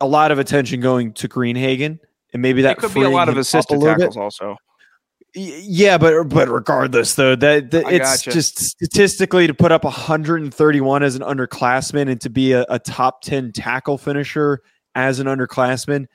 a 0.00 0.06
lot 0.06 0.30
of 0.30 0.38
attention 0.38 0.80
going 0.80 1.14
to 1.14 1.28
Greenhagen, 1.28 1.98
and 2.32 2.42
maybe 2.42 2.62
that 2.62 2.72
it 2.72 2.78
could 2.78 2.92
be 2.92 3.02
a 3.02 3.08
lot 3.08 3.30
of 3.30 3.38
assisted 3.38 3.80
tackles 3.80 4.14
bit. 4.14 4.20
also. 4.20 4.56
Yeah, 5.34 5.98
but 5.98 6.24
but 6.24 6.48
regardless, 6.48 7.14
though, 7.14 7.36
that, 7.36 7.70
that 7.70 7.92
it's 7.92 8.24
gotcha. 8.24 8.30
just 8.30 8.58
statistically 8.58 9.46
to 9.46 9.54
put 9.54 9.72
up 9.72 9.84
131 9.84 11.02
as 11.02 11.14
an 11.14 11.22
underclassman 11.22 12.10
and 12.10 12.20
to 12.22 12.30
be 12.30 12.52
a, 12.52 12.64
a 12.70 12.78
top 12.78 13.22
10 13.22 13.52
tackle 13.52 13.98
finisher 13.98 14.60
as 14.94 15.18
an 15.18 15.26
underclassman, 15.26 16.06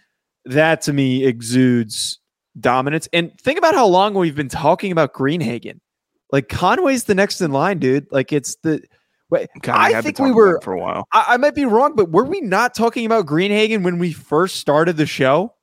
that 0.46 0.82
to 0.84 0.94
me 0.94 1.26
exudes 1.26 2.20
dominance. 2.60 3.08
And 3.14 3.38
think 3.40 3.58
about 3.58 3.76
how 3.76 3.88
long 3.88 4.14
we've 4.14 4.36
been 4.36 4.50
talking 4.50 4.92
about 4.92 5.14
Greenhagen. 5.14 5.80
Like 6.32 6.50
Conway's 6.50 7.06
the 7.06 7.16
next 7.16 7.42
in 7.42 7.52
line, 7.52 7.80
dude. 7.80 8.08
Like 8.12 8.32
it's 8.34 8.56
the. 8.64 8.82
Wait, 9.30 9.48
God, 9.62 9.78
I 9.78 10.02
think 10.02 10.20
we 10.20 10.32
were 10.32 10.60
for 10.62 10.74
a 10.74 10.80
while. 10.80 11.06
I, 11.14 11.26
I, 11.30 11.38
might 11.38 11.56
be 11.56 11.64
wrong, 11.64 11.96
but 11.96 12.12
were 12.12 12.26
we 12.26 12.42
not 12.42 12.76
talking 12.76 13.06
about 13.06 13.26
Greenhagen 13.26 13.82
when 13.82 13.98
we 13.98 14.12
first 14.12 14.58
started 14.58 14.98
the 14.98 15.06
show? 15.06 15.54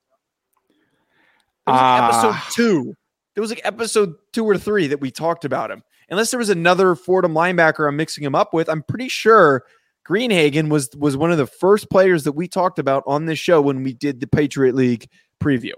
It 1.67 1.71
was 1.71 1.79
like 1.79 2.01
uh, 2.01 2.07
episode 2.07 2.53
two. 2.53 2.93
It 3.35 3.39
was 3.39 3.51
like 3.51 3.61
episode 3.63 4.15
two 4.33 4.43
or 4.43 4.57
three 4.57 4.87
that 4.87 4.99
we 4.99 5.11
talked 5.11 5.45
about 5.45 5.69
him. 5.69 5.83
Unless 6.09 6.31
there 6.31 6.39
was 6.39 6.49
another 6.49 6.95
Fordham 6.95 7.35
linebacker 7.35 7.87
I'm 7.87 7.95
mixing 7.95 8.23
him 8.23 8.33
up 8.33 8.55
with, 8.55 8.69
I'm 8.69 8.81
pretty 8.81 9.07
sure 9.07 9.63
Greenhagen 10.07 10.69
was 10.69 10.89
was 10.97 11.15
one 11.15 11.31
of 11.31 11.37
the 11.37 11.45
first 11.45 11.91
players 11.91 12.23
that 12.23 12.31
we 12.31 12.47
talked 12.47 12.79
about 12.79 13.03
on 13.05 13.27
this 13.27 13.37
show 13.37 13.61
when 13.61 13.83
we 13.83 13.93
did 13.93 14.19
the 14.19 14.25
Patriot 14.25 14.73
League 14.73 15.07
preview 15.39 15.73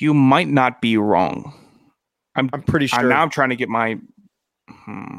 you 0.00 0.14
might 0.14 0.48
not 0.48 0.80
be 0.80 0.96
wrong. 0.96 1.54
I'm, 2.34 2.50
I'm 2.52 2.62
pretty 2.62 2.86
sure. 2.86 3.00
I'm, 3.00 3.08
now 3.08 3.22
I'm 3.22 3.30
trying 3.30 3.50
to 3.50 3.56
get 3.56 3.68
my. 3.68 3.98
Hmm. 4.68 5.18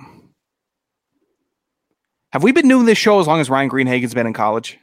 Have 2.32 2.44
we 2.44 2.52
been 2.52 2.68
doing 2.68 2.86
this 2.86 2.98
show 2.98 3.20
as 3.20 3.28
long 3.28 3.40
as 3.40 3.50
Ryan 3.50 3.70
Greenhagen's 3.70 4.13
been 4.13 4.28
in 4.28 4.34
college? 4.34 4.78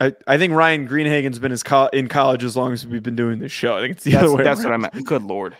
I, 0.00 0.12
I 0.26 0.38
think 0.38 0.52
Ryan 0.52 0.88
Greenhagen's 0.88 1.38
been 1.38 1.56
co- 1.58 1.88
in 1.92 2.08
college 2.08 2.44
as 2.44 2.56
long 2.56 2.72
as 2.72 2.86
we've 2.86 3.02
been 3.02 3.16
doing 3.16 3.38
this 3.38 3.52
show. 3.52 3.76
I 3.76 3.80
think 3.80 3.92
it's 3.92 4.04
the 4.04 4.12
that's, 4.12 4.24
other 4.24 4.36
way. 4.36 4.44
That's 4.44 4.60
around. 4.60 4.82
what 4.82 4.94
I 4.94 4.96
meant. 4.96 5.06
Good 5.06 5.22
lord. 5.22 5.56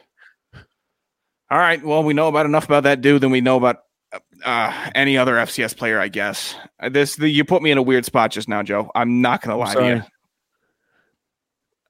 All 1.51 1.59
right. 1.59 1.83
Well, 1.85 2.03
we 2.03 2.15
know 2.15 2.29
about 2.29 2.47
enough 2.47 2.65
about 2.65 2.85
that 2.85 3.01
dude 3.01 3.21
than 3.23 3.31
we 3.31 3.41
know 3.41 3.57
about 3.57 3.79
uh, 4.45 4.91
any 4.95 5.17
other 5.17 5.35
FCS 5.35 5.77
player, 5.77 6.01
I 6.01 6.09
guess. 6.09 6.55
Uh, 6.81 6.89
this 6.89 7.17
the, 7.17 7.29
you 7.29 7.45
put 7.45 7.63
me 7.63 7.71
in 7.71 7.79
a 7.79 7.83
weird 7.83 8.05
spot 8.05 8.31
just 8.31 8.49
now, 8.49 8.63
Joe. 8.63 8.91
I'm 8.95 9.23
not 9.23 9.43
gonna 9.43 9.57
lie 9.57 9.75
to 9.75 9.87
you. 9.87 10.03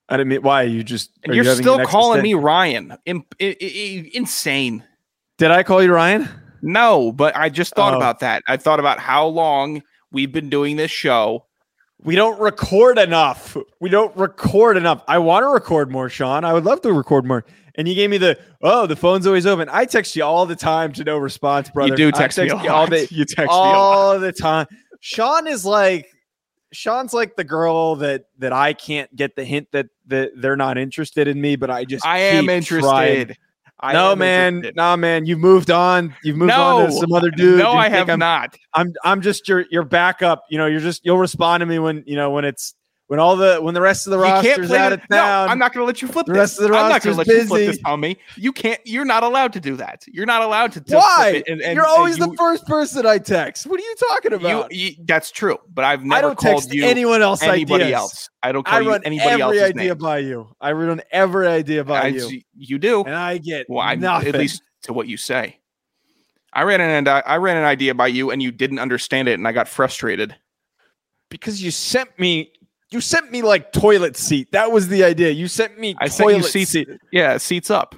I 0.08 0.16
didn't 0.16 0.28
mean 0.28 0.42
why 0.42 0.62
you 0.62 0.82
just. 0.82 1.10
And 1.24 1.34
you're 1.34 1.44
you 1.44 1.54
still 1.54 1.84
calling 1.84 2.22
me 2.22 2.34
Ryan. 2.34 2.96
In, 3.06 3.24
in, 3.38 3.52
in, 3.54 4.10
insane. 4.12 4.84
Did 5.38 5.50
I 5.50 5.62
call 5.62 5.82
you 5.82 5.92
Ryan? 5.92 6.28
No, 6.62 7.12
but 7.12 7.36
I 7.36 7.48
just 7.48 7.74
thought 7.74 7.94
oh. 7.94 7.96
about 7.96 8.20
that. 8.20 8.42
I 8.46 8.56
thought 8.56 8.80
about 8.80 8.98
how 8.98 9.26
long 9.26 9.82
we've 10.12 10.32
been 10.32 10.48
doing 10.48 10.76
this 10.76 10.90
show. 10.90 11.46
We 12.02 12.16
don't 12.16 12.38
record 12.38 12.98
enough. 12.98 13.56
We 13.80 13.88
don't 13.88 14.14
record 14.16 14.76
enough. 14.76 15.02
I 15.08 15.18
want 15.18 15.44
to 15.44 15.48
record 15.48 15.90
more, 15.90 16.08
Sean. 16.08 16.44
I 16.44 16.52
would 16.52 16.64
love 16.64 16.82
to 16.82 16.92
record 16.92 17.24
more. 17.24 17.44
And 17.76 17.88
you 17.88 17.94
gave 17.94 18.10
me 18.10 18.18
the 18.18 18.38
oh, 18.62 18.86
the 18.86 18.96
phone's 18.96 19.26
always 19.26 19.46
open. 19.46 19.68
I 19.70 19.84
text 19.84 20.14
you 20.14 20.22
all 20.22 20.46
the 20.46 20.54
time 20.54 20.92
to 20.92 21.04
no 21.04 21.18
response, 21.18 21.70
brother. 21.70 21.90
You 21.90 21.96
do 21.96 22.12
text, 22.12 22.36
text 22.36 22.54
me 22.54 22.68
all 22.68 22.86
the 22.86 23.08
you 23.10 23.24
text 23.24 23.38
me 23.38 23.46
all 23.50 24.18
the 24.18 24.32
time. 24.32 24.66
Sean 25.00 25.46
is 25.46 25.64
like 25.64 26.13
Sean's 26.74 27.14
like 27.14 27.36
the 27.36 27.44
girl 27.44 27.96
that 27.96 28.26
that 28.38 28.52
I 28.52 28.72
can't 28.72 29.14
get 29.14 29.36
the 29.36 29.44
hint 29.44 29.68
that 29.72 29.86
that 30.06 30.32
they're 30.36 30.56
not 30.56 30.76
interested 30.76 31.28
in 31.28 31.40
me, 31.40 31.56
but 31.56 31.70
I 31.70 31.84
just 31.84 32.04
I 32.04 32.18
am 32.18 32.48
interested. 32.48 32.88
Trying. 32.88 33.36
I 33.80 33.92
no 33.92 34.16
man, 34.16 34.56
interested. 34.56 34.76
no 34.76 34.96
man. 34.96 35.26
You've 35.26 35.40
moved 35.40 35.70
on. 35.70 36.14
You've 36.22 36.36
moved 36.36 36.50
no, 36.50 36.78
on 36.78 36.86
to 36.86 36.92
some 36.92 37.12
other 37.12 37.30
dude. 37.30 37.58
No, 37.58 37.72
I 37.72 37.88
have 37.88 38.08
I'm, 38.08 38.18
not. 38.18 38.56
I'm 38.72 38.92
I'm 39.04 39.20
just 39.20 39.48
your 39.48 39.64
your 39.70 39.84
backup. 39.84 40.44
You 40.48 40.58
know, 40.58 40.66
you're 40.66 40.80
just 40.80 41.04
you'll 41.04 41.18
respond 41.18 41.60
to 41.60 41.66
me 41.66 41.78
when 41.78 42.02
you 42.06 42.16
know 42.16 42.30
when 42.30 42.44
it's 42.44 42.74
when 43.08 43.20
all 43.20 43.36
the 43.36 43.58
when 43.60 43.74
the 43.74 43.80
rest 43.80 44.06
of 44.06 44.12
the 44.12 44.18
roster's 44.18 44.70
out 44.70 44.92
of 44.92 45.00
town, 45.00 45.46
no, 45.46 45.52
I'm 45.52 45.58
not 45.58 45.74
going 45.74 45.82
to 45.82 45.86
let 45.86 46.00
you 46.00 46.08
flip. 46.08 46.24
The 46.26 46.32
this. 46.32 46.38
rest 46.38 46.58
of 46.58 46.64
the 46.64 46.70
roster's 46.70 46.84
I'm 46.84 46.90
not 46.90 47.02
going 47.02 47.14
to 47.14 47.18
let 47.18 47.26
busy. 47.26 47.40
you 47.40 47.46
flip 47.46 47.66
this 47.66 47.78
on 47.84 48.00
me. 48.00 48.16
You 48.36 48.52
can't. 48.52 48.80
You're 48.84 49.04
not 49.04 49.22
allowed 49.22 49.52
to 49.54 49.60
do 49.60 49.76
that. 49.76 50.04
You're 50.08 50.24
not 50.26 50.42
allowed 50.42 50.72
to. 50.72 50.80
to 50.80 50.96
Why? 50.96 51.42
And, 51.46 51.60
and, 51.60 51.76
you're 51.76 51.86
always 51.86 52.16
you, 52.16 52.26
the 52.26 52.36
first 52.36 52.66
person 52.66 53.04
I 53.06 53.18
text. 53.18 53.66
What 53.66 53.78
are 53.78 53.82
you 53.82 53.94
talking 54.08 54.32
about? 54.32 54.72
You, 54.72 54.88
you, 54.88 55.04
that's 55.04 55.30
true, 55.30 55.58
but 55.72 55.84
I've 55.84 56.02
never 56.02 56.18
I 56.18 56.20
don't 56.22 56.38
called 56.38 56.62
text 56.62 56.74
you 56.74 56.86
anyone 56.86 57.20
else. 57.20 57.42
Anybody 57.42 57.84
ideas. 57.84 58.00
else? 58.00 58.30
I 58.42 58.52
don't 58.52 58.64
call 58.64 58.78
I 58.78 58.80
run 58.80 59.02
anybody 59.04 59.42
every 59.42 59.62
idea 59.62 59.90
name. 59.90 59.98
by 59.98 60.18
you. 60.18 60.48
I 60.60 60.72
run 60.72 61.02
every 61.10 61.46
idea 61.46 61.84
by 61.84 62.02
I, 62.04 62.06
you. 62.06 62.40
You 62.56 62.78
do, 62.78 63.04
and 63.04 63.14
I 63.14 63.36
get 63.36 63.66
well, 63.68 63.80
I, 63.80 63.96
nothing. 63.96 64.28
At 64.28 64.36
least 64.36 64.62
to 64.82 64.94
what 64.94 65.08
you 65.08 65.18
say. 65.18 65.60
I 66.54 66.62
ran 66.62 66.80
an 66.80 67.08
I 67.08 67.36
ran 67.36 67.56
an 67.58 67.64
idea 67.64 67.94
by 67.94 68.06
you, 68.06 68.30
and 68.30 68.42
you 68.42 68.50
didn't 68.50 68.78
understand 68.78 69.28
it, 69.28 69.34
and 69.34 69.46
I 69.46 69.52
got 69.52 69.68
frustrated 69.68 70.34
because 71.28 71.62
you 71.62 71.70
sent 71.70 72.16
me 72.18 72.52
you 72.94 73.00
sent 73.00 73.32
me 73.32 73.42
like 73.42 73.72
toilet 73.72 74.16
seat. 74.16 74.52
That 74.52 74.70
was 74.70 74.88
the 74.88 75.04
idea. 75.04 75.30
You 75.30 75.48
sent 75.48 75.78
me 75.78 75.96
I 75.98 76.08
sent 76.08 76.30
you 76.30 76.42
seats, 76.42 76.70
seat. 76.70 76.88
Yeah, 77.10 77.36
seats 77.38 77.68
up. 77.68 77.96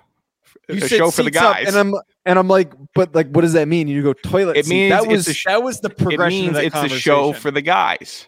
You 0.68 0.82
a 0.82 0.88
show 0.88 1.11
for 1.11 1.22
the 1.22 1.30
guys. 1.30 1.68
and 1.68 1.76
I'm 1.76 1.94
and 2.24 2.38
I'm 2.38 2.48
like, 2.48 2.72
but 2.94 3.14
like, 3.14 3.28
what 3.28 3.42
does 3.42 3.52
that 3.52 3.68
mean? 3.68 3.87
You 3.87 4.02
go 4.02 4.14
toilet. 4.14 4.56
It 4.56 4.66
means 4.66 4.90
that 4.90 5.06
was 5.06 5.26
sh- 5.26 5.44
that 5.44 5.62
was 5.62 5.80
the 5.80 5.90
progression. 5.90 6.48
It 6.48 6.52
means 6.52 6.74
it's 6.74 6.92
a 6.92 6.98
show 6.98 7.32
for 7.32 7.50
the 7.50 7.61
guys. 7.61 8.26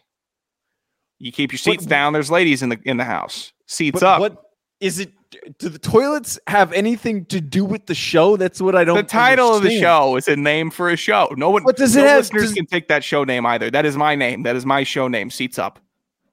You 1.19 1.33
keep 1.33 1.51
your 1.51 1.59
seats 1.59 1.85
but, 1.85 1.91
down. 1.91 2.13
There's 2.13 2.31
ladies 2.31 2.63
in 2.63 2.69
the 2.69 2.79
in 2.85 2.99
the 2.99 3.05
house. 3.05 3.53
Seats 3.67 4.03
up. 4.03 4.21
What 4.21 4.41
is 4.79 5.01
it? 5.01 5.13
Do 5.59 5.69
the 5.69 5.79
toilets 5.79 6.39
have 6.47 6.73
anything 6.73 7.27
to 7.27 7.41
do 7.41 7.65
with 7.65 7.87
the 7.87 7.95
show? 7.95 8.37
That's 8.37 8.63
what 8.63 8.77
I 8.77 8.85
don't. 8.85 8.97
The 8.97 9.03
title 9.03 9.55
understand. 9.55 9.67
of 9.67 9.73
the 9.73 9.81
show 9.81 10.17
is 10.17 10.29
a 10.29 10.37
name 10.37 10.71
for 10.71 10.91
a 10.91 10.97
show. 10.97 11.35
No 11.37 11.51
one. 11.51 11.65
What 11.65 11.77
does 11.77 11.97
no 11.97 12.05
it 12.05 12.07
have? 12.07 12.19
Listeners 12.19 12.43
does, 12.45 12.53
can 12.53 12.67
take 12.67 12.89
that 12.89 13.03
show 13.03 13.25
name 13.25 13.47
either. 13.47 13.71
That 13.71 13.85
is 13.85 13.97
my 13.97 14.15
name. 14.15 14.45
That 14.45 14.55
is 14.55 14.65
my 14.65 14.85
show 14.85 15.09
name. 15.09 15.31
Seats 15.31 15.59
up. 15.59 15.81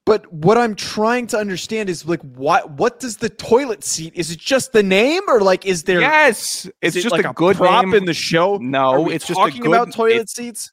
But 0.06 0.32
what 0.32 0.58
I'm 0.58 0.76
trying 0.76 1.26
to 1.28 1.38
understand 1.38 1.90
is 1.90 2.06
like 2.06 2.22
what 2.22 2.70
what 2.72 3.00
does 3.00 3.18
the 3.18 3.30
toilet 3.30 3.84
seat? 3.84 4.14
Is 4.16 4.30
it 4.30 4.38
just 4.38 4.72
the 4.72 4.84
name 4.84 5.24
or 5.28 5.42
like 5.42 5.66
is 5.66 5.84
there 5.84 6.00
Yes. 6.00 6.70
It's 6.82 6.96
it 6.96 7.02
just 7.02 7.12
like 7.12 7.26
a, 7.26 7.32
a 7.32 7.34
good 7.34 7.58
prop 7.58 7.84
name 7.84 7.96
in 7.96 8.06
the 8.06 8.14
show. 8.14 8.58
No, 8.58 9.10
it's 9.10 9.26
just 9.26 9.40
talking 9.40 9.64
good, 9.64 9.72
about 9.72 9.94
toilet 9.94 10.22
it, 10.22 10.30
seats. 10.30 10.72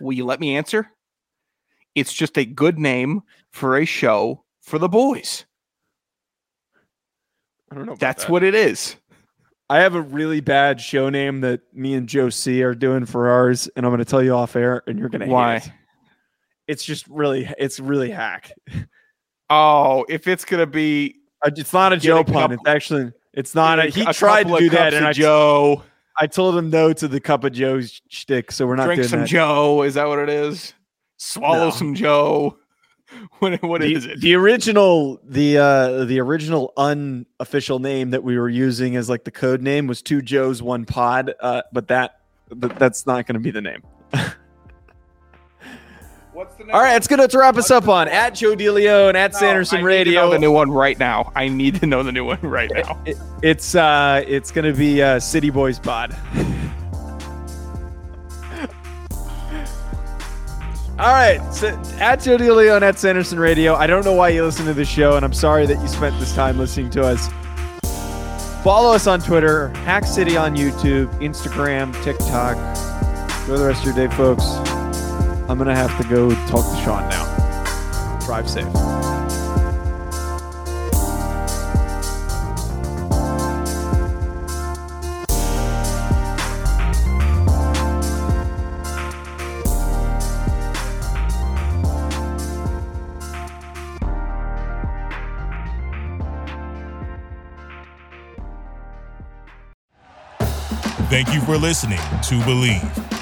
Will 0.00 0.14
you 0.14 0.24
let 0.24 0.40
me 0.40 0.56
answer? 0.56 0.90
It's 1.94 2.14
just 2.14 2.38
a 2.38 2.46
good 2.46 2.78
name 2.78 3.22
for 3.50 3.76
a 3.76 3.84
show 3.84 4.44
for 4.62 4.78
the 4.78 4.88
boys. 4.88 5.44
I 7.70 7.74
don't 7.74 7.84
know. 7.84 7.96
That's 7.98 8.24
that. 8.24 8.32
what 8.32 8.42
it 8.42 8.54
is. 8.54 8.96
I 9.68 9.80
have 9.80 9.94
a 9.94 10.00
really 10.00 10.40
bad 10.40 10.80
show 10.80 11.08
name 11.08 11.40
that 11.42 11.60
me 11.74 11.94
and 11.94 12.06
Joe 12.06 12.30
C 12.30 12.62
are 12.62 12.74
doing 12.74 13.06
for 13.06 13.28
ours, 13.28 13.68
and 13.76 13.86
I'm 13.86 13.90
going 13.90 14.00
to 14.00 14.04
tell 14.04 14.22
you 14.22 14.34
off 14.34 14.56
air, 14.56 14.82
and 14.86 14.98
you're 14.98 15.08
going 15.08 15.22
to 15.22 15.28
why 15.28 15.62
it's 16.72 16.84
just 16.84 17.06
really 17.08 17.48
it's 17.58 17.78
really 17.78 18.10
hack. 18.10 18.52
Oh, 19.54 20.06
if 20.08 20.28
it's 20.28 20.46
gonna 20.46 20.64
be, 20.64 21.16
uh, 21.44 21.50
it's 21.54 21.74
not 21.74 21.92
a 21.92 21.98
Joe 21.98 22.20
a 22.20 22.24
pun. 22.24 22.34
Couple, 22.34 22.54
it's 22.54 22.66
actually 22.66 23.12
it's 23.34 23.54
not 23.54 23.80
a. 23.80 23.90
He 23.90 24.00
a 24.00 24.14
tried 24.14 24.48
to 24.48 24.56
do 24.56 24.70
that, 24.70 24.94
and 24.94 25.04
I 25.04 25.12
Joe. 25.12 25.82
I 26.18 26.26
told 26.26 26.56
him 26.56 26.70
no 26.70 26.94
to 26.94 27.06
the 27.06 27.20
cup 27.20 27.44
of 27.44 27.52
Joe 27.52 27.82
shtick, 28.08 28.50
so 28.50 28.66
we're 28.66 28.76
not 28.76 28.86
drink 28.86 29.04
some 29.04 29.20
that. 29.20 29.28
Joe. 29.28 29.82
Is 29.82 29.92
that 29.92 30.08
what 30.08 30.20
it 30.20 30.30
is? 30.30 30.72
Swallow 31.18 31.66
no. 31.66 31.70
some 31.70 31.94
Joe. 31.94 32.56
what, 33.40 33.62
what 33.62 33.82
the, 33.82 33.92
is 33.92 34.06
it? 34.06 34.20
The 34.20 34.34
original, 34.34 35.20
the 35.22 35.58
uh, 35.58 36.04
the 36.06 36.18
original 36.20 36.72
unofficial 36.78 37.78
name 37.78 38.10
that 38.10 38.24
we 38.24 38.38
were 38.38 38.48
using 38.48 38.96
as 38.96 39.10
like 39.10 39.24
the 39.24 39.30
code 39.30 39.60
name 39.60 39.86
was 39.86 40.00
two 40.00 40.22
Joes, 40.22 40.62
one 40.62 40.86
pod. 40.86 41.34
Uh, 41.40 41.60
but 41.74 41.88
that, 41.88 42.20
that's 42.50 43.06
not 43.06 43.26
going 43.26 43.34
to 43.34 43.40
be 43.40 43.50
the 43.50 43.60
name. 43.60 43.82
What's 46.42 46.56
the 46.56 46.72
All 46.72 46.80
right, 46.80 46.96
it's 46.96 47.06
gonna 47.06 47.28
wrap 47.32 47.56
us 47.56 47.70
up 47.70 47.86
on 47.86 48.08
at 48.08 48.34
Joe 48.34 48.56
DeLeon 48.56 49.10
and 49.10 49.16
at 49.16 49.32
no, 49.32 49.38
Sanderson 49.38 49.84
Radio. 49.84 50.28
the 50.28 50.40
new 50.40 50.50
one 50.50 50.72
right 50.72 50.98
now. 50.98 51.30
I 51.36 51.46
need 51.46 51.76
to 51.76 51.86
know 51.86 52.02
the 52.02 52.10
new 52.10 52.24
one 52.24 52.40
right 52.42 52.68
now. 52.74 53.00
It, 53.06 53.10
it, 53.10 53.18
it's 53.44 53.76
uh, 53.76 54.24
it's 54.26 54.50
gonna 54.50 54.72
be 54.72 55.00
uh, 55.00 55.20
City 55.20 55.50
Boys 55.50 55.78
Pod. 55.78 56.16
All 60.98 61.12
right, 61.12 61.40
so 61.54 61.68
at 62.00 62.16
Joe 62.16 62.36
DeLeon 62.36 62.82
at 62.82 62.98
Sanderson 62.98 63.38
Radio. 63.38 63.76
I 63.76 63.86
don't 63.86 64.04
know 64.04 64.12
why 64.12 64.30
you 64.30 64.42
listen 64.44 64.66
to 64.66 64.74
the 64.74 64.84
show, 64.84 65.14
and 65.14 65.24
I'm 65.24 65.32
sorry 65.32 65.64
that 65.66 65.80
you 65.80 65.86
spent 65.86 66.18
this 66.18 66.34
time 66.34 66.58
listening 66.58 66.90
to 66.90 67.04
us. 67.04 67.28
Follow 68.64 68.92
us 68.92 69.06
on 69.06 69.20
Twitter, 69.20 69.68
Hack 69.68 70.06
City 70.06 70.36
on 70.36 70.56
YouTube, 70.56 71.06
Instagram, 71.20 71.94
TikTok. 72.02 72.56
Enjoy 73.42 73.58
the 73.58 73.66
rest 73.66 73.86
of 73.86 73.96
your 73.96 74.08
day, 74.08 74.12
folks. 74.16 74.81
I'm 75.48 75.58
going 75.58 75.68
to 75.68 75.74
have 75.74 75.96
to 76.00 76.08
go 76.08 76.30
talk 76.46 76.64
to 76.74 76.82
Sean 76.82 77.08
now. 77.08 78.18
Drive 78.24 78.48
safe. 78.48 78.66
Thank 101.12 101.34
you 101.34 101.42
for 101.42 101.58
listening 101.58 101.98
to 101.98 102.40
Bleav. 102.46 103.21